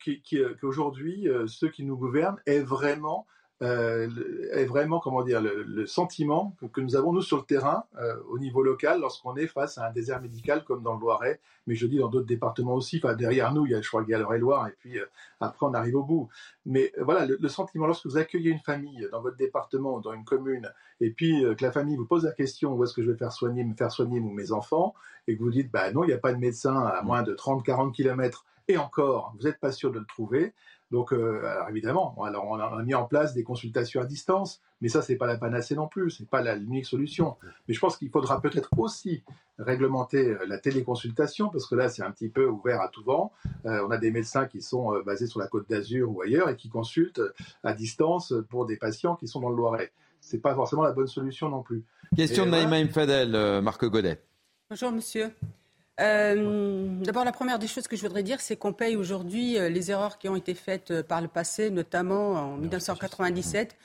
[0.59, 3.25] qu'aujourd'hui, ceux qui nous gouvernent aient vraiment
[3.61, 4.09] euh,
[4.53, 8.39] est vraiment, comment dire, le, sentiment que, nous avons, nous, sur le terrain, euh, au
[8.39, 11.85] niveau local, lorsqu'on est face à un désert médical comme dans le Loiret, mais je
[11.85, 12.99] dis dans d'autres départements aussi.
[13.03, 15.05] Enfin, derrière nous, il y a, je crois, le et loire et puis euh,
[15.39, 16.27] après, on arrive au bout.
[16.65, 20.25] Mais voilà, le, sentiment, lorsque vous accueillez une famille dans votre département ou dans une
[20.25, 23.17] commune, et puis que la famille vous pose la question où est-ce que je vais
[23.17, 24.95] faire soigner, me faire soigner mes enfants,
[25.27, 27.33] et que vous dites, bah non, il n'y a pas de médecin à moins de
[27.33, 30.53] 30-40 km, et encore, vous n'êtes pas sûr de le trouver,
[30.91, 34.89] donc, euh, alors évidemment, alors on a mis en place des consultations à distance, mais
[34.89, 37.37] ça, c'est pas la panacée non plus, c'est pas la l'unique solution.
[37.67, 39.23] Mais je pense qu'il faudra peut-être aussi
[39.57, 43.31] réglementer euh, la téléconsultation, parce que là, c'est un petit peu ouvert à tout vent.
[43.65, 46.57] Euh, on a des médecins qui sont basés sur la Côte d'Azur ou ailleurs et
[46.57, 47.21] qui consultent
[47.63, 49.93] à distance pour des patients qui sont dans le Loiret.
[50.19, 51.83] C'est pas forcément la bonne solution non plus.
[52.15, 54.21] Question de Naïma Imfadel, Marc Godet.
[54.69, 55.31] Bonjour, monsieur.
[56.01, 59.69] Euh, d'abord, la première des choses que je voudrais dire, c'est qu'on paye aujourd'hui euh,
[59.69, 63.75] les erreurs qui ont été faites euh, par le passé, notamment en 1997.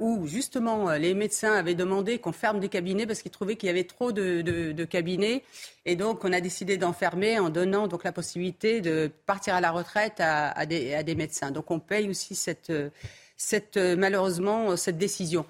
[0.00, 3.70] où justement les médecins avaient demandé qu'on ferme des cabinets parce qu'ils trouvaient qu'il y
[3.70, 5.44] avait trop de, cabinets
[5.84, 9.70] et donc on a décidé d'enfermer en donnant donc la possibilité de partir à la
[9.70, 11.52] retraite à, des, à des, médecins.
[11.52, 12.72] Donc on paye aussi cette,
[13.36, 15.46] cette, malheureusement cette décision.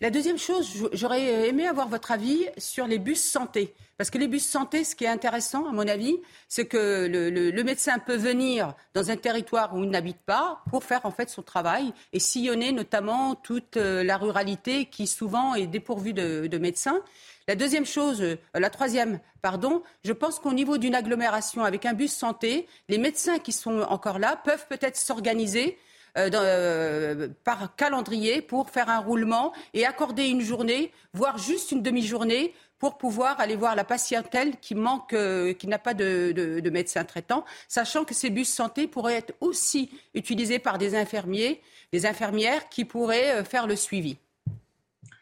[0.00, 3.74] La deuxième chose, j'aurais aimé avoir votre avis sur les bus santé.
[3.96, 6.16] Parce que les bus santé, ce qui est intéressant, à mon avis,
[6.48, 11.06] c'est que le, médecin peut venir dans un territoire où il n'habite pas pour faire
[11.06, 16.12] en fait son travail et sillonner notamment toute euh, la ruralité qui souvent est dépourvue
[16.12, 17.00] de, médecins.
[17.46, 21.94] La deuxième chose, euh, la troisième, pardon, je pense qu'au niveau d'une agglomération avec un
[21.94, 25.78] bus santé, les médecins qui sont encore là peuvent peut-être s'organiser
[26.16, 32.54] euh, par calendrier pour faire un roulement et accorder une journée, voire juste une demi-journée
[32.84, 37.44] pour pouvoir aller voir la patientèle qui manque, euh, qui n'a pas de, médecin traitant,
[37.66, 41.62] sachant que ces bus santé pourraient être aussi utilisés par des infirmiers,
[41.92, 44.18] des infirmières qui pourraient euh, faire le suivi.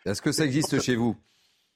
[0.05, 1.16] Est-ce que ça existe chez vous?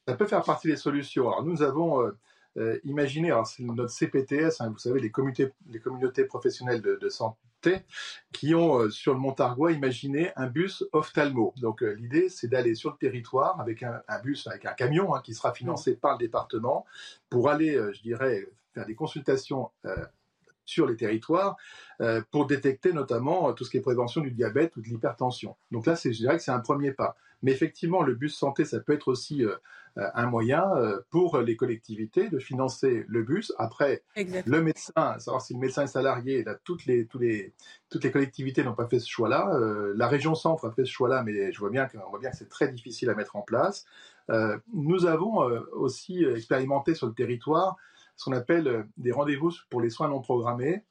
[0.09, 1.29] Ça peut faire partie des solutions.
[1.29, 2.13] Alors nous avons
[2.57, 5.13] euh, imaginé, alors c'est notre CPTS, hein, vous savez, les,
[5.69, 7.39] les communautés professionnelles de santé
[8.33, 11.53] qui ont, euh, sur le Montargois, imaginé un bus ophtalmo.
[11.57, 15.21] Donc euh, l'idée, c'est d'aller sur le territoire avec un, bus, avec un camion hein,
[15.25, 16.87] qui sera financé par le département
[17.31, 19.71] pour aller, euh, je dirais, faire des consultations
[20.67, 21.57] sur les territoires
[22.31, 25.57] pour détecter notamment tout ce qui est prévention du diabète ou de l'hypertension.
[25.71, 27.17] Donc là, je dirais que c'est un premier pas.
[27.43, 29.55] Mais effectivement, le bus santé, ça peut être aussi euh,
[29.99, 33.53] euh, un moyen euh, pour les collectivités de financer le bus.
[33.59, 37.53] Après, le médecin, savoir si le médecin est salarié, là, toutes, les, les,
[37.91, 39.59] toutes les collectivités n'ont pas fait ce choix-là.
[39.95, 42.49] la région centre a fait ce choix-là, mais je vois bien voit bien que c'est
[42.49, 43.87] très difficile à mettre en place.
[44.73, 45.39] nous avons
[45.73, 47.77] aussi expérimenté sur le territoire
[48.17, 50.83] ce qu'on appelle des rendez-vous pour les soins non programmés.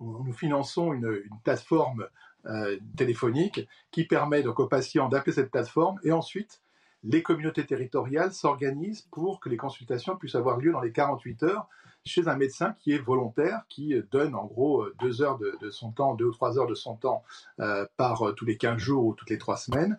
[0.00, 2.06] Nous finançons une, plateforme
[2.46, 6.62] euh, téléphonique qui permet donc aux patients d'appeler cette plateforme et ensuite
[7.02, 11.68] les communautés territoriales s'organisent pour que les consultations puissent avoir lieu dans les 48 heures
[12.04, 16.14] chez un médecin qui est volontaire, qui donne en gros deux heures de, son temps,
[16.14, 17.24] deux ou trois heures de son temps
[17.60, 19.98] euh, par tous les 15 jours ou toutes les trois semaines,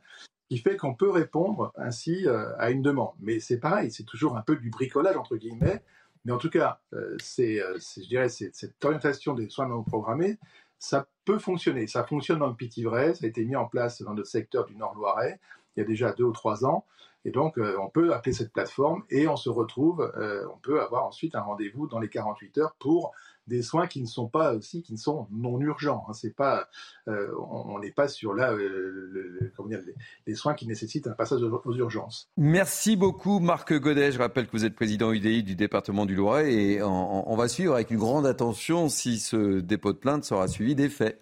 [0.51, 3.13] qui fait qu'on peut répondre ainsi euh, à une demande.
[3.21, 5.81] Mais c'est pareil, c'est toujours un peu du bricolage entre guillemets.
[6.25, 6.79] Mais en tout cas,
[7.19, 10.37] c'est, je dirais, cette orientation des soins non programmés,
[10.77, 11.87] ça peut fonctionner.
[11.87, 14.75] Ça fonctionne dans le Pitivray, ça a été mis en place dans notre secteur du
[14.75, 15.39] Nord-Loiret.
[15.75, 16.85] il y a déjà deux ou trois ans.
[17.23, 20.81] Et donc, euh, on peut appeler cette plateforme et on se retrouve, euh, on peut
[20.81, 23.13] avoir ensuite un rendez-vous dans les 48 heures pour
[23.47, 26.05] des soins qui ne sont pas aussi, qui ne sont non urgents.
[26.07, 26.13] Hein.
[26.13, 26.67] C'est pas,
[27.07, 29.81] euh, on n'est pas sur là, le, comment dire,
[30.27, 32.29] les, soins qui nécessitent un passage aux, urgences.
[32.37, 34.11] Merci beaucoup, Marc Godet.
[34.11, 37.47] Je rappelle que vous êtes président UDI du département du Loiret et on, on va
[37.47, 41.21] suivre avec une grande attention si ce dépôt de plainte sera suivi des faits.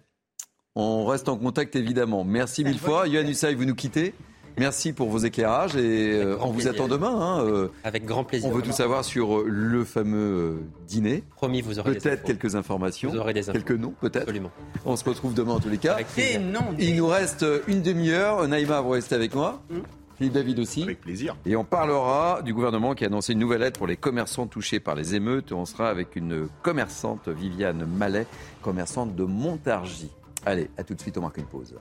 [0.76, 2.24] On reste en contact évidemment.
[2.24, 3.08] Merci mille fois.
[3.08, 4.14] Yohann Usaï, vous nous quittez
[4.58, 7.14] Merci pour vos éclairages et euh, on vous attend demain.
[7.14, 7.68] Hein, euh.
[7.84, 8.48] Avec grand plaisir.
[8.48, 11.24] On veut tout savoir sur euh, le fameux dîner.
[11.36, 13.10] Promis, vous aurez peut-être quelques informations.
[13.10, 14.22] Vous aurez des Quelques noms, peut-être.
[14.22, 14.50] Absolument.
[14.84, 15.96] On se retrouve demain en tous les cas.
[16.40, 18.46] non, Il nous reste une demi-heure.
[18.46, 19.62] Naïma, vous restez avec moi.
[19.70, 19.80] Hmm.
[20.18, 20.82] Philippe David aussi.
[20.82, 21.34] Avec plaisir.
[21.46, 24.78] Et on parlera du gouvernement qui a annoncé une nouvelle aide pour les commerçants touchés
[24.78, 25.52] par les émeutes.
[25.52, 28.26] On sera avec une commerçante, Viviane Mallet,
[28.60, 30.10] commerçante de Montargis.
[30.44, 31.74] Allez, à tout de suite, on marque une pause.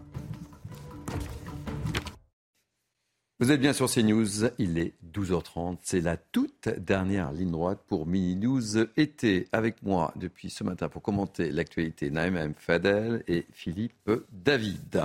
[3.42, 8.06] Vous êtes bien sur CNews, il est 12h30, c'est la toute dernière ligne droite pour
[8.06, 9.48] Mini News été.
[9.54, 12.54] Avec moi depuis ce matin pour commenter l'actualité, Naïma M.
[12.58, 15.04] Fadel et Philippe David.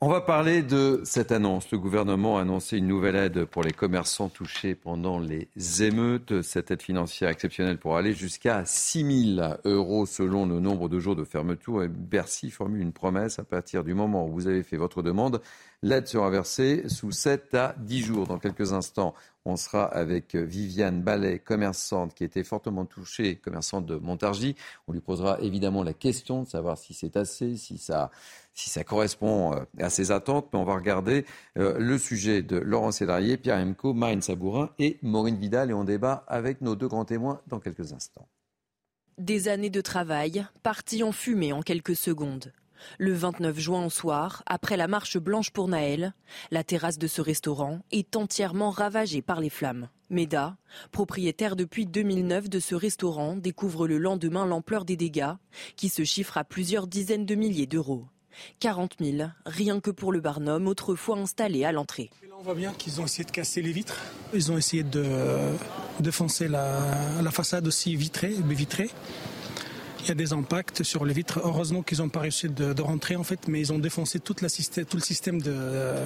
[0.00, 1.72] On va parler de cette annonce.
[1.72, 5.48] Le gouvernement a annoncé une nouvelle aide pour les commerçants touchés pendant les
[5.82, 6.40] émeutes.
[6.42, 11.16] Cette aide financière exceptionnelle pour aller jusqu'à 6 000 euros selon le nombre de jours
[11.16, 11.82] de fermeture.
[11.82, 15.40] Et Bercy formule une promesse à partir du moment où vous avez fait votre demande
[15.82, 18.26] L'aide sera versée sous 7 à 10 jours.
[18.28, 19.14] Dans quelques instants,
[19.48, 24.54] on sera avec Viviane Ballet, commerçante qui était fortement touchée, commerçante de Montargis.
[24.86, 28.10] On lui posera évidemment la question de savoir si c'est assez, si ça,
[28.54, 30.48] si ça correspond euh, à ses attentes.
[30.52, 31.24] Mais on va regarder
[31.56, 35.70] euh, le sujet de Laurent Cédarier, Pierre Emco, Marine Sabourin et Maureen Vidal.
[35.70, 38.28] Et on débat avec nos deux grands témoins dans quelques instants.
[39.16, 42.52] Des années de travail parties en fumée en quelques secondes.
[42.98, 46.14] Le 29 juin au soir, après la marche blanche pour Naël,
[46.50, 49.88] la terrasse de ce restaurant est entièrement ravagée par les flammes.
[50.10, 50.56] Meda,
[50.90, 55.34] propriétaire depuis 2009 de ce restaurant, découvre le lendemain l'ampleur des dégâts,
[55.76, 58.06] qui se chiffrent à plusieurs dizaines de milliers d'euros.
[58.60, 62.10] 40 000, rien que pour le barnum autrefois installé à l'entrée.
[62.38, 63.98] on voit bien qu'ils ont essayé de casser les vitres.
[64.32, 65.04] Ils ont essayé de
[66.00, 68.90] défoncer la, façade aussi vitrée, vitrée
[70.00, 71.40] il y a des impacts sur les vitres.
[71.42, 74.48] Heureusement qu'ils n'ont pas réussi de, rentrer en fait, mais ils ont défoncé tout le
[74.48, 75.52] système de,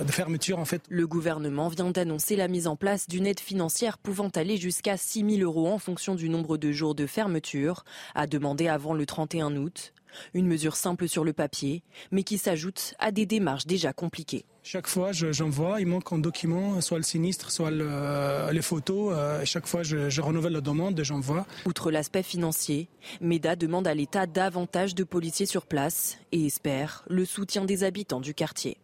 [0.09, 0.82] fermeture en fait.
[0.89, 5.39] Le gouvernement vient d'annoncer la mise en place d'une aide financière pouvant aller jusqu'à 6
[5.39, 9.56] 000 euros en fonction du nombre de jours de fermeture, à demander avant le 31
[9.56, 9.93] août.
[10.35, 14.44] Une mesure simple sur le papier, mais qui s'ajoute à des démarches déjà compliquées.
[14.64, 19.12] Chaque fois, j'envoie, il manque un document, soit le sinistre, soit les photos.
[19.12, 21.47] Euh, chaque fois, je, renouvelle la demande et j'envoie.
[21.66, 22.89] Outre l'aspect financier,
[23.20, 28.20] MEDA demande à l'État davantage de policiers sur place et espère le soutien des habitants
[28.20, 28.76] du quartier.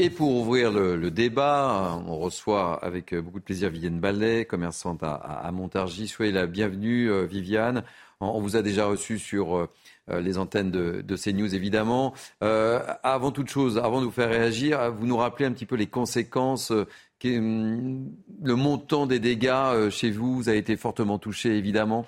[0.00, 5.48] Et pour ouvrir le, débat, on reçoit avec beaucoup de plaisir Viviane Ballet, commerçante à,
[5.52, 6.08] Montargis.
[6.08, 7.84] Soyez la bienvenue, euh, Viviane.
[8.20, 9.66] On vous a déjà reçu sur euh, euh,
[10.08, 12.14] les antennes de, de CNews, évidemment.
[12.42, 15.76] Euh, avant toute chose, avant de vous faire réagir, vous nous rappelez un petit peu
[15.76, 16.72] les conséquences.
[17.24, 18.12] Hum,
[18.42, 22.06] le montant des dégâts chez vous, vous a été fortement touché, évidemment.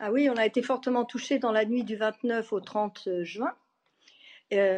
[0.00, 3.52] Ah oui, on a été fortement touché dans la nuit du 29 au 30 juin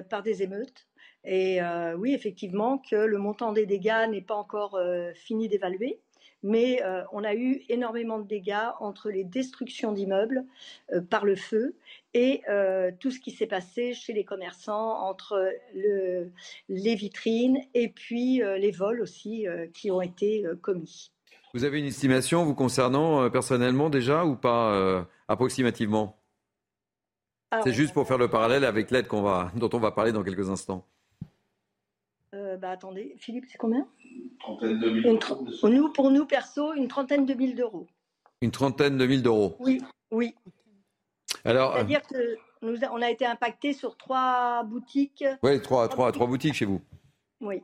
[0.08, 0.87] par des émeutes.
[1.24, 1.60] Et
[1.98, 4.78] oui, effectivement, que le montant des dégâts n'est pas encore
[5.14, 6.00] fini d'évaluer
[6.42, 10.44] mais euh, on a eu énormément de dégâts entre les destructions d'immeubles
[10.92, 11.76] euh, par le feu
[12.14, 18.38] et euh, tout ce qui s'est passé chez les commerçants entre les vitrines et puis
[18.38, 21.12] les vols aussi qui ont été commis.
[21.54, 26.18] Vous avez une estimation vous concernant personnellement déjà ou pas approximativement?
[27.62, 30.86] C'est juste pour faire le parallèle avec l'aide dont on va parler dans quelques instants.
[32.32, 33.86] Bah attendez, Philippe, c'est combien?
[34.40, 35.18] Trentaine de mille
[35.64, 37.86] Nous, pour nous, perso, une trentaine de mille d'euros.
[38.40, 40.34] Une trentaine de mille d'euros Oui, oui.
[41.44, 45.24] Alors, C'est-à-dire que nous, on a été impacté sur trois boutiques.
[45.42, 46.80] Oui, trois, trois, trois boutiques chez vous.
[47.40, 47.62] Oui.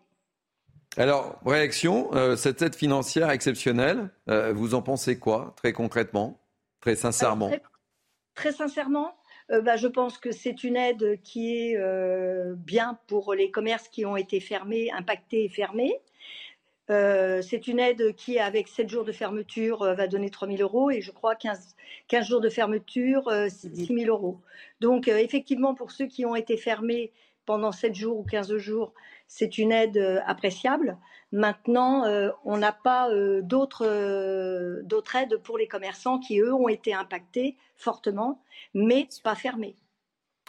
[0.97, 6.41] Alors, réaction, euh, cette aide financière exceptionnelle, euh, vous en pensez quoi, très concrètement,
[6.81, 7.51] très sincèrement?
[8.35, 9.17] très, sincèrement,
[9.51, 11.79] euh, bah, je pense que c'est une aide qui est
[12.57, 16.01] bien pour les commerces qui ont été fermés, impactés et fermés.
[16.91, 20.61] Euh, c'est une aide qui, avec 7 jours de fermeture, euh, va donner 3 000
[20.61, 21.77] euros et je crois 15,
[22.09, 24.41] 15 jours de fermeture, euh, 6 000 euros.
[24.81, 27.13] Donc, euh, effectivement, pour ceux qui ont été fermés
[27.47, 28.93] pendant 7 jours ou 15 jours,
[29.29, 30.99] c'est une aide appréciable.
[31.33, 32.05] Maintenant,
[32.45, 33.09] on n'a pas
[33.43, 33.85] d'autres
[35.15, 38.43] aides pour les commerçants qui, eux, ont été impactés fortement,
[38.75, 39.77] mais pas fermés.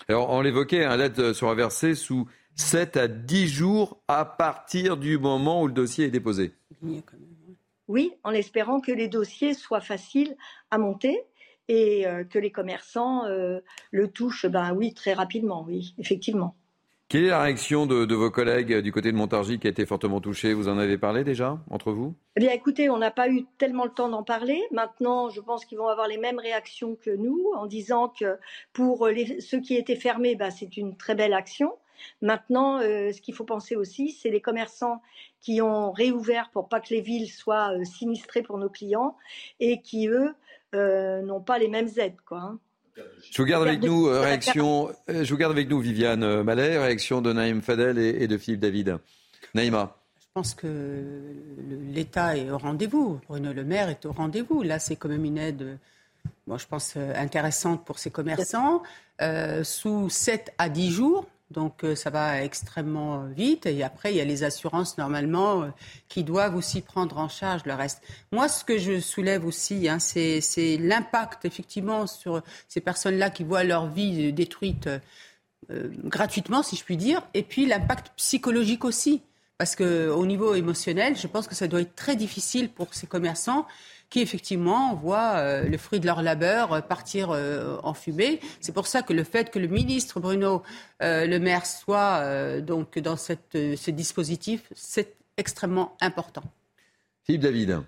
[0.07, 5.17] Alors, on l'évoquait, hein, l'aide sera versée sous 7 à 10 jours à partir du
[5.17, 6.53] moment où le dossier est déposé.
[7.87, 10.35] Oui, en espérant que les dossiers soient faciles
[10.71, 11.21] à monter
[11.67, 13.59] et euh, que les commerçants euh,
[13.91, 16.55] le touchent, ben oui, très rapidement, oui, effectivement.
[17.07, 20.21] Quelle est la réaction de, vos collègues du côté de Montargis qui a été fortement
[20.21, 20.53] touché?
[20.53, 22.15] Vous en avez parlé déjà entre vous?
[22.35, 24.59] Eh bien, écoutez, on n'a pas eu tellement le temps d'en parler.
[24.71, 28.39] Maintenant, je pense qu'ils vont avoir les mêmes réactions que nous en disant que
[28.73, 29.07] pour
[29.39, 31.73] ceux qui étaient fermés, ben, c'est une très belle action.
[32.21, 35.01] Maintenant, euh, ce qu'il faut penser aussi, c'est les commerçants
[35.41, 39.15] qui ont réouvert pour pas que les villes soient euh, sinistrées pour nos clients
[39.59, 40.33] et qui, eux,
[40.73, 42.19] euh, n'ont pas les mêmes aides.
[42.25, 42.59] Quoi, hein.
[43.31, 47.33] Je vous garde avec nous, réaction, je vous garde avec nous, Viviane Mallet, réaction de
[47.33, 48.97] Naïm Fadel et, de Philippe David.
[49.53, 49.95] Naïma.
[50.19, 50.67] Je pense que
[51.93, 53.19] l'État est au rendez-vous.
[53.27, 54.63] Bruno Le Maire est au rendez-vous.
[54.63, 55.77] Là, c'est quand même une aide,
[56.47, 58.83] moi, je pense, intéressante pour ces commerçants.
[59.63, 63.65] sous 7 à 10 jours, donc euh, ça va extrêmement vite.
[63.65, 65.67] Et après, il y a les assurances normalement euh,
[66.07, 68.01] qui doivent aussi prendre en charge le reste.
[68.31, 73.63] Moi, ce que je soulève aussi, hein, c'est l'impact effectivement sur ces personnes-là qui voient
[73.63, 79.21] leur vie détruite euh, gratuitement, si je puis dire, et puis l'impact psychologique aussi.
[79.57, 83.65] Parce qu'au niveau émotionnel, je pense que ça doit être très difficile pour ces commerçants
[84.15, 88.39] qui effectivement voient euh, le fruit de leur labeur euh, partir euh, en fumée.
[88.61, 90.63] C'est pour ça que le fait que le ministre Bruno
[91.01, 96.43] Le Maire soit donc dans ce dispositif, c'est extrêmement important.
[97.25, 97.81] Philippe David.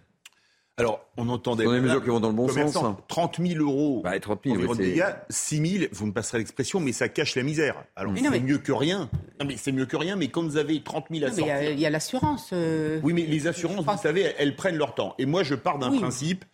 [0.79, 1.63] Alors, on entendait.
[1.63, 2.77] Ce sont des mesures qui vont dans le bon sens.
[3.07, 4.01] 30 000 euros.
[4.03, 7.41] Bah, 30 000, oui, dégâts, 6 000, vous me passerez l'expression, mais ça cache la
[7.41, 7.83] misère.
[7.95, 9.09] Alors, c'est mieux que rien.
[9.39, 11.63] Non, mais c'est mieux que rien, mais quand vous avez 30 000 à sortir.
[11.63, 12.51] Il y a, l'assurance.
[12.53, 15.15] Euh, oui, mais les assurances, vous savez, elles, prennent leur temps.
[15.17, 16.45] Et moi, je pars d'un principe.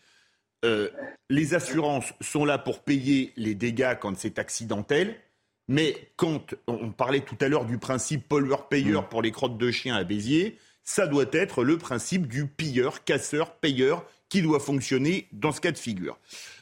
[0.64, 0.90] Euh,
[1.30, 5.16] les assurances sont là pour payer les dégâts quand c'est accidentel.
[5.68, 9.10] Mais quand on parlait tout à l'heure du principe pollueur-payeur mm.
[9.10, 13.56] pour les crottes de chien à Béziers, ça doit être le principe du pilleur, casseur,
[13.56, 16.18] payeur qui doit fonctionner dans ce cas de figure.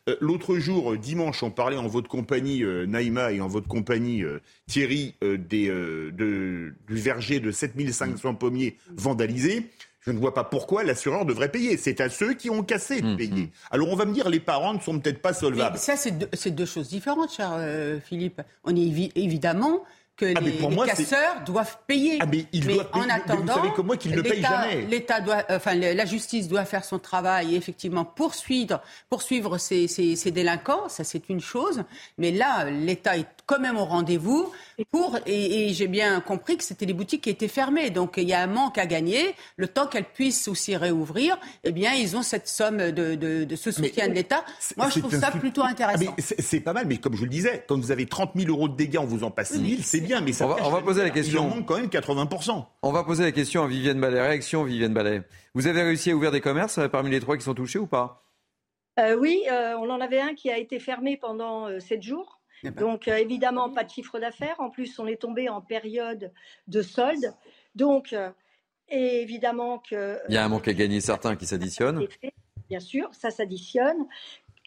[0.09, 3.69] Euh, l'autre jour, euh, dimanche, on parlait en votre compagnie, euh, Naïma, et en votre
[3.69, 4.25] compagnie,
[4.67, 9.69] Thierry, des, du verger de 7500 pommiers vandalisés.
[10.01, 11.77] Je ne vois pas pourquoi l'assureur devrait payer.
[11.77, 13.49] C'est à ceux qui ont cassé de mmh, payer.
[13.69, 15.77] Alors on va me dire, les parents ne sont peut-être pas solvables.
[15.77, 17.55] ça, c'est deux, deux, choses différentes, cher
[18.03, 18.41] Philippe.
[18.63, 19.85] On est évidemment
[20.21, 22.19] que ah, les, casseurs doivent payer.
[22.19, 23.05] Ah, mais, ils doivent payer.
[23.05, 24.81] en attendant, vous savez comme moi qu'ils ne payent jamais.
[24.81, 30.15] L'État doit, enfin, la justice doit faire son travail et effectivement poursuivre, poursuivre ces, ces,
[30.15, 30.89] ces délinquants.
[30.89, 31.83] Ça, c'est une chose.
[32.19, 34.51] Mais là, l'État est quand même au rendez-vous
[34.91, 37.89] pour et, j'ai bien compris que c'était les boutiques qui étaient fermées.
[37.89, 39.35] Donc il y a un manque à gagner.
[39.57, 43.71] Le temps qu'elles puissent aussi réouvrir, eh bien ils ont cette somme de, de, ce
[43.71, 44.43] soutien de l'État.
[44.77, 46.13] Moi je trouve ça plutôt intéressant.
[46.17, 48.49] Ah, c'est pas mal, mais comme je vous le disais, quand vous avez 30 000
[48.49, 50.81] euros de dégâts, on vous en passe 6 000, c'est bien, mais ça on va,
[50.81, 51.43] poser la question.
[51.47, 52.27] Il en manque quand même 80
[52.81, 54.21] On va poser la question à Vivienne Ballet.
[54.21, 55.23] Réaction Vivienne Ballet.
[55.53, 57.87] Vous avez réussi à ouvrir des commerces euh, parmi les trois qui sont touchés ou
[57.87, 58.23] pas?
[58.99, 62.40] Euh, Oui, euh, on en avait un qui a été fermé pendant 7 jours.
[62.63, 62.81] Eh ben.
[62.81, 64.59] Donc euh, évidemment, pas de chiffre d'affaires.
[64.59, 66.31] En plus, on est tombé en période
[66.67, 67.33] de solde.
[67.75, 68.29] Donc euh,
[68.89, 70.19] évidemment que...
[70.29, 72.07] Il y a un manque à gagner certain qui s'additionne.
[72.69, 74.07] Bien sûr, ça s'additionne.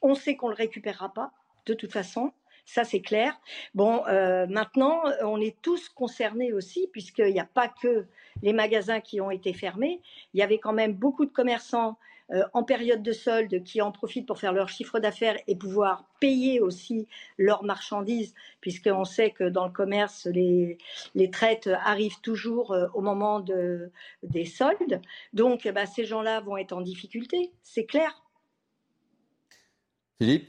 [0.03, 1.33] On sait qu'on ne le récupérera pas,
[1.67, 2.33] de toute façon.
[2.67, 3.39] Ça, c'est clair.
[3.75, 8.07] Bon, euh, maintenant, on est tous concernés aussi, puisqu'il n'y a pas que
[8.43, 10.01] les magasins qui ont été fermés.
[10.33, 11.95] Il y avait quand même beaucoup de commerçants euh,
[12.53, 16.61] en période de solde qui en profitent pour faire leur chiffre d'affaires et pouvoir payer
[16.61, 17.07] aussi
[17.39, 20.79] leurs marchandises, puisqu'on sait que dans le commerce, les,
[21.31, 23.91] traites arrivent toujours euh, au moment de,
[24.23, 25.01] des soldes.
[25.33, 28.23] Donc, bah, ces gens-là vont être en difficulté, c'est clair.
[30.19, 30.49] Philippe?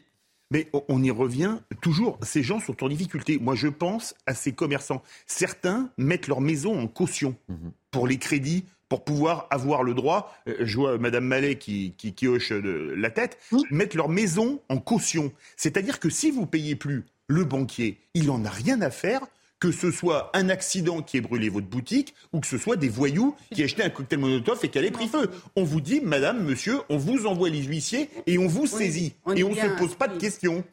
[0.52, 3.40] Mais on y revient toujours, ces gens sont en difficulté.
[3.40, 5.02] Moi, je pense à ces commerçants.
[5.26, 7.72] Certains mettent leur maison en caution mhm.
[7.90, 12.28] pour les crédits pour pouvoir avoir le droit, euh, je vois Madame Mallet qui, qui,
[12.28, 13.38] hoche la tête,
[13.72, 15.32] mettre leur maison en caution.
[15.57, 19.22] C'est-à-dire que si vous payez plus le banquier, il n'en a rien à faire
[19.60, 22.90] que ce soit un accident qui ait brûlé votre boutique ou que ce soit des
[22.90, 25.32] voyous qui aient jeté un cocktail Molotov et qui allaient pris feu.
[25.56, 29.16] On vous dit, madame, monsieur, on vous envoie les huissiers et on vous saisit.
[29.36, 30.64] et on ne se pose pas de questions.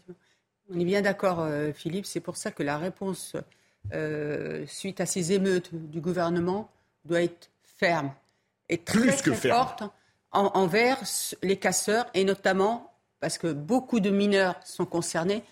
[0.69, 2.07] On est bien d'accord, euh, Philippe.
[2.07, 3.37] C'est pour ça que la réponse
[3.93, 6.71] euh, suite à ces émeutes du gouvernement
[7.05, 7.51] doit être
[7.83, 8.13] ferme
[8.69, 9.83] et très, forte
[10.31, 10.99] envers
[11.43, 15.43] les casseurs et notamment, parce que beaucoup de mineurs sont concernés,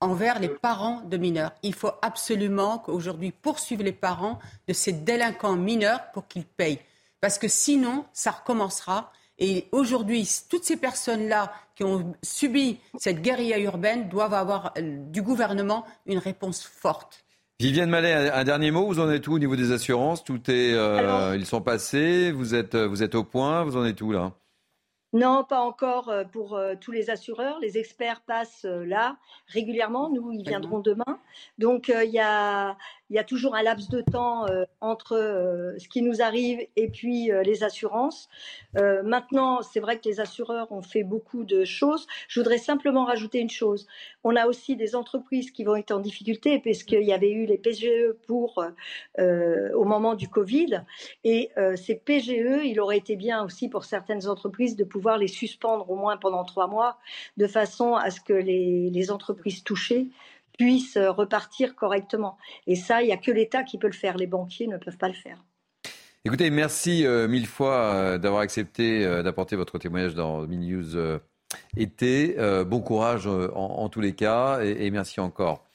[0.00, 1.52] envers les parents de mineurs.
[1.62, 4.38] Il faut absolument qu'aujourd'hui poursuivre les parents
[4.68, 6.80] de ces délinquants mineurs pour qu'ils payent.
[7.20, 9.12] Parce que sinon, ça recommencera.
[9.38, 15.22] Et aujourd'hui, toutes ces personnes-là qui ont subi cette guérilla urbaine doivent avoir euh, du
[15.22, 17.24] gouvernement une réponse forte.
[17.60, 18.86] Viviane Mallet, un dernier mot.
[18.86, 20.24] Vous en êtes où au niveau des assurances?
[20.24, 22.32] Tout est, euh, ils sont passés.
[22.32, 23.64] Vous êtes, vous êtes au point.
[23.64, 24.32] Vous en êtes où là?
[25.12, 27.58] Non, pas encore euh, pour euh, tous les assureurs.
[27.60, 30.08] Les experts passent là régulièrement.
[30.08, 31.18] Nous, ils viendront demain.
[31.58, 32.78] Donc, il y a,
[33.10, 36.60] il y a toujours un laps de temps euh, entre euh, ce qui nous arrive
[36.76, 38.28] et puis euh, les assurances.
[38.74, 42.06] maintenant, c'est vrai que les assureurs ont fait beaucoup de choses.
[42.28, 43.86] Je voudrais simplement rajouter une chose.
[44.22, 47.58] On a aussi des entreprises qui vont être en difficulté puisqu'il y avait eu les
[47.58, 48.64] PGE pour
[49.18, 50.82] au moment du Covid.
[51.24, 55.90] Et ces PGE, il aurait été bien aussi pour certaines entreprises de pouvoir les suspendre
[55.90, 56.98] au moins pendant trois mois,
[57.36, 60.08] de façon à ce que les entreprises touchées
[60.58, 62.36] puissent euh, repartir correctement.
[62.66, 64.16] Et ça, il n'y a que l'État qui peut le faire.
[64.16, 65.44] Les banquiers ne peuvent pas le faire.
[66.24, 71.18] Écoutez, merci euh, mille fois euh, d'avoir accepté d'apporter votre témoignage dans Mini News
[71.76, 72.36] été.
[72.64, 75.66] bon courage en, tous les cas et, merci encore.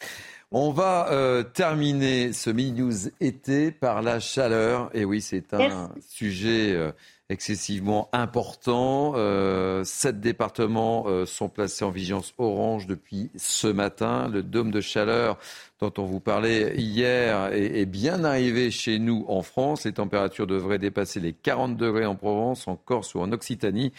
[0.51, 4.89] On va terminer ce Mini News été par la chaleur.
[4.93, 6.93] Et oui, c'est un sujet
[7.29, 9.13] excessivement important.
[9.15, 14.29] Euh, sept départements euh, sont placés en vigilance orange depuis ce matin.
[14.29, 15.37] Le dôme de chaleur
[15.79, 19.85] dont on vous parlait hier est, bien arrivé chez nous en France.
[19.85, 23.91] Les températures devraient dépasser les 40 degrés en Provence, en Corse ou en Occitanie.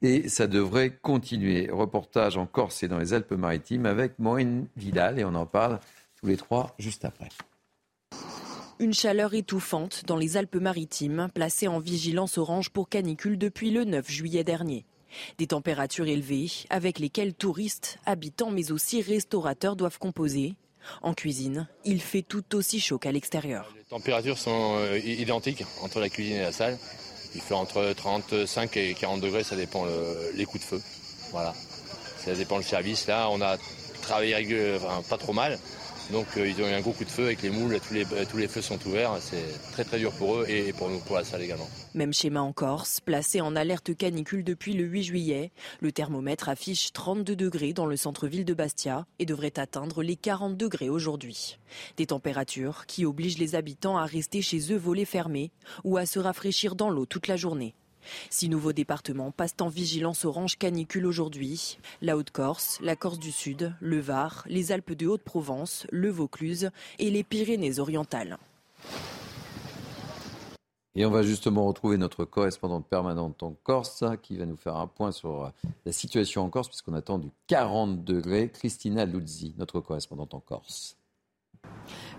[0.00, 1.68] Et ça devrait continuer.
[1.70, 5.80] Reportage en Corse et dans les Alpes-Maritimes avec Maureen Vidal et on en parle
[6.20, 7.28] tous les trois juste après.
[8.80, 14.08] Une chaleur étouffante dans les Alpes-Maritimes, placée en vigilance orange pour canicule depuis le 9
[14.08, 14.84] juillet dernier.
[15.38, 20.54] Des températures élevées avec lesquelles touristes, habitants mais aussi restaurateurs doivent composer.
[21.02, 23.74] En cuisine, il fait tout aussi chaud qu'à l'extérieur.
[23.76, 26.78] Les températures sont euh, identiques entre la cuisine et la salle.
[27.34, 29.86] Il fait entre 35 et 40 degrés, ça dépend
[30.34, 30.82] les coups de feu.
[31.32, 31.52] Voilà.
[32.18, 33.08] Ça dépend le service.
[33.08, 33.56] Là, on a
[34.02, 34.78] travaillé
[35.10, 35.58] pas trop mal.
[36.12, 38.04] Donc euh, ils ont eu un gros coup de feu avec les moules, tous les,
[38.04, 39.16] euh, tous les feux sont ouverts.
[39.20, 41.68] C'est très très dur pour eux et pour nous, pour la salle également.
[41.94, 45.52] Même schéma en Corse, placé en alerte canicule depuis le 8 juillet.
[45.80, 50.56] Le thermomètre affiche 32 degrés dans le centre-ville de Bastia et devrait atteindre les 40
[50.56, 51.58] degrés aujourd'hui.
[51.98, 55.50] Des températures qui obligent les habitants à rester chez eux volets fermés
[55.84, 57.74] ou à se rafraîchir dans l'eau toute la journée.
[58.30, 61.78] Six nouveaux départements passent en vigilance orange canicule aujourd'hui.
[62.02, 67.10] La Haute-Corse, la Corse du Sud, le Var, les Alpes de Haute-Provence, le Vaucluse et
[67.10, 68.38] les Pyrénées-Orientales.
[70.94, 74.88] Et on va justement retrouver notre correspondante permanente en Corse qui va nous faire un
[74.88, 75.52] point sur
[75.86, 78.50] la situation en Corse puisqu'on attend du 40 degrés.
[78.50, 80.96] Christina Luzzi, notre correspondante en Corse.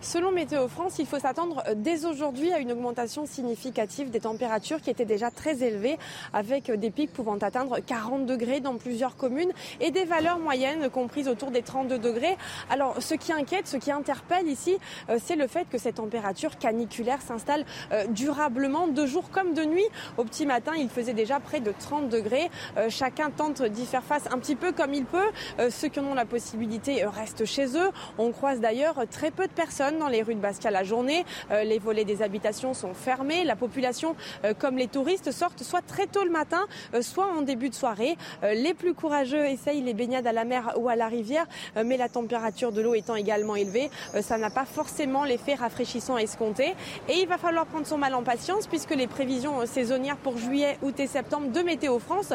[0.01, 4.81] Selon Météo France, il faut s'attendre euh, dès aujourd'hui à une augmentation significative des températures
[4.81, 5.97] qui étaient déjà très élevées,
[6.33, 9.51] avec des pics pouvant atteindre 40 degrés dans plusieurs communes
[9.81, 12.37] et des valeurs moyennes comprises autour des 32 degrés.
[12.69, 14.77] Alors, ce qui inquiète, ce qui interpelle ici,
[15.09, 19.65] euh, c'est le fait que ces températures caniculaires s'installent euh, durablement de jour comme de
[19.65, 19.87] nuit.
[20.17, 22.49] Au petit matin, il faisait déjà près de 30 degrés.
[22.89, 25.29] Chacun tente d'y faire face un petit peu comme il peut.
[25.69, 27.89] Ceux qui en ont la possibilité restent chez eux.
[28.17, 31.25] On croise d'ailleurs très peu de personnes dans les rues de Bastia la journée.
[31.51, 33.43] Euh, les volets des habitations sont fermés.
[33.43, 34.15] La population,
[34.45, 37.75] euh, comme les touristes, sortent soit très tôt le matin, euh, soit en début de
[37.75, 38.15] soirée.
[38.41, 41.45] les plus courageux essayent les baignades à la mer ou à la rivière,
[41.83, 43.89] mais la température de l'eau étant également élevée,
[44.21, 46.75] ça n'a pas forcément l'effet rafraîchissant escompté.
[47.09, 50.77] Et il va falloir prendre son mal en patience puisque les prévisions saisonnières pour juillet,
[50.81, 52.33] août et septembre de Météo France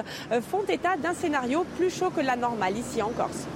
[0.51, 3.47] font état d'un scénario plus chaud que la normale ici en Corse.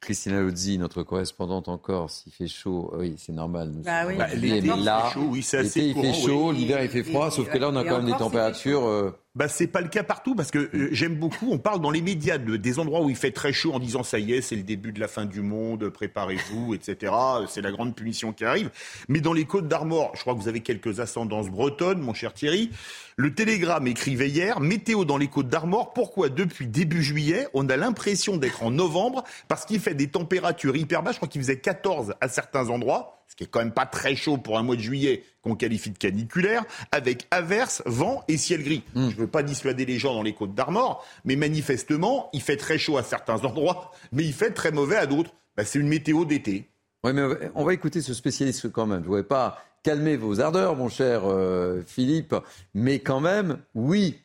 [0.00, 3.72] Christina Luzzi, notre correspondante en Corse, il fait chaud, oui, c'est normal.
[3.84, 4.14] bah oui.
[4.16, 7.84] Bah, l'été, là, il fait chaud, l'hiver, il fait froid, sauf que là, on a
[7.84, 9.14] quand même des températures.
[9.36, 11.48] Bah, c'est pas le cas partout parce que euh, j'aime beaucoup.
[11.50, 14.02] On parle dans les médias de, des endroits où il fait très chaud en disant
[14.02, 17.12] ça y est, c'est le début de la fin du monde, préparez-vous, etc.
[17.46, 18.70] C'est la grande punition qui arrive.
[19.08, 22.32] Mais dans les Côtes d'Armor, je crois que vous avez quelques ascendances bretonnes, mon cher
[22.32, 22.70] Thierry.
[23.16, 27.76] Le Télégramme écrivait hier, météo dans les Côtes d'Armor, pourquoi depuis début juillet, on a
[27.76, 31.58] l'impression d'être en novembre parce qu'il fait des températures hyper basses, je crois qu'il faisait
[31.58, 34.76] 14 à certains endroits, ce qui est quand même pas très chaud pour un mois
[34.76, 38.82] de juillet qu'on qualifie de caniculaire, avec averse, vent et ciel gris.
[38.94, 39.10] Hmm.
[39.10, 42.56] Je ne veux pas dissuader les gens dans les Côtes d'Armor, mais manifestement, il fait
[42.56, 45.32] très chaud à certains endroits, mais il fait très mauvais à d'autres.
[45.56, 46.68] Bah, c'est une météo d'été.
[47.04, 47.22] Oui, mais
[47.54, 48.98] on va écouter ce spécialiste quand même.
[48.98, 52.34] Je ne voudrais pas calmer vos ardeurs, mon cher euh, Philippe.
[52.74, 54.18] Mais quand même, oui,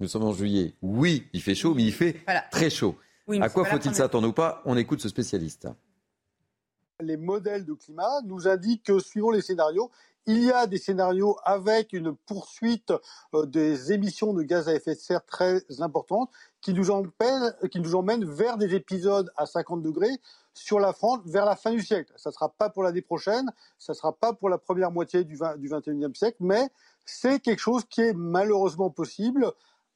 [0.00, 0.74] nous sommes en juillet.
[0.82, 2.16] Oui, il fait chaud, mais il fait
[2.50, 2.96] très chaud.
[3.40, 4.62] à quoi faut-il s'attendre ou pas?
[4.66, 5.68] On écoute ce spécialiste.
[7.00, 9.88] Les modèles de climat nous indiquent que suivant les scénarios,
[10.26, 12.92] il y a des scénarios avec une poursuite
[13.34, 16.28] euh, des émissions de gaz à effet de serre très importantes
[16.60, 20.20] qui nous, emmènent, vers des épisodes à 50 degrés
[20.54, 22.12] sur la France vers la fin du siècle.
[22.16, 23.48] Ça ne sera pas pour l'année prochaine,
[23.78, 26.68] ça ne sera pas pour la première moitié du, 20, du 21e siècle, mais
[27.04, 29.52] c'est quelque chose qui est malheureusement possible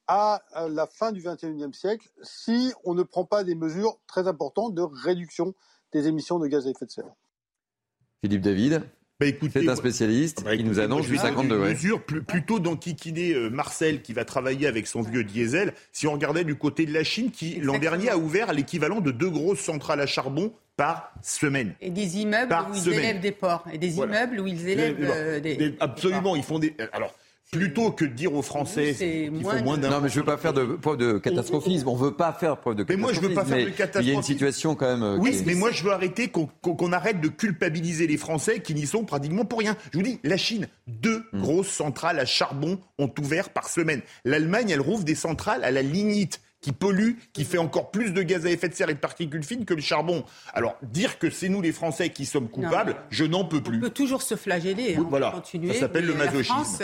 [0.07, 4.73] à la fin du 21e siècle si on ne prend pas des mesures très importantes
[4.73, 5.53] de réduction
[5.93, 7.05] des émissions de gaz à effet de serre.
[8.21, 8.83] Philippe David
[9.19, 11.73] bah, c'est un spécialiste bah, qui nous annonce du 50 degrés.
[11.73, 15.73] mesure plutôt d'enquiquiner euh, Marcel qui va travailler avec son vieux diesel.
[15.91, 19.11] Si on regardait du côté de la Chine qui l'an dernier a ouvert l'équivalent de
[19.11, 21.75] deux grosses centrales à charbon par semaine.
[21.79, 23.63] Et des immeubles où ils élèvent des ports.
[23.71, 26.75] Et des immeubles où ils élèvent euh, des, Absolument, ils font des.
[26.91, 27.13] Alors,
[27.53, 29.89] plutôt que de dire aux Français qu'il faut moins d'un.
[29.89, 31.87] Non, mais je veux pas faire de preuve de catastrophisme.
[31.87, 32.99] On veut pas faire preuve de catastrophisme.
[32.99, 34.01] Mais moi, je veux pas faire de catastrophisme.
[34.01, 35.03] Il y a une situation quand même.
[35.03, 38.87] Euh, oui, mais moi, je veux arrêter qu'on arrête de culpabiliser les Français qui n'y
[38.87, 39.77] sont pratiquement pour rien.
[39.91, 41.41] Je vous dis, la Chine, deux hmm.
[41.41, 44.01] grosses centrales à charbon ont ouvert par semaine.
[44.25, 48.23] L'Allemagne, elle rouvre des centrales à la lignite qui pollue, qui fait encore plus de
[48.23, 50.23] gaz à effet de serre et de particules fines que le charbon.
[50.53, 53.77] Alors, dire que c'est nous les Français qui sommes coupables, je n'en peux plus.
[53.77, 55.73] On peut toujours se flageller, hein, voilà, continuer.
[55.73, 56.53] Ça s'appelle le masochisme.
[56.57, 56.81] La France,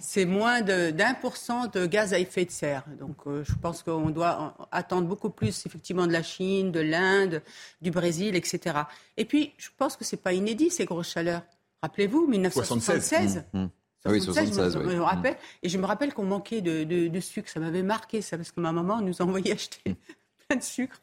[0.00, 2.84] c'est moins d'un pour cent de gaz à effet de serre.
[2.98, 7.42] Donc, euh, je pense qu'on doit attendre beaucoup plus, effectivement, de la Chine, de l'Inde,
[7.80, 8.76] du Brésil, etc.
[9.16, 11.42] Et puis, je pense que c'est pas inédit, ces grosses chaleurs.
[11.80, 13.44] Rappelez-vous, 1976.
[13.54, 13.58] Ah
[14.06, 17.48] oui, 76, je me, rappelle, et je me rappelle qu'on manquait de, sucre.
[17.48, 19.94] Ça m'avait marqué, ça, parce que ma maman nous envoyait acheter mm.
[20.46, 21.00] plein de sucre.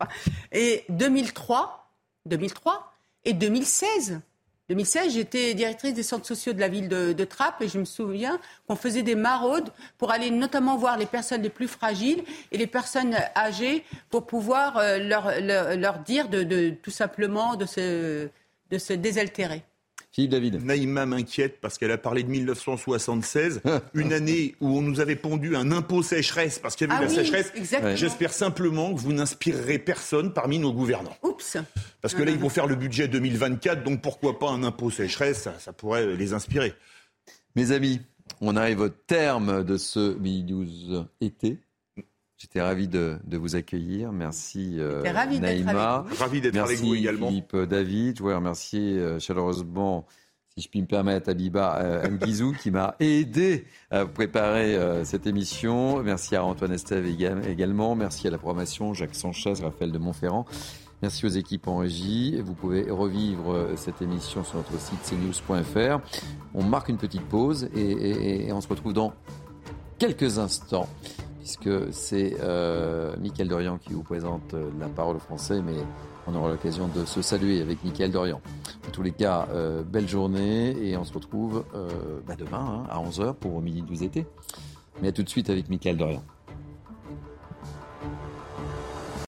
[0.51, 1.91] Et 2003,
[2.25, 2.93] 2003
[3.25, 4.21] et 2016.
[4.69, 7.85] 2016, j'étais directrice des centres sociaux de la ville de, de Trappes et je me
[7.85, 12.57] souviens qu'on faisait des maraudes pour aller notamment voir les personnes les plus fragiles et
[12.57, 18.29] les personnes âgées pour pouvoir euh, leur, leur, dire de, de, tout simplement de se,
[18.69, 19.63] de se désaltérer.
[20.19, 20.65] Philippe David.
[20.65, 23.61] Naïma m'inquiète parce qu'elle a parlé de 1976,
[23.93, 27.07] une année où on nous avait pondu un impôt sécheresse parce qu'il y avait ah
[27.07, 27.53] la sécheresse.
[27.95, 31.15] J'espère simplement que vous n'inspirerez personne parmi nos gouvernants.
[31.23, 31.57] Oups.
[32.01, 35.47] Parce que là, ils vont faire le budget 2024, donc pourquoi pas un impôt sécheresse
[35.57, 36.73] ça, pourrait les inspirer.
[37.55, 38.01] Mes amis,
[38.41, 41.59] on arrive au terme de ce News été.
[42.39, 44.13] J'étais ravi de, vous accueillir.
[44.13, 46.05] Merci euh, ravi Naïma.
[46.17, 47.27] Ravi d'être avec vous également.
[47.27, 48.15] Philippe David.
[48.15, 50.05] Je voudrais remercier euh, chaleureusement,
[50.55, 55.27] si je puis me permettre, Abiba euh, Mguizou qui m'a aidé à préparer euh, cette
[55.27, 56.01] émission.
[56.01, 57.93] Merci à Antoine Estève également.
[57.95, 60.45] Merci à la programmation, Jacques Sanchez, Raphaël de Montferrand.
[61.01, 62.39] Merci aux équipes en régie.
[62.39, 65.99] Vous pouvez revivre cette émission sur notre site cnews.fr.
[66.53, 69.13] On marque une petite pause et on se retrouve dans
[69.97, 70.87] quelques instants
[71.49, 75.77] puisque c'est euh, Mickaël Dorian qui vous présente euh, la parole au français, mais
[76.27, 78.39] on aura l'occasion de se saluer avec Mickaël Dorian.
[78.87, 81.89] En tous les cas, euh, belle journée et on se retrouve euh,
[82.27, 84.27] bah demain hein, à 11h pour Midi 12 été.
[85.01, 86.23] Mais à tout de suite avec Mickaël Dorian.